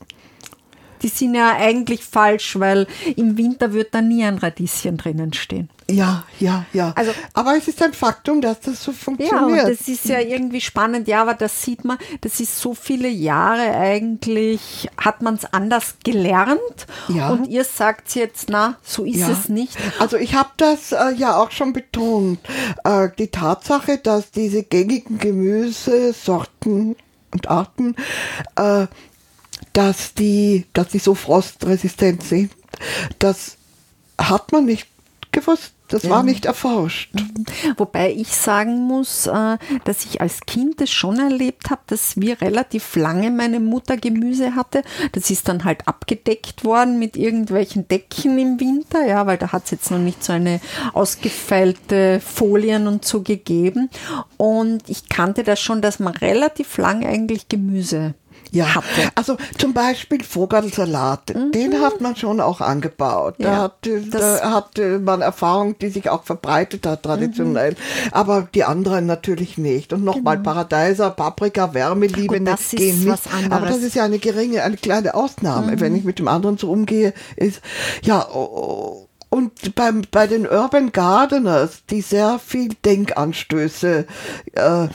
die 1.02 1.08
sind 1.08 1.36
ja 1.36 1.56
eigentlich 1.56 2.04
falsch, 2.04 2.60
weil 2.60 2.88
im 3.16 3.38
Winter 3.38 3.74
wird 3.74 3.94
da 3.94 4.02
nie 4.02 4.24
ein 4.24 4.38
Radieschen 4.38 4.98
drinnen 4.98 5.34
stehen. 5.34 5.70
Ja, 5.90 6.24
ja, 6.40 6.66
ja. 6.74 6.94
Also, 6.96 7.12
aber 7.34 7.58
es 7.58 7.68
ist 7.68 7.82
ein 7.82 7.94
Faktum, 7.94 8.42
dass 8.42 8.62
das 8.62 8.84
so 8.84 8.92
funktioniert. 8.92 9.58
Ja, 9.58 9.64
und 9.64 9.80
das 9.80 9.88
ist 9.88 10.06
ja 10.06 10.20
irgendwie 10.20 10.62
spannend. 10.62 11.08
Ja, 11.08 11.22
aber 11.22 11.34
das 11.34 11.62
sieht 11.62 11.84
man, 11.84 11.98
das 12.22 12.40
ist 12.40 12.60
so 12.60 12.74
viele 12.74 13.10
Jahre 13.10 13.74
eigentlich, 13.74 14.90
hat 14.98 15.22
man 15.22 15.36
es 15.36 15.46
anders 15.46 15.96
gelernt. 16.04 16.88
Ja. 17.10 17.30
Und 17.32 17.48
ihr 17.48 17.64
sagt 17.64 18.16
jetzt, 18.16 18.50
na, 18.50 18.78
so 18.84 19.04
ist 19.04 19.20
ja. 19.20 19.32
es 19.32 19.50
nicht. 19.50 19.78
Also 20.00 20.18
ich 20.18 20.36
habe 20.36 20.50
das 20.58 20.92
äh, 20.92 21.12
ja 21.16 21.38
auch 21.38 21.52
schon 21.52 21.74
betont. 21.74 22.40
Äh, 22.84 23.10
die 23.18 23.28
Tatsache, 23.28 23.98
dass 23.98 24.32
diese 24.32 24.64
gängigen 24.64 25.18
Gemüsesorten 25.18 26.96
und 27.34 27.50
Arten, 27.50 27.96
äh, 28.56 28.88
dass 29.74 30.14
die, 30.14 30.66
dass 30.74 30.90
die 30.90 31.00
so 31.00 31.16
frostresistent 31.16 32.24
sind. 32.24 32.52
Das 33.20 33.58
hat 34.18 34.52
man 34.52 34.66
nicht 34.66 34.88
gewusst. 35.32 35.74
Das 35.92 36.10
war 36.10 36.24
nicht 36.24 36.46
erforscht. 36.46 37.14
Mhm. 37.14 37.46
Wobei 37.76 38.14
ich 38.14 38.30
sagen 38.30 38.88
muss, 38.88 39.28
äh, 39.28 39.58
dass 39.84 40.06
ich 40.06 40.22
als 40.22 40.40
Kind 40.48 40.80
es 40.80 40.90
schon 40.90 41.20
erlebt 41.20 41.70
habe, 41.70 41.82
dass 41.88 42.16
wir 42.16 42.42
relativ 42.42 42.96
lange 42.96 43.30
meine 43.30 43.60
Mutter 43.60 43.98
Gemüse 43.98 44.56
hatte. 44.56 44.84
Das 45.12 45.30
ist 45.30 45.50
dann 45.50 45.66
halt 45.66 45.88
abgedeckt 45.90 46.64
worden 46.64 46.98
mit 46.98 47.18
irgendwelchen 47.18 47.90
Decken 47.90 48.40
im 48.40 48.60
Winter, 48.60 49.06
ja, 49.06 49.28
weil 49.28 49.38
da 49.38 49.52
hat 49.52 49.66
es 49.66 49.72
jetzt 49.72 49.92
noch 49.92 50.00
nicht 50.00 50.24
so 50.24 50.32
eine 50.32 50.62
ausgefeilte 50.94 52.22
Folien 52.22 52.88
und 52.88 53.04
so 53.04 53.22
gegeben. 53.22 53.90
Und 54.38 54.90
ich 54.90 55.10
kannte 55.10 55.44
das 55.44 55.60
schon, 55.60 55.82
dass 55.82 56.00
man 56.00 56.14
relativ 56.14 56.78
lang 56.78 57.06
eigentlich 57.06 57.50
Gemüse 57.50 58.14
ja, 58.52 58.76
hatte. 58.76 59.10
Also 59.16 59.38
zum 59.58 59.74
Beispiel 59.74 60.24
Vogelsalat, 60.24 61.34
mhm. 61.34 61.52
den 61.54 61.80
hat 61.80 62.02
man 62.02 62.16
schon 62.18 62.42
auch 62.42 62.60
angebaut. 62.60 63.36
Ja, 63.38 63.46
da, 63.46 63.58
hatte, 63.62 64.02
da 64.02 64.52
hatte 64.52 65.00
man 65.00 65.22
Erfahrung, 65.22 65.78
die 65.80 65.90
sich 65.90 66.10
auch 66.10 66.24
verbreitet 66.24 66.86
hat 66.86 67.04
traditionell. 67.04 67.72
Mhm. 67.72 68.12
Aber 68.12 68.48
die 68.54 68.66
anderen 68.66 69.06
natürlich 69.06 69.58
nicht. 69.58 69.94
Und 69.94 70.04
nochmal 70.04 70.38
genau. 70.38 70.52
Paradeiser, 70.52 71.12
Paprika, 71.12 71.74
Wärmeliebe, 71.74 72.40
Gut, 72.40 72.48
das 72.48 72.70
gehen 72.72 73.06
nicht. 73.06 73.24
Aber 73.50 73.68
das 73.68 73.78
ist 73.78 73.96
ja 73.96 74.04
eine 74.04 74.20
geringe, 74.20 74.64
eine 74.64 74.78
kleine 74.78 75.16
Ausnahme. 75.16 75.74
Mhm. 75.74 75.80
Wenn 75.80 75.96
ich 75.96 76.04
mit 76.04 76.20
dem 76.20 76.28
anderen 76.28 76.58
so 76.58 76.70
umgehe, 76.70 77.14
ist 77.38 77.62
ja. 78.04 78.28
Oh, 78.34 79.08
und 79.34 79.76
beim, 79.76 80.02
bei 80.12 80.28
den 80.28 80.46
Urban 80.46 80.92
Gardeners, 80.92 81.86
die 81.90 82.02
sehr 82.02 82.38
viel 82.38 82.74
Denkanstöße 82.84 84.06
äh, 84.56 84.88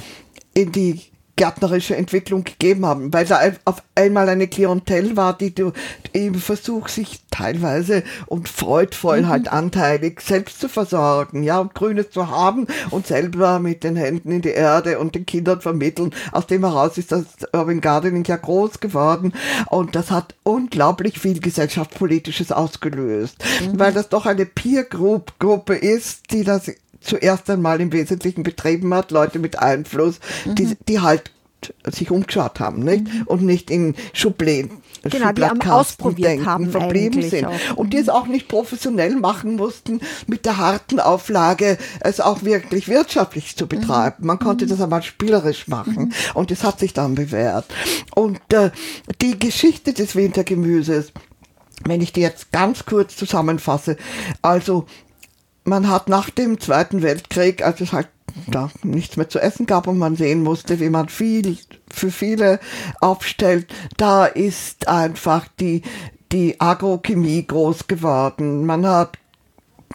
in 0.52 0.72
die 0.72 1.00
gärtnerische 1.36 1.96
Entwicklung 1.96 2.44
gegeben 2.44 2.86
haben, 2.86 3.12
weil 3.12 3.26
da 3.26 3.40
auf 3.66 3.82
einmal 3.94 4.28
eine 4.28 4.48
Klientel 4.48 5.16
war, 5.16 5.36
die 5.36 5.54
du 5.54 5.72
im 6.12 6.34
Versuch 6.34 6.88
sich 6.88 7.20
teilweise 7.30 8.02
und 8.26 8.48
freudvoll 8.48 9.22
mhm. 9.22 9.28
halt 9.28 9.52
anteilig 9.52 10.22
selbst 10.22 10.60
zu 10.60 10.68
versorgen, 10.68 11.42
ja, 11.42 11.58
und 11.58 11.74
Grünes 11.74 12.10
zu 12.10 12.30
haben 12.30 12.66
und 12.90 13.06
selber 13.06 13.58
mit 13.58 13.84
den 13.84 13.96
Händen 13.96 14.30
in 14.32 14.42
die 14.42 14.48
Erde 14.48 14.98
und 14.98 15.14
den 15.14 15.26
Kindern 15.26 15.60
vermitteln. 15.60 16.14
Aus 16.32 16.46
dem 16.46 16.64
heraus 16.64 16.96
ist 16.96 17.12
das 17.12 17.24
Urban 17.52 17.82
Gardening 17.82 18.24
ja 18.24 18.36
groß 18.36 18.80
geworden 18.80 19.34
und 19.68 19.94
das 19.94 20.10
hat 20.10 20.34
unglaublich 20.42 21.18
viel 21.18 21.40
gesellschaftspolitisches 21.40 22.52
ausgelöst, 22.52 23.36
mhm. 23.60 23.78
weil 23.78 23.92
das 23.92 24.08
doch 24.08 24.24
eine 24.24 24.46
Peer 24.46 24.84
Group 24.84 25.38
Gruppe 25.38 25.74
ist, 25.74 26.32
die 26.32 26.44
das 26.44 26.70
zuerst 27.00 27.48
einmal 27.50 27.80
im 27.80 27.92
Wesentlichen 27.92 28.42
betrieben 28.42 28.92
hat, 28.94 29.10
Leute 29.10 29.38
mit 29.38 29.58
Einfluss, 29.58 30.20
mhm. 30.44 30.54
die, 30.54 30.76
die 30.88 31.00
halt 31.00 31.30
sich 31.90 32.10
umgeschaut 32.10 32.60
haben 32.60 32.84
nicht? 32.84 33.04
Mhm. 33.04 33.22
und 33.26 33.42
nicht 33.42 33.70
in 33.70 33.94
Schubläden 34.12 34.82
genau, 35.10 35.32
die 35.32 35.44
am 35.44 35.60
ausprobiert 35.60 36.30
denken, 36.30 36.46
haben 36.46 36.70
verblieben 36.70 37.22
sind. 37.22 37.46
Auch. 37.46 37.76
Und 37.76 37.92
die 37.92 37.98
es 37.98 38.08
auch 38.08 38.26
nicht 38.26 38.48
professionell 38.48 39.16
machen 39.16 39.56
mussten, 39.56 40.00
mit 40.26 40.44
der 40.44 40.58
harten 40.58 41.00
Auflage, 41.00 41.78
es 42.00 42.20
auch 42.20 42.42
wirklich 42.42 42.88
wirtschaftlich 42.88 43.56
zu 43.56 43.66
betreiben. 43.66 44.26
Man 44.26 44.38
konnte 44.38 44.64
mhm. 44.64 44.70
das 44.70 44.80
einmal 44.80 45.02
spielerisch 45.02 45.68
machen 45.68 46.06
mhm. 46.06 46.12
und 46.34 46.50
es 46.50 46.64
hat 46.64 46.80
sich 46.80 46.92
dann 46.92 47.14
bewährt. 47.14 47.66
Und 48.14 48.40
äh, 48.52 48.70
die 49.20 49.38
Geschichte 49.38 49.92
des 49.92 50.16
Wintergemüses, 50.16 51.12
wenn 51.84 52.00
ich 52.00 52.12
die 52.12 52.22
jetzt 52.22 52.52
ganz 52.52 52.86
kurz 52.86 53.16
zusammenfasse, 53.16 53.96
also 54.42 54.86
man 55.66 55.88
hat 55.88 56.08
nach 56.08 56.30
dem 56.30 56.60
Zweiten 56.60 57.02
Weltkrieg, 57.02 57.62
als 57.64 57.80
es 57.80 57.92
halt 57.92 58.08
da 58.46 58.70
nichts 58.82 59.16
mehr 59.16 59.28
zu 59.28 59.38
essen 59.40 59.66
gab 59.66 59.86
und 59.86 59.98
man 59.98 60.16
sehen 60.16 60.42
musste, 60.42 60.80
wie 60.80 60.90
man 60.90 61.08
viel 61.08 61.58
für 61.88 62.10
viele 62.10 62.60
aufstellt, 63.00 63.66
da 63.96 64.26
ist 64.26 64.88
einfach 64.88 65.48
die, 65.58 65.82
die 66.32 66.60
Agrochemie 66.60 67.46
groß 67.46 67.86
geworden. 67.86 68.66
Man 68.66 68.86
hat 68.86 69.18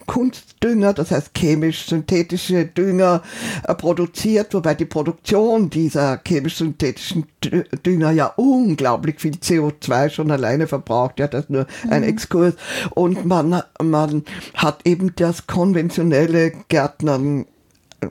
Kunstdünger, 0.05 0.93
das 0.93 1.11
heißt 1.11 1.31
chemisch-synthetische 1.35 2.65
Dünger 2.65 3.21
äh, 3.67 3.73
produziert, 3.75 4.53
wobei 4.53 4.75
die 4.75 4.85
Produktion 4.85 5.69
dieser 5.69 6.17
chemisch-synthetischen 6.17 7.25
Dünger 7.85 8.11
ja 8.11 8.27
unglaublich 8.35 9.19
viel 9.19 9.35
CO2 9.35 10.09
schon 10.09 10.31
alleine 10.31 10.67
verbraucht. 10.67 11.19
Ja, 11.19 11.27
das 11.27 11.45
ist 11.45 11.49
nur 11.49 11.67
mhm. 11.83 11.91
ein 11.91 12.03
Exkurs. 12.03 12.53
Und 12.91 13.25
man, 13.25 13.61
man 13.81 14.23
hat 14.55 14.85
eben 14.85 15.15
das 15.15 15.47
konventionelle 15.47 16.51
Gärtnern 16.67 17.45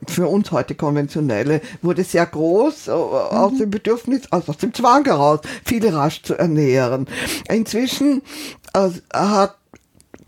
für 0.07 0.29
uns 0.29 0.53
heute 0.53 0.75
konventionelle, 0.75 1.61
wurde 1.83 2.05
sehr 2.05 2.27
groß 2.27 2.89
äh, 2.89 2.91
aus 2.91 3.53
mhm. 3.53 3.59
dem 3.59 3.71
Bedürfnis, 3.71 4.23
also 4.31 4.53
aus 4.53 4.59
dem 4.59 4.73
Zwang 4.73 5.05
heraus, 5.05 5.41
viele 5.65 5.93
rasch 5.93 6.23
zu 6.23 6.35
ernähren. 6.35 7.07
Inzwischen 7.49 8.23
äh, 8.73 8.91
hat 9.13 9.57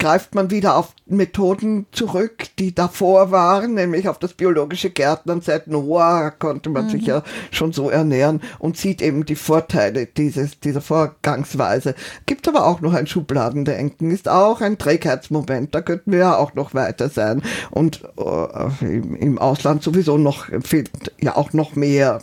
greift 0.02 0.34
man 0.34 0.50
wieder 0.50 0.76
auf 0.76 0.96
Methoden 1.06 1.86
zurück, 1.92 2.46
die 2.58 2.74
davor 2.74 3.30
waren, 3.30 3.74
nämlich 3.74 4.08
auf 4.08 4.18
das 4.18 4.34
biologische 4.34 4.90
Gärtnern. 4.90 5.42
Seit 5.42 5.68
Noah 5.68 6.32
konnte 6.32 6.70
man 6.70 6.86
mhm. 6.86 6.90
sich 6.90 7.06
ja 7.06 7.22
schon 7.52 7.72
so 7.72 7.88
ernähren 7.88 8.40
und 8.58 8.76
sieht 8.76 9.00
eben 9.00 9.24
die 9.24 9.36
Vorteile 9.36 10.06
dieses, 10.06 10.58
dieser 10.58 10.80
Vorgangsweise. 10.80 11.94
Gibt 12.26 12.48
aber 12.48 12.66
auch 12.66 12.80
noch 12.80 12.94
ein 12.94 13.06
Schubladendenken, 13.06 14.10
ist 14.10 14.28
auch 14.28 14.60
ein 14.60 14.76
Trägheitsmoment. 14.76 15.72
Da 15.72 15.82
könnten 15.82 16.10
wir 16.10 16.18
ja 16.18 16.36
auch 16.36 16.54
noch 16.54 16.74
weiter 16.74 17.08
sein. 17.08 17.40
Und 17.70 18.02
äh, 18.18 18.84
im, 18.84 19.14
im, 19.14 19.38
Ausland 19.38 19.84
sowieso 19.84 20.18
noch, 20.18 20.48
fehlt 20.64 20.90
ja 21.20 21.36
auch 21.36 21.52
noch 21.52 21.76
mehr. 21.76 22.18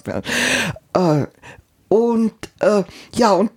Äh, 0.93 1.27
und 1.87 2.33
äh, 2.59 2.83
ja, 3.15 3.31
und 3.31 3.51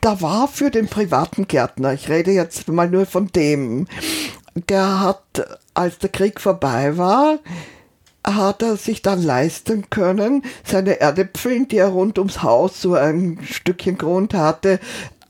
da 0.00 0.20
war 0.20 0.48
für 0.48 0.70
den 0.70 0.88
privaten 0.88 1.46
Gärtner, 1.46 1.92
ich 1.92 2.08
rede 2.08 2.30
jetzt 2.32 2.68
mal 2.68 2.88
nur 2.88 3.06
von 3.06 3.28
dem, 3.28 3.86
der 4.54 5.00
hat, 5.00 5.58
als 5.74 5.98
der 5.98 6.10
Krieg 6.10 6.40
vorbei 6.40 6.96
war, 6.96 7.38
hat 8.24 8.62
er 8.62 8.76
sich 8.76 9.02
dann 9.02 9.22
leisten 9.22 9.88
können, 9.90 10.42
seine 10.64 11.00
Erdäpfel, 11.00 11.66
die 11.66 11.78
er 11.78 11.88
rund 11.88 12.18
ums 12.18 12.42
Haus 12.42 12.80
so 12.80 12.94
ein 12.94 13.38
Stückchen 13.42 13.96
Grund 13.96 14.34
hatte, 14.34 14.78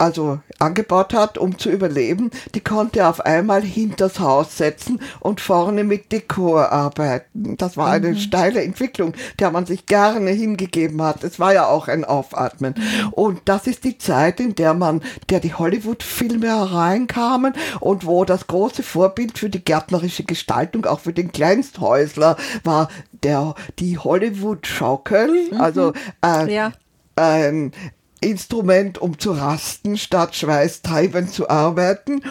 also 0.00 0.40
angebaut 0.58 1.12
hat, 1.12 1.36
um 1.36 1.58
zu 1.58 1.70
überleben, 1.70 2.30
die 2.54 2.60
konnte 2.60 3.06
auf 3.06 3.20
einmal 3.20 3.62
hinters 3.62 4.18
Haus 4.18 4.56
setzen 4.56 5.00
und 5.20 5.42
vorne 5.42 5.84
mit 5.84 6.10
Dekor 6.10 6.72
arbeiten. 6.72 7.56
Das 7.58 7.76
war 7.76 7.90
eine 7.90 8.10
mhm. 8.10 8.16
steile 8.16 8.62
Entwicklung, 8.62 9.12
der 9.38 9.50
man 9.50 9.66
sich 9.66 9.84
gerne 9.84 10.30
hingegeben 10.30 11.02
hat. 11.02 11.22
Es 11.22 11.38
war 11.38 11.52
ja 11.52 11.66
auch 11.66 11.88
ein 11.88 12.06
Aufatmen. 12.06 12.74
Und 13.10 13.42
das 13.44 13.66
ist 13.66 13.84
die 13.84 13.98
Zeit, 13.98 14.40
in 14.40 14.54
der 14.54 14.72
man, 14.72 15.02
der 15.28 15.40
die 15.40 15.52
Hollywood-Filme 15.52 16.46
hereinkamen 16.46 17.52
und 17.80 18.06
wo 18.06 18.24
das 18.24 18.46
große 18.46 18.82
Vorbild 18.82 19.38
für 19.38 19.50
die 19.50 19.62
gärtnerische 19.62 20.24
Gestaltung, 20.24 20.86
auch 20.86 21.00
für 21.00 21.12
den 21.12 21.30
Kleinsthäusler, 21.30 22.36
war 22.64 22.88
der, 23.22 23.54
die 23.78 23.98
Hollywood-Schaukel, 23.98 25.50
mhm. 25.52 25.60
also 25.60 25.92
äh, 26.24 26.52
ja. 26.52 26.72
ein 27.16 27.72
Instrument, 28.20 28.98
um 28.98 29.18
zu 29.18 29.32
rasten, 29.32 29.96
statt 29.96 30.34
schweißtreibend 30.34 31.32
zu 31.32 31.48
arbeiten. 31.48 32.22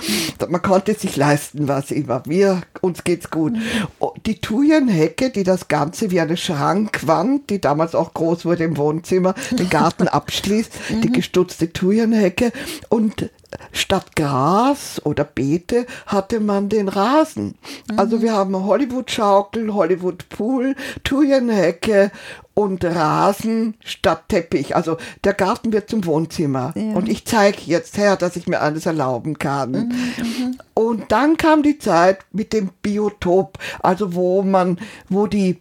Man 0.48 0.62
konnte 0.62 0.94
sich 0.94 1.16
leisten, 1.16 1.68
was 1.68 1.92
immer. 1.92 2.24
Wir, 2.26 2.62
uns 2.82 3.04
geht's 3.04 3.30
gut. 3.30 3.54
Oh, 4.00 4.14
die 4.26 4.40
Thujenhecke, 4.40 5.30
die 5.30 5.44
das 5.44 5.68
Ganze 5.68 6.12
wie 6.12 6.20
eine 6.20 6.38
Schrankwand, 6.38 7.50
die 7.50 7.60
damals 7.60 7.96
auch 7.96 8.14
groß 8.14 8.46
wurde 8.46 8.64
im 8.64 8.78
Wohnzimmer, 8.78 9.34
den 9.52 9.70
Garten 9.70 10.08
abschließt, 10.08 10.72
die 10.90 11.10
mhm. 11.10 11.14
gestutzte 11.14 11.74
Thujenhecke 11.74 12.52
und 12.90 13.30
statt 13.72 14.16
Gras 14.16 15.02
oder 15.04 15.24
Beete 15.24 15.86
hatte 16.06 16.40
man 16.40 16.70
den 16.70 16.88
Rasen. 16.88 17.56
Also 17.98 18.18
mhm. 18.18 18.22
wir 18.22 18.34
haben 18.34 18.56
Hollywood-Schaukel, 18.56 19.74
Hollywood-Pool, 19.74 20.76
Thujenhecke 21.04 22.12
und 22.60 22.84
Rasen 22.84 23.76
statt 23.86 24.24
Teppich. 24.28 24.76
Also 24.76 24.98
der 25.24 25.34
Garten 25.34 25.72
wird 25.72 25.90
zum 25.90 26.06
Wohnzimmer. 26.06 26.74
Ja. 26.76 26.94
Und 26.94 27.08
ich 27.08 27.24
zeige 27.24 27.62
jetzt 27.66 27.98
her, 27.98 28.18
dass 28.18 28.36
ich 28.36 28.48
mir 28.48 28.60
alles 28.60 28.86
erlauben 28.86 29.40
kann. 29.40 29.72
Mhm, 29.72 29.78
mhm, 29.78 30.58
und 30.74 31.12
dann 31.14 31.38
kam 31.38 31.64
die 31.64 31.80
Zeit 31.80 32.20
mit 32.34 32.52
dem 32.52 32.72
Biotop, 32.82 33.58
also 33.80 34.14
wo 34.14 34.42
man, 34.44 34.78
wo 35.08 35.28
die 35.28 35.58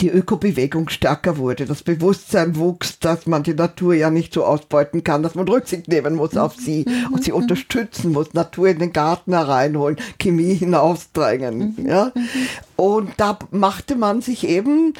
die 0.00 0.10
Ökobewegung 0.10 0.90
stärker 0.90 1.38
wurde, 1.38 1.64
das 1.64 1.82
Bewusstsein 1.82 2.56
wuchs, 2.56 2.98
dass 2.98 3.26
man 3.26 3.42
die 3.42 3.54
Natur 3.54 3.94
ja 3.94 4.10
nicht 4.10 4.34
so 4.34 4.44
ausbeuten 4.44 5.02
kann, 5.02 5.22
dass 5.22 5.34
man 5.34 5.48
Rücksicht 5.48 5.88
nehmen 5.88 6.14
muss 6.14 6.36
auf 6.36 6.56
sie 6.56 6.84
mhm. 6.86 7.14
und 7.14 7.24
sie 7.24 7.32
unterstützen 7.32 8.12
muss, 8.12 8.34
Natur 8.34 8.68
in 8.68 8.80
den 8.80 8.92
Garten 8.92 9.32
hereinholen, 9.32 9.96
Chemie 10.20 10.54
hinausdrängen. 10.54 11.74
Mhm. 11.76 11.86
Ja? 11.86 12.12
Und 12.76 13.12
da 13.16 13.38
machte 13.50 13.96
man 13.96 14.20
sich 14.20 14.46
eben 14.46 14.92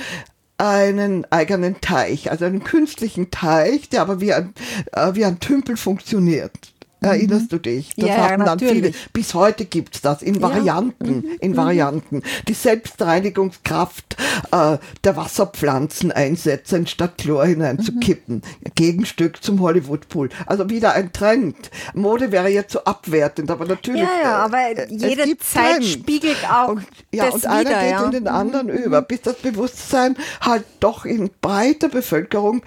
einen 0.58 1.24
eigenen 1.30 1.80
Teich, 1.80 2.30
also 2.30 2.44
einen 2.44 2.64
künstlichen 2.64 3.30
Teich, 3.30 3.88
der 3.88 4.02
aber 4.02 4.20
wie 4.20 4.32
ein, 4.32 4.52
äh, 4.92 5.14
wie 5.14 5.24
ein 5.24 5.40
Tümpel 5.40 5.76
funktioniert. 5.76 6.52
Erinnerst 7.00 7.44
mhm. 7.44 7.48
du 7.48 7.58
dich? 7.58 7.94
Das 7.96 8.08
ja, 8.08 8.16
hatten 8.16 8.44
dann 8.44 8.58
viele. 8.58 8.92
Bis 9.12 9.34
heute 9.34 9.64
gibt 9.64 9.94
es 9.94 10.00
das 10.00 10.22
in 10.22 10.42
Varianten. 10.42 11.24
Ja. 11.24 11.34
In 11.40 11.52
mhm. 11.52 11.56
Varianten. 11.56 12.22
Die 12.48 12.54
Selbstreinigungskraft 12.54 14.16
äh, 14.50 14.78
der 15.04 15.16
Wasserpflanzen 15.16 16.10
einsetzen, 16.10 16.86
statt 16.86 17.18
Chlor 17.18 17.46
hineinzukippen. 17.46 18.36
Mhm. 18.36 18.74
Gegenstück 18.74 19.42
zum 19.42 19.60
Hollywood-Pool. 19.60 20.30
Also 20.46 20.68
wieder 20.70 20.94
ein 20.94 21.12
Trend. 21.12 21.70
Mode 21.94 22.32
wäre 22.32 22.48
jetzt 22.48 22.72
so 22.72 22.82
abwertend, 22.82 23.50
aber 23.50 23.64
natürlich. 23.64 24.02
Ja, 24.02 24.22
ja, 24.22 24.36
aber 24.38 24.58
äh, 24.58 24.86
jede 24.90 25.38
Zeit 25.38 25.76
Trends. 25.76 25.90
spiegelt 25.90 26.38
auch. 26.50 26.70
Und, 26.70 26.86
ja, 27.12 27.26
das 27.26 27.34
und 27.34 27.46
einer 27.46 27.70
wieder, 27.70 27.80
geht 27.80 27.90
ja. 27.90 28.04
in 28.04 28.10
den 28.10 28.28
anderen 28.28 28.66
mhm. 28.66 28.72
über, 28.72 29.02
bis 29.02 29.22
das 29.22 29.36
Bewusstsein 29.36 30.16
halt 30.40 30.64
doch 30.80 31.04
in 31.04 31.30
breiter 31.40 31.88
Bevölkerung 31.88 32.62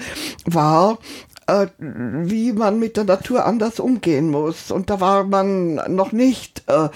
war, 0.46 1.00
äh, 1.48 1.68
wie 1.80 2.54
man 2.54 2.80
mit 2.80 2.98
der 2.98 3.04
Natur 3.04 3.46
anders 3.46 3.80
umgehen 3.80 4.30
muss. 4.30 4.72
Und 4.72 4.89
da 4.89 5.00
war 5.00 5.24
man 5.24 5.76
noch 5.94 6.12
nicht 6.12 6.64
äh, 6.68 6.89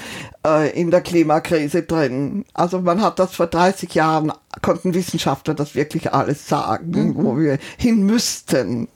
äh, 0.46 0.80
in 0.80 0.92
der 0.92 1.02
Klimakrise 1.02 1.84
drin. 1.84 2.46
Also 2.54 2.80
man 2.80 3.02
hat 3.02 3.20
das 3.20 3.36
vor 3.36 3.48
30 3.48 3.94
Jahren, 3.96 4.32
konnten 4.62 4.94
Wissenschaftler 4.94 5.54
das 5.54 5.76
wirklich 5.76 6.14
alles 6.14 6.48
sagen, 6.48 6.92
mhm. 6.92 7.16
wo 7.16 7.38
wir 7.38 7.58
hin 7.78 8.06
müssten. 8.06 8.88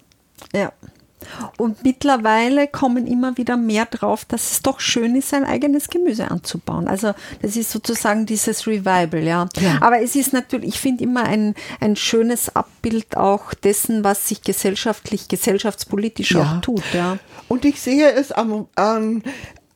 Ja. 0.54 0.72
Und 1.57 1.84
mittlerweile 1.84 2.67
kommen 2.67 3.07
immer 3.07 3.38
wieder 3.38 3.57
mehr 3.57 3.86
drauf, 3.86 4.25
dass 4.25 4.51
es 4.51 4.61
doch 4.61 4.80
schön 4.80 5.15
ist, 5.15 5.30
sein 5.30 5.43
eigenes 5.43 5.89
Gemüse 5.89 6.30
anzubauen. 6.30 6.88
Also 6.88 7.13
das 7.41 7.55
ist 7.55 7.71
sozusagen 7.71 8.25
dieses 8.25 8.67
Revival, 8.67 9.23
ja. 9.23 9.47
ja. 9.59 9.77
Aber 9.82 10.01
es 10.01 10.15
ist 10.15 10.34
natürlich, 10.34 10.69
ich 10.75 10.80
finde 10.80 11.03
immer 11.03 11.23
ein, 11.23 11.55
ein 11.80 11.95
schönes 11.95 12.55
Abbild 12.55 13.17
auch 13.17 13.53
dessen, 13.53 14.03
was 14.03 14.27
sich 14.27 14.41
gesellschaftlich, 14.41 15.27
gesellschaftspolitisch 15.27 16.32
ja. 16.32 16.41
auch 16.41 16.61
tut, 16.61 16.84
ja. 16.93 17.17
Und 17.47 17.65
ich 17.65 17.82
sehe 17.82 18.11
es 18.11 18.32
am, 18.32 18.67
an, 18.75 19.23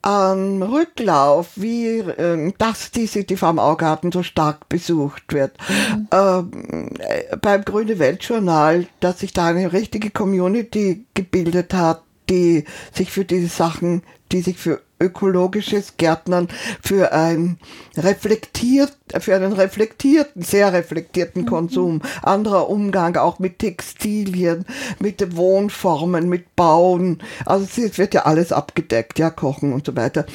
am 0.03 0.61
Rücklauf, 0.61 1.51
wie 1.55 1.99
äh, 1.99 2.53
das 2.57 2.91
die 2.91 3.07
City 3.07 3.37
Farm 3.37 3.57
Augarten 3.57 4.11
so 4.11 4.21
stark 4.21 4.69
besucht 4.69 5.33
wird. 5.33 5.57
Mhm. 5.69 6.07
Ähm, 6.11 6.89
äh, 6.99 7.37
beim 7.37 7.63
Grüne 7.63 7.97
Weltjournal, 7.97 8.85
dass 8.99 9.19
sich 9.19 9.33
da 9.33 9.47
eine 9.47 9.73
richtige 9.73 10.11
Community 10.11 11.05
gebildet 11.13 11.73
hat, 11.73 12.03
die 12.29 12.65
sich 12.91 13.11
für 13.11 13.25
diese 13.25 13.47
Sachen, 13.47 14.03
die 14.31 14.41
sich 14.41 14.57
für 14.57 14.81
ökologisches 15.03 15.97
Gärtnern 15.97 16.47
für 16.81 17.11
ein 17.11 17.57
reflektiert, 17.97 18.95
für 19.19 19.35
einen 19.35 19.53
reflektierten, 19.53 20.41
sehr 20.41 20.73
reflektierten. 20.73 21.45
Konsum, 21.45 22.01
anderer 22.21 22.69
Umgang 22.69 23.17
auch 23.17 23.39
mit 23.39 23.59
Textilien, 23.59 24.65
mit 24.99 25.35
Wohnformen, 25.35 26.29
mit 26.29 26.55
Bauen. 26.55 27.21
Also 27.45 27.65
es 27.81 27.97
wird 27.97 28.13
ja 28.13 28.23
alles 28.23 28.51
abgedeckt, 28.51 29.19
ja, 29.19 29.29
Kochen 29.29 29.73
und 29.73 29.85
so 29.85 29.95
weiter. 29.95 30.25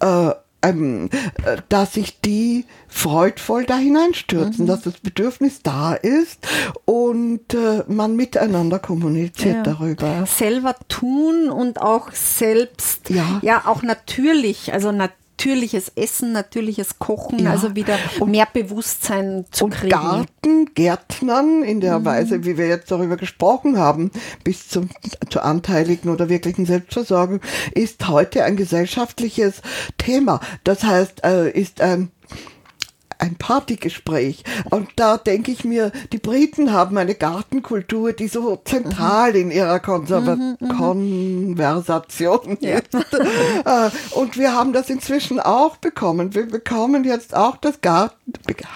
Äh, 0.00 0.32
ähm, 0.62 1.10
äh, 1.44 1.58
dass 1.68 1.94
sich 1.94 2.20
die 2.20 2.64
freudvoll 2.88 3.64
da 3.64 3.76
hineinstürzen, 3.76 4.64
mhm. 4.64 4.68
dass 4.68 4.82
das 4.82 4.94
Bedürfnis 4.94 5.62
da 5.62 5.94
ist 5.94 6.46
und 6.84 7.54
äh, 7.54 7.84
man 7.88 8.16
miteinander 8.16 8.78
kommuniziert 8.78 9.56
ja. 9.56 9.62
darüber. 9.62 10.26
Selber 10.26 10.76
tun 10.88 11.50
und 11.50 11.80
auch 11.80 12.12
selbst, 12.12 13.10
ja, 13.10 13.40
ja 13.42 13.62
auch 13.66 13.82
natürlich, 13.82 14.72
also 14.72 14.92
natürlich 14.92 15.21
natürliches 15.42 15.90
Essen, 15.96 16.32
natürliches 16.32 17.00
Kochen, 17.00 17.40
ja. 17.40 17.50
also 17.50 17.74
wieder 17.74 17.98
und, 18.20 18.30
mehr 18.30 18.46
Bewusstsein 18.52 19.44
zu 19.50 19.64
und 19.64 19.74
kriegen. 19.74 19.90
Garten, 19.90 20.72
Gärtnern 20.74 21.64
in 21.64 21.80
der 21.80 21.98
mhm. 21.98 22.04
Weise, 22.04 22.44
wie 22.44 22.56
wir 22.56 22.68
jetzt 22.68 22.92
darüber 22.92 23.16
gesprochen 23.16 23.76
haben, 23.76 24.12
bis 24.44 24.68
zum, 24.68 24.88
zur 25.30 25.44
anteiligen 25.44 26.10
oder 26.10 26.28
wirklichen 26.28 26.64
Selbstversorgung, 26.64 27.40
ist 27.74 28.06
heute 28.06 28.44
ein 28.44 28.56
gesellschaftliches 28.56 29.62
Thema. 29.98 30.40
Das 30.62 30.84
heißt, 30.84 31.24
äh, 31.24 31.50
ist 31.50 31.80
ein 31.80 32.12
ein 33.22 33.36
Partygespräch. 33.36 34.42
Und 34.70 34.88
da 34.96 35.16
denke 35.16 35.52
ich 35.52 35.64
mir, 35.64 35.92
die 36.12 36.18
Briten 36.18 36.72
haben 36.72 36.98
eine 36.98 37.14
Gartenkultur, 37.14 38.12
die 38.12 38.26
so 38.26 38.60
zentral 38.64 39.30
mhm. 39.30 39.36
in 39.36 39.50
ihrer 39.52 39.78
Konserva 39.78 40.34
mhm, 40.34 40.56
mhm. 40.58 40.68
Konversation 40.68 42.58
ja. 42.60 42.78
ist. 42.78 42.88
Äh, 43.64 43.90
und 44.16 44.36
wir 44.36 44.54
haben 44.54 44.72
das 44.72 44.90
inzwischen 44.90 45.38
auch 45.38 45.76
bekommen. 45.76 46.34
Wir 46.34 46.46
bekommen 46.46 47.04
jetzt 47.04 47.36
auch 47.36 47.56
das 47.56 47.80
Garten, 47.80 48.32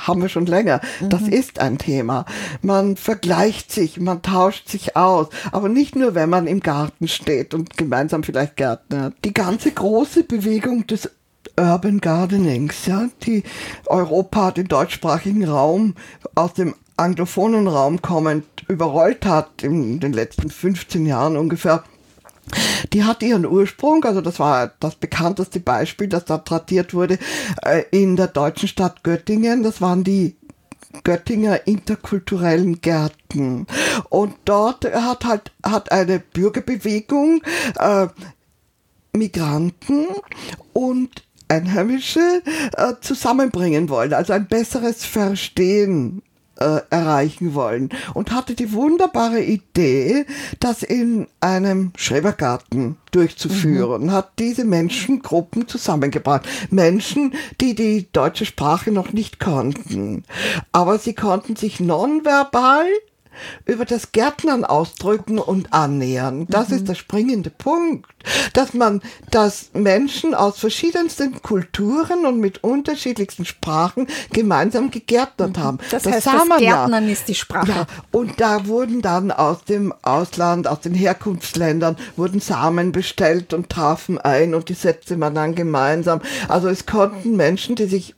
haben 0.06 0.22
wir 0.22 0.28
schon 0.28 0.46
länger. 0.46 0.80
Das 1.00 1.22
mhm. 1.22 1.32
ist 1.32 1.58
ein 1.58 1.78
Thema. 1.78 2.24
Man 2.62 2.96
vergleicht 2.96 3.72
sich, 3.72 3.98
man 3.98 4.22
tauscht 4.22 4.68
sich 4.68 4.96
aus. 4.96 5.28
Aber 5.50 5.68
nicht 5.68 5.96
nur, 5.96 6.14
wenn 6.14 6.30
man 6.30 6.46
im 6.46 6.60
Garten 6.60 7.08
steht 7.08 7.52
und 7.52 7.76
gemeinsam 7.76 8.22
vielleicht 8.22 8.56
Gärtner. 8.56 9.12
Die 9.24 9.34
ganze 9.34 9.72
große 9.72 10.22
Bewegung 10.22 10.86
des 10.86 11.10
Urban 11.58 12.00
Gardenings, 12.00 12.86
ja, 12.86 13.08
die 13.22 13.42
Europa, 13.86 14.50
den 14.50 14.68
deutschsprachigen 14.68 15.44
Raum 15.48 15.94
aus 16.34 16.54
dem 16.54 16.74
anglophonen 16.96 17.68
Raum 17.68 18.02
kommend 18.02 18.44
überrollt 18.68 19.24
hat 19.26 19.62
in 19.62 20.00
den 20.00 20.12
letzten 20.12 20.50
15 20.50 21.06
Jahren 21.06 21.36
ungefähr. 21.36 21.84
Die 22.92 23.04
hat 23.04 23.22
ihren 23.22 23.44
Ursprung, 23.44 24.04
also 24.04 24.20
das 24.20 24.38
war 24.38 24.72
das 24.80 24.94
bekannteste 24.94 25.60
Beispiel, 25.60 26.08
das 26.08 26.24
da 26.24 26.38
tradiert 26.38 26.94
wurde, 26.94 27.18
äh, 27.62 27.82
in 27.90 28.16
der 28.16 28.28
deutschen 28.28 28.68
Stadt 28.68 29.02
Göttingen. 29.02 29.62
Das 29.62 29.80
waren 29.80 30.04
die 30.04 30.36
Göttinger 31.02 31.66
interkulturellen 31.66 32.80
Gärten. 32.80 33.66
Und 34.08 34.34
dort 34.44 34.84
hat 34.84 35.24
halt 35.24 35.52
hat 35.64 35.92
eine 35.92 36.20
Bürgerbewegung 36.20 37.42
äh, 37.78 38.06
Migranten 39.12 40.06
und 40.72 41.22
Einheimische 41.48 42.42
äh, 42.76 42.94
zusammenbringen 43.00 43.88
wollen, 43.88 44.12
also 44.12 44.32
ein 44.32 44.48
besseres 44.48 45.04
Verstehen 45.04 46.22
äh, 46.58 46.80
erreichen 46.90 47.54
wollen 47.54 47.90
und 48.14 48.32
hatte 48.32 48.54
die 48.54 48.72
wunderbare 48.72 49.42
Idee, 49.42 50.26
das 50.60 50.82
in 50.82 51.26
einem 51.40 51.92
Schrebergarten 51.96 52.96
durchzuführen, 53.10 54.04
mhm. 54.04 54.12
hat 54.12 54.32
diese 54.38 54.64
Menschengruppen 54.64 55.68
zusammengebracht. 55.68 56.46
Menschen, 56.70 57.34
die 57.60 57.74
die 57.74 58.10
deutsche 58.12 58.46
Sprache 58.46 58.90
noch 58.90 59.12
nicht 59.12 59.38
konnten, 59.38 60.24
aber 60.72 60.98
sie 60.98 61.14
konnten 61.14 61.56
sich 61.56 61.80
nonverbal 61.80 62.86
über 63.64 63.84
das 63.84 64.12
Gärtnern 64.12 64.64
ausdrücken 64.64 65.38
und 65.38 65.72
annähern. 65.72 66.46
Das 66.48 66.68
mhm. 66.68 66.76
ist 66.76 66.88
der 66.88 66.94
springende 66.94 67.50
Punkt, 67.50 68.10
dass 68.52 68.74
man, 68.74 69.02
dass 69.30 69.70
Menschen 69.72 70.34
aus 70.34 70.58
verschiedensten 70.58 71.42
Kulturen 71.42 72.26
und 72.26 72.40
mit 72.40 72.62
unterschiedlichsten 72.64 73.44
Sprachen 73.44 74.06
gemeinsam 74.32 74.90
gegärtnert 74.90 75.56
mhm. 75.56 75.62
haben. 75.62 75.78
Das, 75.90 76.02
das 76.04 76.12
heißt, 76.14 76.26
das 76.26 76.58
Gärtnern 76.58 77.06
ja. 77.06 77.12
ist 77.12 77.28
die 77.28 77.34
Sprache. 77.34 77.70
Ja, 77.70 77.86
und 78.12 78.40
da 78.40 78.66
wurden 78.66 79.02
dann 79.02 79.30
aus 79.30 79.64
dem 79.64 79.94
Ausland, 80.02 80.68
aus 80.68 80.80
den 80.80 80.94
Herkunftsländern, 80.94 81.96
wurden 82.16 82.40
Samen 82.40 82.92
bestellt 82.92 83.54
und 83.54 83.70
trafen 83.70 84.18
ein 84.18 84.54
und 84.54 84.68
die 84.68 84.74
setzte 84.74 85.16
man 85.16 85.34
dann 85.34 85.54
gemeinsam. 85.54 86.20
Also 86.48 86.68
es 86.68 86.86
konnten 86.86 87.36
Menschen, 87.36 87.76
die 87.76 87.86
sich 87.86 88.14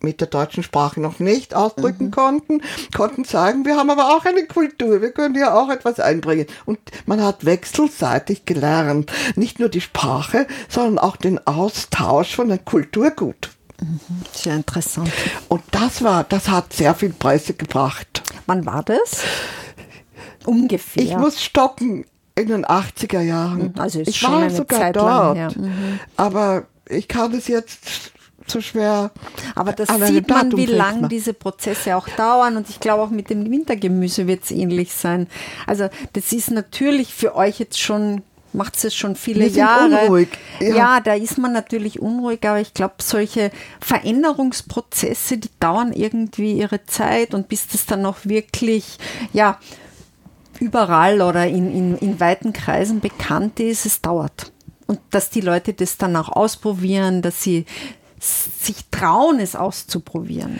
mit, 0.00 0.20
der 0.20 0.28
deutschen 0.28 0.62
Sprache 0.62 1.00
noch 1.00 1.18
nicht 1.18 1.54
ausdrücken 1.54 2.06
mhm. 2.06 2.10
konnten, 2.10 2.62
konnten 2.96 3.24
sagen, 3.24 3.64
wir 3.64 3.76
haben 3.76 3.90
aber 3.90 4.16
auch 4.16 4.24
eine 4.24 4.46
Kultur, 4.46 5.00
wir 5.00 5.12
können 5.12 5.34
ja 5.34 5.54
auch 5.54 5.70
etwas 5.70 6.00
einbringen. 6.00 6.46
Und 6.66 6.78
man 7.06 7.22
hat 7.22 7.44
wechselseitig 7.44 8.44
gelernt, 8.44 9.12
nicht 9.36 9.58
nur 9.58 9.68
die 9.68 9.80
Sprache, 9.80 10.46
sondern 10.68 10.98
auch 10.98 11.16
den 11.16 11.44
Austausch 11.46 12.34
von 12.34 12.50
einem 12.50 12.64
Kulturgut. 12.64 13.50
Mhm. 13.80 14.00
Sehr 14.32 14.56
interessant. 14.56 15.10
Und 15.48 15.62
das 15.70 16.02
war, 16.02 16.24
das 16.24 16.48
hat 16.48 16.72
sehr 16.72 16.94
viel 16.94 17.10
Preise 17.10 17.54
gebracht. 17.54 18.22
Wann 18.46 18.66
war 18.66 18.82
das? 18.82 19.22
Ungefähr. 20.44 21.02
Ich 21.02 21.16
muss 21.16 21.42
stocken 21.42 22.04
in 22.34 22.48
den 22.48 22.64
80er 22.64 23.20
Jahren. 23.20 23.72
Mhm. 23.74 23.74
Also 23.78 24.00
ich 24.00 24.22
war 24.22 24.48
sogar 24.50 24.80
Zeit 24.80 24.96
dort. 24.96 25.36
Lang, 25.36 25.36
ja. 25.36 25.48
mhm. 25.54 26.00
Aber 26.16 26.66
ich 26.88 27.08
kann 27.08 27.34
es 27.34 27.48
jetzt 27.48 28.12
so 28.50 28.60
schwer. 28.60 29.10
Aber 29.54 29.72
das 29.72 29.88
sieht 30.06 30.28
man, 30.28 30.56
wie 30.56 30.66
lang 30.66 31.08
diese 31.08 31.32
Prozesse 31.32 31.96
auch 31.96 32.08
dauern. 32.08 32.56
Und 32.56 32.68
ich 32.70 32.80
glaube, 32.80 33.02
auch 33.02 33.10
mit 33.10 33.30
dem 33.30 33.50
Wintergemüse 33.50 34.26
wird 34.26 34.44
es 34.44 34.50
ähnlich 34.50 34.92
sein. 34.92 35.26
Also 35.66 35.88
das 36.12 36.32
ist 36.32 36.50
natürlich 36.50 37.14
für 37.14 37.34
euch 37.34 37.58
jetzt 37.58 37.80
schon 37.80 38.22
macht 38.52 38.82
es 38.82 38.94
schon 38.94 39.14
viele 39.14 39.40
Wir 39.40 39.50
Jahre. 39.50 40.00
Unruhig. 40.02 40.28
Ja. 40.60 40.74
ja, 40.74 41.00
da 41.00 41.14
ist 41.14 41.38
man 41.38 41.52
natürlich 41.52 42.00
unruhig, 42.00 42.40
aber 42.46 42.60
ich 42.60 42.74
glaube, 42.74 42.94
solche 42.98 43.50
Veränderungsprozesse, 43.80 45.38
die 45.38 45.50
dauern 45.60 45.92
irgendwie 45.92 46.54
ihre 46.54 46.84
Zeit 46.86 47.34
und 47.34 47.48
bis 47.48 47.66
das 47.68 47.86
dann 47.86 48.06
auch 48.06 48.16
wirklich, 48.24 48.98
ja, 49.32 49.58
überall 50.60 51.20
oder 51.20 51.46
in, 51.46 51.72
in, 51.72 51.98
in 51.98 52.20
weiten 52.20 52.52
Kreisen 52.52 53.00
bekannt 53.00 53.60
ist, 53.60 53.86
es 53.86 54.00
dauert. 54.00 54.52
Und 54.86 55.00
dass 55.10 55.30
die 55.30 55.42
Leute 55.42 55.74
das 55.74 55.98
dann 55.98 56.16
auch 56.16 56.30
ausprobieren, 56.30 57.22
dass 57.22 57.42
sie 57.42 57.66
sich 58.20 58.86
trauen, 58.90 59.40
es 59.40 59.56
auszuprobieren. 59.56 60.58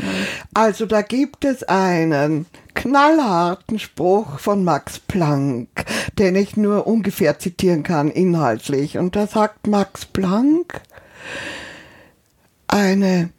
Also 0.54 0.86
da 0.86 1.02
gibt 1.02 1.44
es 1.44 1.62
einen 1.64 2.46
knallharten 2.74 3.78
Spruch 3.78 4.38
von 4.38 4.64
Max 4.64 4.98
Planck, 5.00 5.68
den 6.18 6.36
ich 6.36 6.56
nur 6.56 6.86
ungefähr 6.86 7.38
zitieren 7.38 7.82
kann 7.82 8.10
inhaltlich. 8.10 8.98
Und 8.98 9.16
da 9.16 9.26
sagt 9.26 9.66
Max 9.66 10.06
Planck, 10.06 10.82
eine 12.68 13.30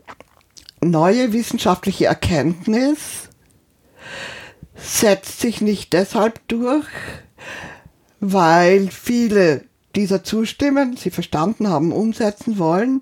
neue 0.82 1.34
wissenschaftliche 1.34 2.06
Erkenntnis 2.06 3.30
setzt 4.76 5.40
sich 5.40 5.62
nicht 5.62 5.94
deshalb 5.94 6.46
durch, 6.48 6.88
weil 8.20 8.90
viele 8.90 9.69
dieser 9.96 10.24
zustimmen, 10.24 10.98
sie 10.98 11.10
verstanden 11.10 11.68
haben, 11.68 11.92
umsetzen 11.92 12.60
wollen. 12.60 13.02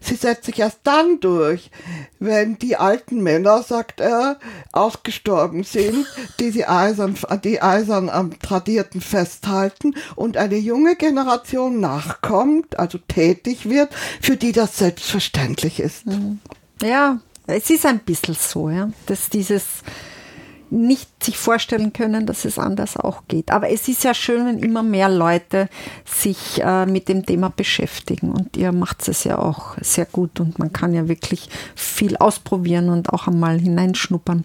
Sie 0.00 0.14
setzt 0.14 0.44
sich 0.44 0.58
erst 0.58 0.80
dann 0.84 1.20
durch, 1.20 1.70
wenn 2.18 2.58
die 2.58 2.76
alten 2.76 3.22
Männer, 3.22 3.62
sagt 3.62 4.00
er, 4.00 4.38
ausgestorben 4.72 5.64
sind, 5.64 6.06
die 6.38 6.50
sie 6.50 6.64
eisern, 6.64 7.16
die 7.42 7.60
eisern 7.60 8.08
am 8.08 8.38
Tradierten 8.38 9.00
festhalten 9.00 9.94
und 10.14 10.36
eine 10.36 10.56
junge 10.56 10.96
Generation 10.96 11.80
nachkommt, 11.80 12.78
also 12.78 12.98
tätig 12.98 13.68
wird, 13.68 13.90
für 14.20 14.36
die 14.36 14.52
das 14.52 14.78
selbstverständlich 14.78 15.80
ist. 15.80 16.04
Ja, 16.82 17.20
es 17.46 17.70
ist 17.70 17.86
ein 17.86 18.00
bisschen 18.00 18.34
so, 18.34 18.70
ja, 18.70 18.90
dass 19.06 19.30
dieses 19.30 19.64
nicht 20.70 21.08
sich 21.22 21.38
vorstellen 21.38 21.92
können, 21.92 22.26
dass 22.26 22.44
es 22.44 22.58
anders 22.58 22.96
auch 22.96 23.22
geht. 23.28 23.50
Aber 23.50 23.70
es 23.70 23.88
ist 23.88 24.04
ja 24.04 24.14
schön, 24.14 24.46
wenn 24.46 24.58
immer 24.58 24.82
mehr 24.82 25.08
Leute 25.08 25.68
sich 26.04 26.62
äh, 26.62 26.86
mit 26.86 27.08
dem 27.08 27.24
Thema 27.24 27.50
beschäftigen. 27.50 28.30
Und 28.30 28.56
ihr 28.56 28.72
macht 28.72 29.08
es 29.08 29.24
ja 29.24 29.38
auch 29.38 29.76
sehr 29.80 30.06
gut 30.06 30.40
und 30.40 30.58
man 30.58 30.72
kann 30.72 30.92
ja 30.92 31.08
wirklich 31.08 31.48
viel 31.74 32.16
ausprobieren 32.16 32.88
und 32.88 33.12
auch 33.12 33.26
einmal 33.26 33.58
hineinschnuppern. 33.58 34.44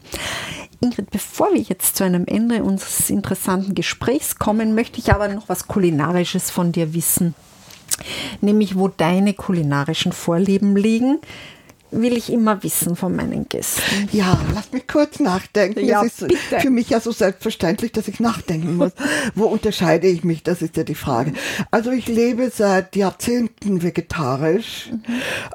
Ingrid, 0.82 1.10
bevor 1.12 1.54
wir 1.54 1.62
jetzt 1.62 1.96
zu 1.96 2.04
einem 2.04 2.26
Ende 2.26 2.64
unseres 2.64 3.10
interessanten 3.10 3.74
Gesprächs 3.74 4.38
kommen, 4.38 4.76
möchte 4.76 5.00
ich 5.00 5.14
aber 5.14 5.30
noch 5.30 5.48
was 5.48 5.68
Kulinarisches 5.68 6.52
von 6.52 6.72
dir 6.72 6.94
wissen. 6.94 7.36
Nämlich, 8.42 8.78
wo 8.78 8.88
deine 8.88 9.34
kulinarischen 9.34 10.12
Vorlieben 10.12 10.76
liegen 10.76 11.20
will 12.02 12.18
ich 12.18 12.32
immer 12.32 12.64
wissen 12.64 12.96
von 12.96 13.16
meinen 13.16 13.48
Gästen. 13.48 14.10
Ja, 14.12 14.40
lass 14.54 14.72
mich 14.72 14.88
kurz 14.88 15.20
nachdenken. 15.20 15.86
Ja, 15.86 16.04
es 16.04 16.22
ist 16.22 16.28
bitte. 16.28 16.60
für 16.62 16.70
mich 16.70 16.90
ja 16.90 17.00
so 17.00 17.12
selbstverständlich, 17.12 17.92
dass 17.92 18.08
ich 18.08 18.20
nachdenken 18.20 18.78
muss. 18.78 18.92
Wo 19.36 19.46
unterscheide 19.46 20.08
ich 20.08 20.24
mich? 20.24 20.44
Das 20.44 20.62
ist 20.62 20.78
ja 20.78 20.84
die 20.84 20.96
Frage. 20.96 21.34
Also 21.72 21.92
ich 21.92 22.08
lebe 22.08 22.52
seit 22.54 22.96
Jahrzehnten 22.96 23.84
vegetarisch. 23.84 24.90
Mhm. 24.92 25.04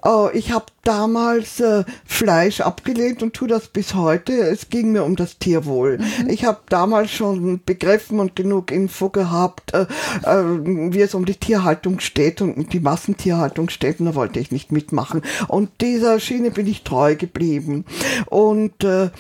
Oh, 0.03 0.29
ich 0.33 0.53
habe 0.53 0.67
damals 0.89 1.61
äh, 1.61 1.85
Fleisch 2.07 2.63
abgelehnt 2.63 3.23
und 3.23 3.35
tue 3.35 3.47
das 3.47 3.69
bis 3.69 3.95
heute. 3.95 4.33
Es 4.33 4.71
ging 4.71 4.93
mir 4.93 5.05
um 5.05 5.17
das 5.17 5.39
Tierwohl. 5.39 5.99
Mhm. 5.99 6.31
Ich 6.31 6.47
habe 6.47 6.61
damals 6.71 7.11
schon 7.11 7.61
begriffen 7.63 8.19
und 8.21 8.35
genug 8.35 8.73
Info 8.73 9.11
gehabt, 9.11 9.75
äh, 9.75 9.83
äh, 10.23 10.45
wie 10.65 11.03
es 11.03 11.15
um 11.15 11.27
die 11.27 11.35
Tierhaltung 11.35 12.01
steht 12.01 12.41
und 12.41 12.73
die 12.73 12.81
Massentierhaltung 12.81 13.69
steht 13.69 14.01
und 14.01 14.07
da 14.07 14.15
wollte 14.15 14.41
ich 14.41 14.51
nicht 14.51 14.73
mitmachen. 14.73 15.21
Und 15.47 15.69
dieser 15.83 16.21
Schiene 16.21 16.51
bin 16.51 16.67
ich 16.67 16.85
treu 16.85 17.17
geblieben. 17.17 17.85
Und 18.25 18.83
äh, 18.83 19.11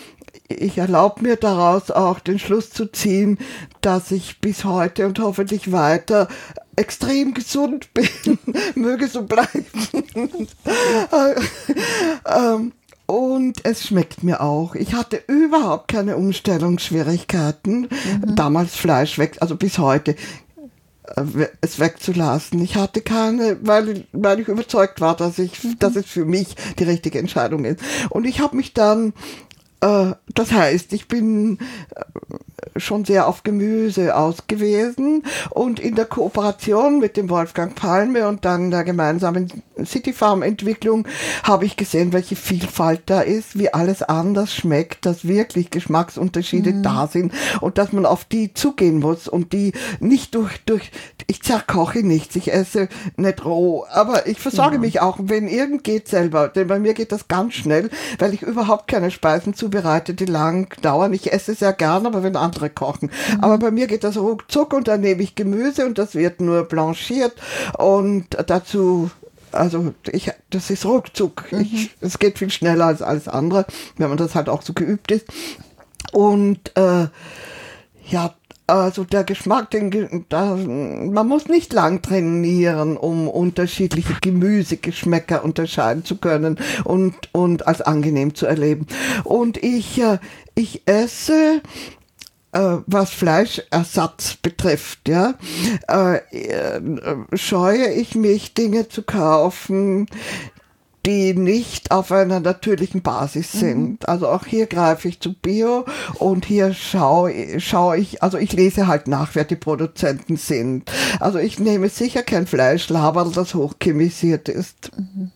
ich 0.48 0.78
erlaube 0.78 1.22
mir 1.22 1.36
daraus 1.36 1.90
auch 1.90 2.18
den 2.18 2.38
Schluss 2.38 2.70
zu 2.70 2.90
ziehen, 2.90 3.36
dass 3.82 4.10
ich 4.10 4.40
bis 4.40 4.64
heute 4.64 5.06
und 5.06 5.18
hoffentlich 5.18 5.70
weiter 5.70 6.28
extrem 6.78 7.34
gesund 7.34 7.92
bin, 7.92 8.08
möge 8.74 9.08
so 9.08 9.22
bleiben. 9.22 9.66
ähm, 12.26 12.72
und 13.06 13.64
es 13.64 13.86
schmeckt 13.86 14.22
mir 14.22 14.40
auch. 14.40 14.74
Ich 14.74 14.94
hatte 14.94 15.22
überhaupt 15.26 15.88
keine 15.88 16.16
Umstellungsschwierigkeiten. 16.16 17.80
Mhm. 17.82 18.36
Damals 18.36 18.76
Fleisch 18.76 19.18
weg, 19.18 19.38
also 19.40 19.56
bis 19.56 19.78
heute 19.78 20.14
äh, 21.16 21.48
es 21.60 21.78
wegzulassen. 21.78 22.62
Ich 22.62 22.76
hatte 22.76 23.00
keine, 23.00 23.58
weil, 23.62 24.04
weil 24.12 24.40
ich 24.40 24.48
überzeugt 24.48 25.00
war, 25.00 25.16
dass 25.16 25.38
ich, 25.38 25.64
mhm. 25.64 25.78
dass 25.78 25.96
es 25.96 26.06
für 26.06 26.24
mich 26.24 26.54
die 26.78 26.84
richtige 26.84 27.18
Entscheidung 27.18 27.64
ist. 27.64 27.80
Und 28.10 28.24
ich 28.26 28.40
habe 28.40 28.56
mich 28.56 28.74
dann 28.74 29.14
äh, 29.80 30.12
das 30.34 30.52
heißt, 30.52 30.92
ich 30.92 31.08
bin 31.08 31.58
äh, 31.94 32.04
schon 32.76 33.04
sehr 33.04 33.28
auf 33.28 33.42
Gemüse 33.42 34.16
ausgewiesen 34.16 35.24
und 35.50 35.80
in 35.80 35.94
der 35.94 36.04
Kooperation 36.04 36.98
mit 36.98 37.16
dem 37.16 37.30
Wolfgang 37.30 37.74
Palme 37.74 38.28
und 38.28 38.44
dann 38.44 38.70
der 38.70 38.84
gemeinsamen 38.84 39.62
City 39.84 40.12
Farm 40.12 40.42
Entwicklung 40.42 41.06
habe 41.42 41.64
ich 41.64 41.76
gesehen, 41.76 42.12
welche 42.12 42.36
Vielfalt 42.36 43.02
da 43.06 43.20
ist, 43.20 43.58
wie 43.58 43.72
alles 43.72 44.02
anders 44.02 44.54
schmeckt, 44.54 45.06
dass 45.06 45.26
wirklich 45.26 45.70
Geschmacksunterschiede 45.70 46.72
mhm. 46.72 46.82
da 46.82 47.06
sind 47.06 47.32
und 47.60 47.78
dass 47.78 47.92
man 47.92 48.06
auf 48.06 48.24
die 48.24 48.54
zugehen 48.54 48.98
muss 48.98 49.28
und 49.28 49.52
die 49.52 49.72
nicht 50.00 50.34
durch, 50.34 50.60
durch, 50.64 50.90
ich 51.26 51.42
zerkoche 51.42 52.00
nichts, 52.00 52.36
ich 52.36 52.52
esse 52.52 52.88
nicht 53.16 53.44
roh, 53.44 53.84
aber 53.90 54.26
ich 54.26 54.40
versorge 54.40 54.76
ja. 54.76 54.80
mich 54.80 55.00
auch, 55.00 55.18
wenn 55.20 55.48
irgend 55.48 55.84
geht 55.84 56.08
selber, 56.08 56.48
denn 56.48 56.66
bei 56.66 56.78
mir 56.78 56.94
geht 56.94 57.12
das 57.12 57.28
ganz 57.28 57.54
schnell, 57.54 57.90
weil 58.18 58.34
ich 58.34 58.42
überhaupt 58.42 58.88
keine 58.88 59.10
Speisen 59.10 59.54
zubereite, 59.54 60.14
die 60.14 60.24
lang 60.24 60.74
dauern. 60.82 61.12
Ich 61.12 61.32
esse 61.32 61.54
sehr 61.54 61.72
gern, 61.72 62.06
aber 62.06 62.22
wenn 62.22 62.36
andere 62.48 62.70
kochen. 62.70 63.10
Mhm. 63.10 63.40
Aber 63.40 63.58
bei 63.58 63.70
mir 63.70 63.86
geht 63.86 64.04
das 64.04 64.16
ruckzuck 64.16 64.72
und 64.72 64.88
dann 64.88 65.00
nehme 65.00 65.22
ich 65.22 65.34
Gemüse 65.34 65.86
und 65.86 65.98
das 65.98 66.14
wird 66.14 66.40
nur 66.40 66.64
blanchiert 66.64 67.34
und 67.76 68.26
dazu 68.46 69.10
also 69.50 69.94
ich, 70.10 70.30
das 70.50 70.70
ist 70.70 70.84
ruckzuck. 70.84 71.50
Mhm. 71.50 71.60
Ich, 71.60 71.90
es 72.00 72.18
geht 72.18 72.38
viel 72.38 72.50
schneller 72.50 72.86
als 72.86 73.02
alles 73.02 73.28
andere, 73.28 73.66
wenn 73.96 74.08
man 74.08 74.18
das 74.18 74.34
halt 74.34 74.48
auch 74.48 74.62
so 74.62 74.72
geübt 74.72 75.10
ist. 75.10 75.26
Und 76.12 76.76
äh, 76.76 77.08
ja, 78.08 78.34
also 78.68 79.04
der 79.04 79.24
Geschmack, 79.24 79.70
den, 79.70 80.26
da, 80.28 80.54
man 80.54 81.26
muss 81.26 81.48
nicht 81.48 81.72
lang 81.72 82.02
trainieren, 82.02 82.98
um 82.98 83.26
unterschiedliche 83.26 84.14
Gemüsegeschmäcker 84.20 85.42
unterscheiden 85.42 86.04
zu 86.04 86.18
können 86.18 86.58
und, 86.84 87.14
und 87.32 87.66
als 87.66 87.80
angenehm 87.80 88.34
zu 88.34 88.46
erleben. 88.46 88.86
Und 89.24 89.56
ich, 89.56 89.98
äh, 90.00 90.18
ich 90.54 90.82
esse 90.86 91.62
was 92.52 93.10
Fleischersatz 93.10 94.36
betrifft, 94.36 95.08
ja, 95.08 95.34
äh, 95.88 96.16
äh, 96.16 96.80
scheue 97.34 97.92
ich 97.92 98.14
mich, 98.14 98.54
Dinge 98.54 98.88
zu 98.88 99.02
kaufen, 99.02 100.06
die 101.04 101.34
nicht 101.34 101.90
auf 101.90 102.12
einer 102.12 102.40
natürlichen 102.40 103.02
Basis 103.02 103.54
mhm. 103.54 103.58
sind. 103.58 103.90
Mhm. 103.90 103.98
Also 104.06 104.28
auch 104.28 104.46
hier 104.46 104.66
greife 104.66 105.08
ich 105.08 105.20
zu 105.20 105.32
Bio 105.32 105.84
und 106.14 106.44
hier 106.44 106.74
schaue, 106.74 107.60
schaue 107.60 107.98
ich, 107.98 108.22
also 108.22 108.38
ich 108.38 108.52
lese 108.52 108.86
halt 108.86 109.08
nach, 109.08 109.34
wer 109.34 109.44
die 109.44 109.56
Produzenten 109.56 110.36
sind. 110.36 110.90
Also 111.20 111.38
ich 111.38 111.58
nehme 111.58 111.88
sicher 111.88 112.22
kein 112.22 112.46
Fleisch, 112.46 112.88
Laberl, 112.88 113.30
das 113.32 113.54
hochchemisiert 113.54 114.48
ist. 114.48 114.90
Mhm. 114.96 115.30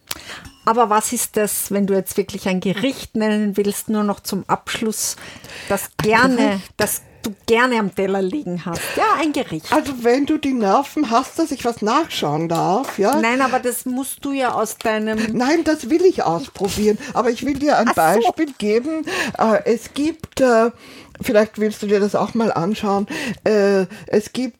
Aber 0.64 0.90
was 0.90 1.12
ist 1.12 1.36
das, 1.36 1.70
wenn 1.70 1.86
du 1.86 1.94
jetzt 1.94 2.16
wirklich 2.16 2.48
ein 2.48 2.60
Gericht 2.60 3.16
nennen 3.16 3.56
willst, 3.56 3.88
nur 3.88 4.04
noch 4.04 4.20
zum 4.20 4.44
Abschluss, 4.46 5.16
das 5.68 5.90
gerne, 5.96 6.60
das 6.76 7.02
du 7.22 7.34
gerne 7.46 7.78
am 7.78 7.94
Teller 7.94 8.22
liegen 8.22 8.64
hast? 8.64 8.80
Ja, 8.96 9.04
ein 9.20 9.32
Gericht. 9.32 9.72
Also 9.72 9.92
wenn 10.02 10.26
du 10.26 10.38
die 10.38 10.52
Nerven 10.52 11.10
hast, 11.10 11.38
dass 11.38 11.50
ich 11.50 11.64
was 11.64 11.82
nachschauen 11.82 12.48
darf, 12.48 12.98
ja? 12.98 13.20
Nein, 13.20 13.40
aber 13.40 13.58
das 13.58 13.86
musst 13.86 14.24
du 14.24 14.32
ja 14.32 14.52
aus 14.52 14.78
deinem... 14.78 15.18
Nein, 15.32 15.64
das 15.64 15.90
will 15.90 16.04
ich 16.04 16.22
ausprobieren. 16.22 16.98
Aber 17.12 17.30
ich 17.30 17.44
will 17.44 17.58
dir 17.58 17.78
ein 17.78 17.88
Ach 17.88 17.94
Beispiel 17.94 18.48
so. 18.48 18.54
geben. 18.58 19.04
Äh, 19.38 19.64
es 19.64 19.92
gibt, 19.94 20.40
äh, 20.40 20.70
vielleicht 21.20 21.58
willst 21.58 21.82
du 21.82 21.86
dir 21.86 22.00
das 22.00 22.14
auch 22.14 22.34
mal 22.34 22.52
anschauen, 22.52 23.06
äh, 23.44 23.86
es 24.06 24.32
gibt 24.32 24.58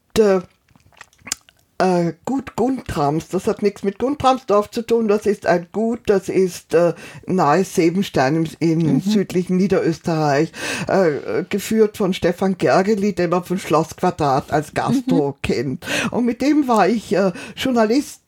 äh, 1.82 2.14
Gut 2.24 2.54
Guntrams. 2.56 3.28
Das 3.28 3.46
hat 3.46 3.62
nichts 3.62 3.82
mit 3.82 3.98
Guntramsdorf 3.98 4.70
zu 4.70 4.82
tun. 4.82 5.08
Das 5.08 5.26
ist 5.26 5.46
ein 5.46 5.66
Gut, 5.72 6.00
das 6.06 6.28
ist 6.28 6.74
äh, 6.74 6.94
nahe 7.26 7.64
Sebenstein 7.64 8.36
im, 8.36 8.46
im 8.60 8.78
mhm. 8.94 9.00
südlichen 9.00 9.56
Niederösterreich, 9.56 10.52
äh, 10.86 11.44
geführt 11.48 11.96
von 11.96 12.14
Stefan 12.14 12.56
Gergely, 12.56 13.14
den 13.14 13.30
man 13.30 13.44
von 13.44 13.58
Schlossquadrat 13.58 14.52
als 14.52 14.74
Gastro 14.74 15.30
mhm. 15.30 15.42
kennt. 15.42 15.86
Und 16.10 16.24
mit 16.24 16.40
dem 16.40 16.68
war 16.68 16.88
ich 16.88 17.14
äh, 17.14 17.32
Journalist 17.56 18.21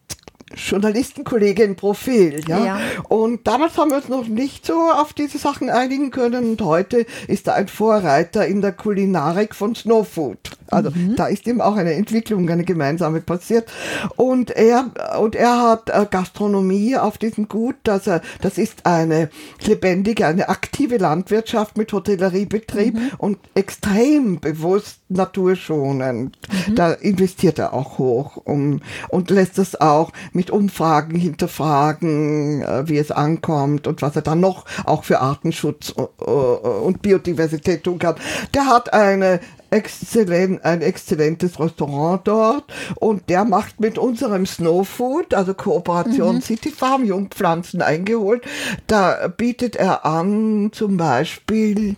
Journalistenkollegin 0.56 1.76
Profil, 1.76 2.40
ja? 2.48 2.64
ja. 2.64 2.80
Und 3.08 3.46
damals 3.46 3.76
haben 3.76 3.90
wir 3.90 3.98
uns 3.98 4.08
noch 4.08 4.26
nicht 4.26 4.66
so 4.66 4.74
auf 4.74 5.12
diese 5.12 5.38
Sachen 5.38 5.70
einigen 5.70 6.10
können 6.10 6.50
und 6.50 6.62
heute 6.62 7.06
ist 7.28 7.46
er 7.46 7.54
ein 7.54 7.68
Vorreiter 7.68 8.46
in 8.46 8.60
der 8.60 8.72
Kulinarik 8.72 9.54
von 9.54 9.74
Snowfood. 9.74 10.38
Also 10.70 10.90
mhm. 10.90 11.16
da 11.16 11.26
ist 11.26 11.46
ihm 11.46 11.60
auch 11.60 11.76
eine 11.76 11.94
Entwicklung, 11.94 12.48
eine 12.48 12.64
gemeinsame 12.64 13.20
passiert. 13.20 13.70
Und 14.16 14.50
er, 14.50 14.90
und 15.20 15.36
er 15.36 15.62
hat 15.62 15.90
äh, 15.90 16.06
Gastronomie 16.10 16.96
auf 16.96 17.18
diesem 17.18 17.48
Gut, 17.48 17.76
dass 17.84 18.06
er, 18.06 18.22
das 18.40 18.58
ist 18.58 18.86
eine 18.86 19.28
lebendige, 19.64 20.26
eine 20.26 20.48
aktive 20.48 20.96
Landwirtschaft 20.96 21.76
mit 21.76 21.92
Hotelleriebetrieb 21.92 22.94
mhm. 22.94 23.10
und 23.18 23.38
extrem 23.54 24.40
bewusst 24.40 25.00
naturschonend. 25.14 26.36
Mhm. 26.68 26.74
Da 26.74 26.92
investiert 26.92 27.58
er 27.58 27.72
auch 27.72 27.98
hoch 27.98 28.36
um, 28.44 28.80
und 29.08 29.30
lässt 29.30 29.58
es 29.58 29.80
auch 29.80 30.12
mit 30.32 30.50
Umfragen 30.50 31.16
hinterfragen, 31.16 32.62
äh, 32.62 32.88
wie 32.88 32.98
es 32.98 33.10
ankommt 33.10 33.86
und 33.86 34.02
was 34.02 34.16
er 34.16 34.22
dann 34.22 34.40
noch 34.40 34.64
auch 34.84 35.04
für 35.04 35.20
Artenschutz 35.20 35.94
äh, 35.96 36.02
und 36.24 37.02
Biodiversität 37.02 37.84
tun 37.84 37.98
kann. 37.98 38.16
Der 38.54 38.66
hat 38.66 38.92
eine 38.92 39.40
exzellent, 39.74 40.64
ein 40.64 40.82
exzellentes 40.82 41.58
Restaurant 41.58 42.20
dort 42.24 42.64
und 42.94 43.28
der 43.28 43.44
macht 43.44 43.80
mit 43.80 43.98
unserem 43.98 44.46
Snow 44.46 44.86
Food, 44.86 45.34
also 45.34 45.52
Kooperation 45.52 46.36
mhm. 46.36 46.40
City 46.42 46.70
Farm, 46.70 47.04
Jungpflanzen 47.04 47.82
eingeholt. 47.82 48.44
Da 48.86 49.28
bietet 49.28 49.74
er 49.74 50.06
an 50.06 50.70
zum 50.72 50.96
Beispiel 50.96 51.96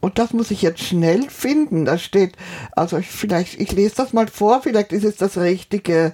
und 0.00 0.18
das 0.18 0.32
muss 0.32 0.50
ich 0.50 0.62
jetzt 0.62 0.82
schnell 0.82 1.28
finden. 1.28 1.84
Da 1.84 1.98
steht, 1.98 2.34
also 2.72 2.98
ich, 2.98 3.08
vielleicht, 3.08 3.60
ich 3.60 3.72
lese 3.72 3.96
das 3.96 4.12
mal 4.12 4.28
vor, 4.28 4.62
vielleicht 4.62 4.92
ist 4.92 5.04
es 5.04 5.16
das 5.16 5.38
richtige. 5.38 6.12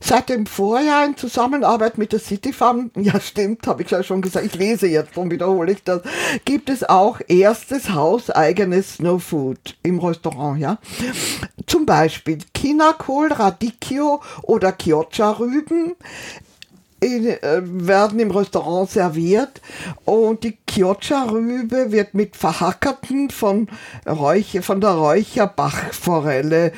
Seit 0.00 0.28
dem 0.28 0.46
Vorjahr 0.46 1.04
in 1.04 1.16
Zusammenarbeit 1.16 1.98
mit 1.98 2.12
der 2.12 2.20
City 2.20 2.52
Farm, 2.52 2.92
ja 2.96 3.20
stimmt, 3.20 3.66
habe 3.66 3.82
ich 3.82 3.90
ja 3.90 4.02
schon 4.02 4.22
gesagt, 4.22 4.46
ich 4.46 4.54
lese 4.54 4.86
jetzt, 4.86 5.16
darum 5.16 5.30
wiederhole 5.30 5.72
ich 5.72 5.82
das, 5.82 6.02
gibt 6.44 6.70
es 6.70 6.88
auch 6.88 7.20
erstes 7.26 7.90
hauseigenes 7.90 8.96
Snow 8.96 9.22
Food 9.22 9.76
im 9.82 9.98
Restaurant, 9.98 10.60
ja. 10.60 10.78
Zum 11.66 11.84
Beispiel 11.84 12.38
Kinakohl, 12.54 13.32
Radicchio 13.32 14.22
oder 14.42 14.72
Chioccia-Rüben, 14.72 15.96
werden 17.00 18.18
im 18.18 18.30
Restaurant 18.30 18.90
serviert 18.90 19.60
und 20.04 20.42
die 20.42 20.58
Chioccia-Rübe 20.68 21.92
wird 21.92 22.14
mit 22.14 22.36
verhackerten 22.36 23.30
von, 23.30 23.68
Räucher, 24.06 24.62
von 24.62 24.80
der 24.80 24.90
Räucherbachforelle 24.90 26.72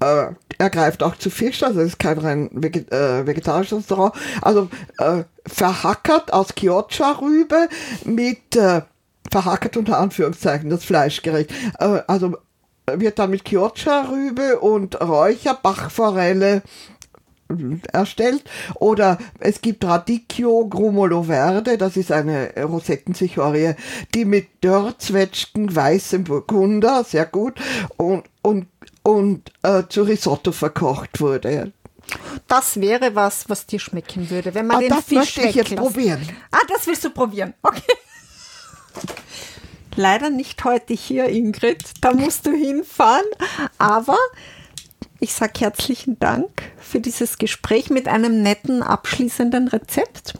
äh, 0.00 0.26
er 0.58 0.70
greift 0.70 1.02
auch 1.02 1.16
zu 1.16 1.30
Fisch, 1.30 1.62
also 1.62 1.80
ist 1.80 1.98
kein 1.98 2.18
rein 2.18 2.50
veget 2.52 2.92
äh, 2.92 3.26
vegetarisches 3.26 3.78
Restaurant. 3.78 4.14
Also 4.42 4.68
äh, 4.98 5.24
verhackert 5.46 6.32
aus 6.32 6.54
Chioccia-Rübe 6.54 7.68
mit 8.04 8.56
äh, 8.56 8.82
verhackert 9.30 9.76
unter 9.76 9.98
Anführungszeichen 9.98 10.70
das 10.70 10.84
Fleischgericht. 10.84 11.50
Äh, 11.78 12.02
also 12.06 12.36
wird 12.86 13.18
dann 13.18 13.30
mit 13.30 13.44
Chioccia-Rübe 13.44 14.60
und 14.60 15.00
Räucherbachforelle 15.00 16.62
erstellt. 17.92 18.44
Oder 18.74 19.18
es 19.38 19.60
gibt 19.60 19.84
Radicchio 19.84 20.66
Grumolo 20.68 21.24
Verde, 21.24 21.78
das 21.78 21.96
ist 21.96 22.12
eine 22.12 22.52
Rosettensichorie, 22.56 23.74
die 24.14 24.24
mit 24.24 24.48
Dörrzwetschgen, 24.62 25.74
weißem 25.74 26.24
Burgunder, 26.24 27.04
sehr 27.04 27.26
gut, 27.26 27.54
und, 27.96 28.24
und, 28.42 28.66
und 29.02 29.52
äh, 29.62 29.84
zu 29.88 30.02
Risotto 30.02 30.52
verkocht 30.52 31.20
wurde. 31.20 31.72
Das 32.48 32.80
wäre 32.80 33.14
was, 33.14 33.48
was 33.48 33.66
dir 33.66 33.78
schmecken 33.78 34.28
würde, 34.30 34.54
wenn 34.54 34.66
man 34.66 34.76
ah, 34.76 34.80
den 34.80 34.88
das 34.90 35.04
Fisch 35.04 35.16
möchte 35.16 35.40
ich 35.42 35.54
jetzt 35.54 35.76
probieren. 35.76 36.20
Ah, 36.50 36.58
das 36.68 36.86
willst 36.86 37.04
du 37.04 37.10
probieren. 37.10 37.54
Okay. 37.62 37.92
Leider 39.96 40.30
nicht 40.30 40.64
heute 40.64 40.92
hier, 40.92 41.28
Ingrid. 41.28 41.82
Da 42.00 42.12
musst 42.12 42.46
du 42.46 42.50
hinfahren. 42.50 43.24
Aber 43.78 44.18
ich 45.24 45.32
sage 45.32 45.60
herzlichen 45.60 46.18
Dank 46.18 46.50
für 46.76 47.00
dieses 47.00 47.38
Gespräch 47.38 47.88
mit 47.88 48.08
einem 48.08 48.42
netten 48.42 48.82
abschließenden 48.82 49.68
Rezept 49.68 50.34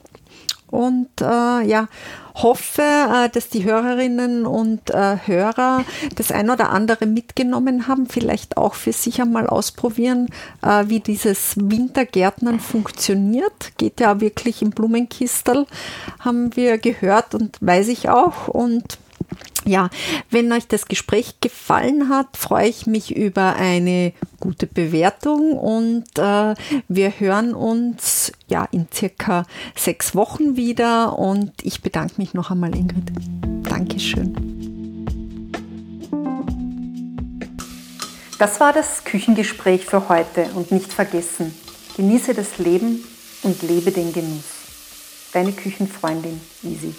und 0.66 1.08
äh, 1.22 1.62
ja, 1.62 1.88
hoffe, 2.34 2.82
äh, 2.82 3.28
dass 3.30 3.48
die 3.48 3.64
Hörerinnen 3.64 4.44
und 4.44 4.90
äh, 4.90 5.16
Hörer 5.24 5.84
das 6.16 6.32
ein 6.32 6.50
oder 6.50 6.68
andere 6.68 7.06
mitgenommen 7.06 7.88
haben, 7.88 8.06
vielleicht 8.06 8.58
auch 8.58 8.74
für 8.74 8.92
sich 8.92 9.22
einmal 9.22 9.46
ausprobieren, 9.46 10.28
äh, 10.60 10.84
wie 10.88 11.00
dieses 11.00 11.54
Wintergärtnern 11.56 12.60
funktioniert. 12.60 13.78
Geht 13.78 14.00
ja 14.00 14.20
wirklich 14.20 14.60
im 14.60 14.70
Blumenkistel, 14.70 15.66
haben 16.18 16.54
wir 16.56 16.76
gehört 16.76 17.34
und 17.34 17.56
weiß 17.60 17.88
ich 17.88 18.10
auch 18.10 18.48
und 18.48 18.98
ja, 19.66 19.88
wenn 20.30 20.52
euch 20.52 20.66
das 20.68 20.86
Gespräch 20.86 21.40
gefallen 21.40 22.08
hat, 22.08 22.36
freue 22.36 22.68
ich 22.68 22.86
mich 22.86 23.16
über 23.16 23.56
eine 23.56 24.12
gute 24.40 24.66
Bewertung 24.66 25.52
und 25.52 26.04
äh, 26.18 26.54
wir 26.88 27.18
hören 27.18 27.54
uns 27.54 28.32
ja 28.46 28.68
in 28.70 28.88
circa 28.92 29.46
sechs 29.74 30.14
Wochen 30.14 30.56
wieder 30.56 31.18
und 31.18 31.52
ich 31.62 31.80
bedanke 31.82 32.14
mich 32.18 32.34
noch 32.34 32.50
einmal, 32.50 32.74
Ingrid. 32.74 33.10
Dankeschön. 33.62 34.54
Das 38.38 38.60
war 38.60 38.72
das 38.72 39.04
Küchengespräch 39.04 39.86
für 39.86 40.08
heute 40.08 40.46
und 40.54 40.72
nicht 40.72 40.92
vergessen, 40.92 41.54
genieße 41.96 42.34
das 42.34 42.58
Leben 42.58 43.02
und 43.42 43.62
lebe 43.62 43.92
den 43.92 44.12
Genuss. 44.12 44.44
Deine 45.32 45.52
Küchenfreundin 45.52 46.40
Easy. 46.62 46.94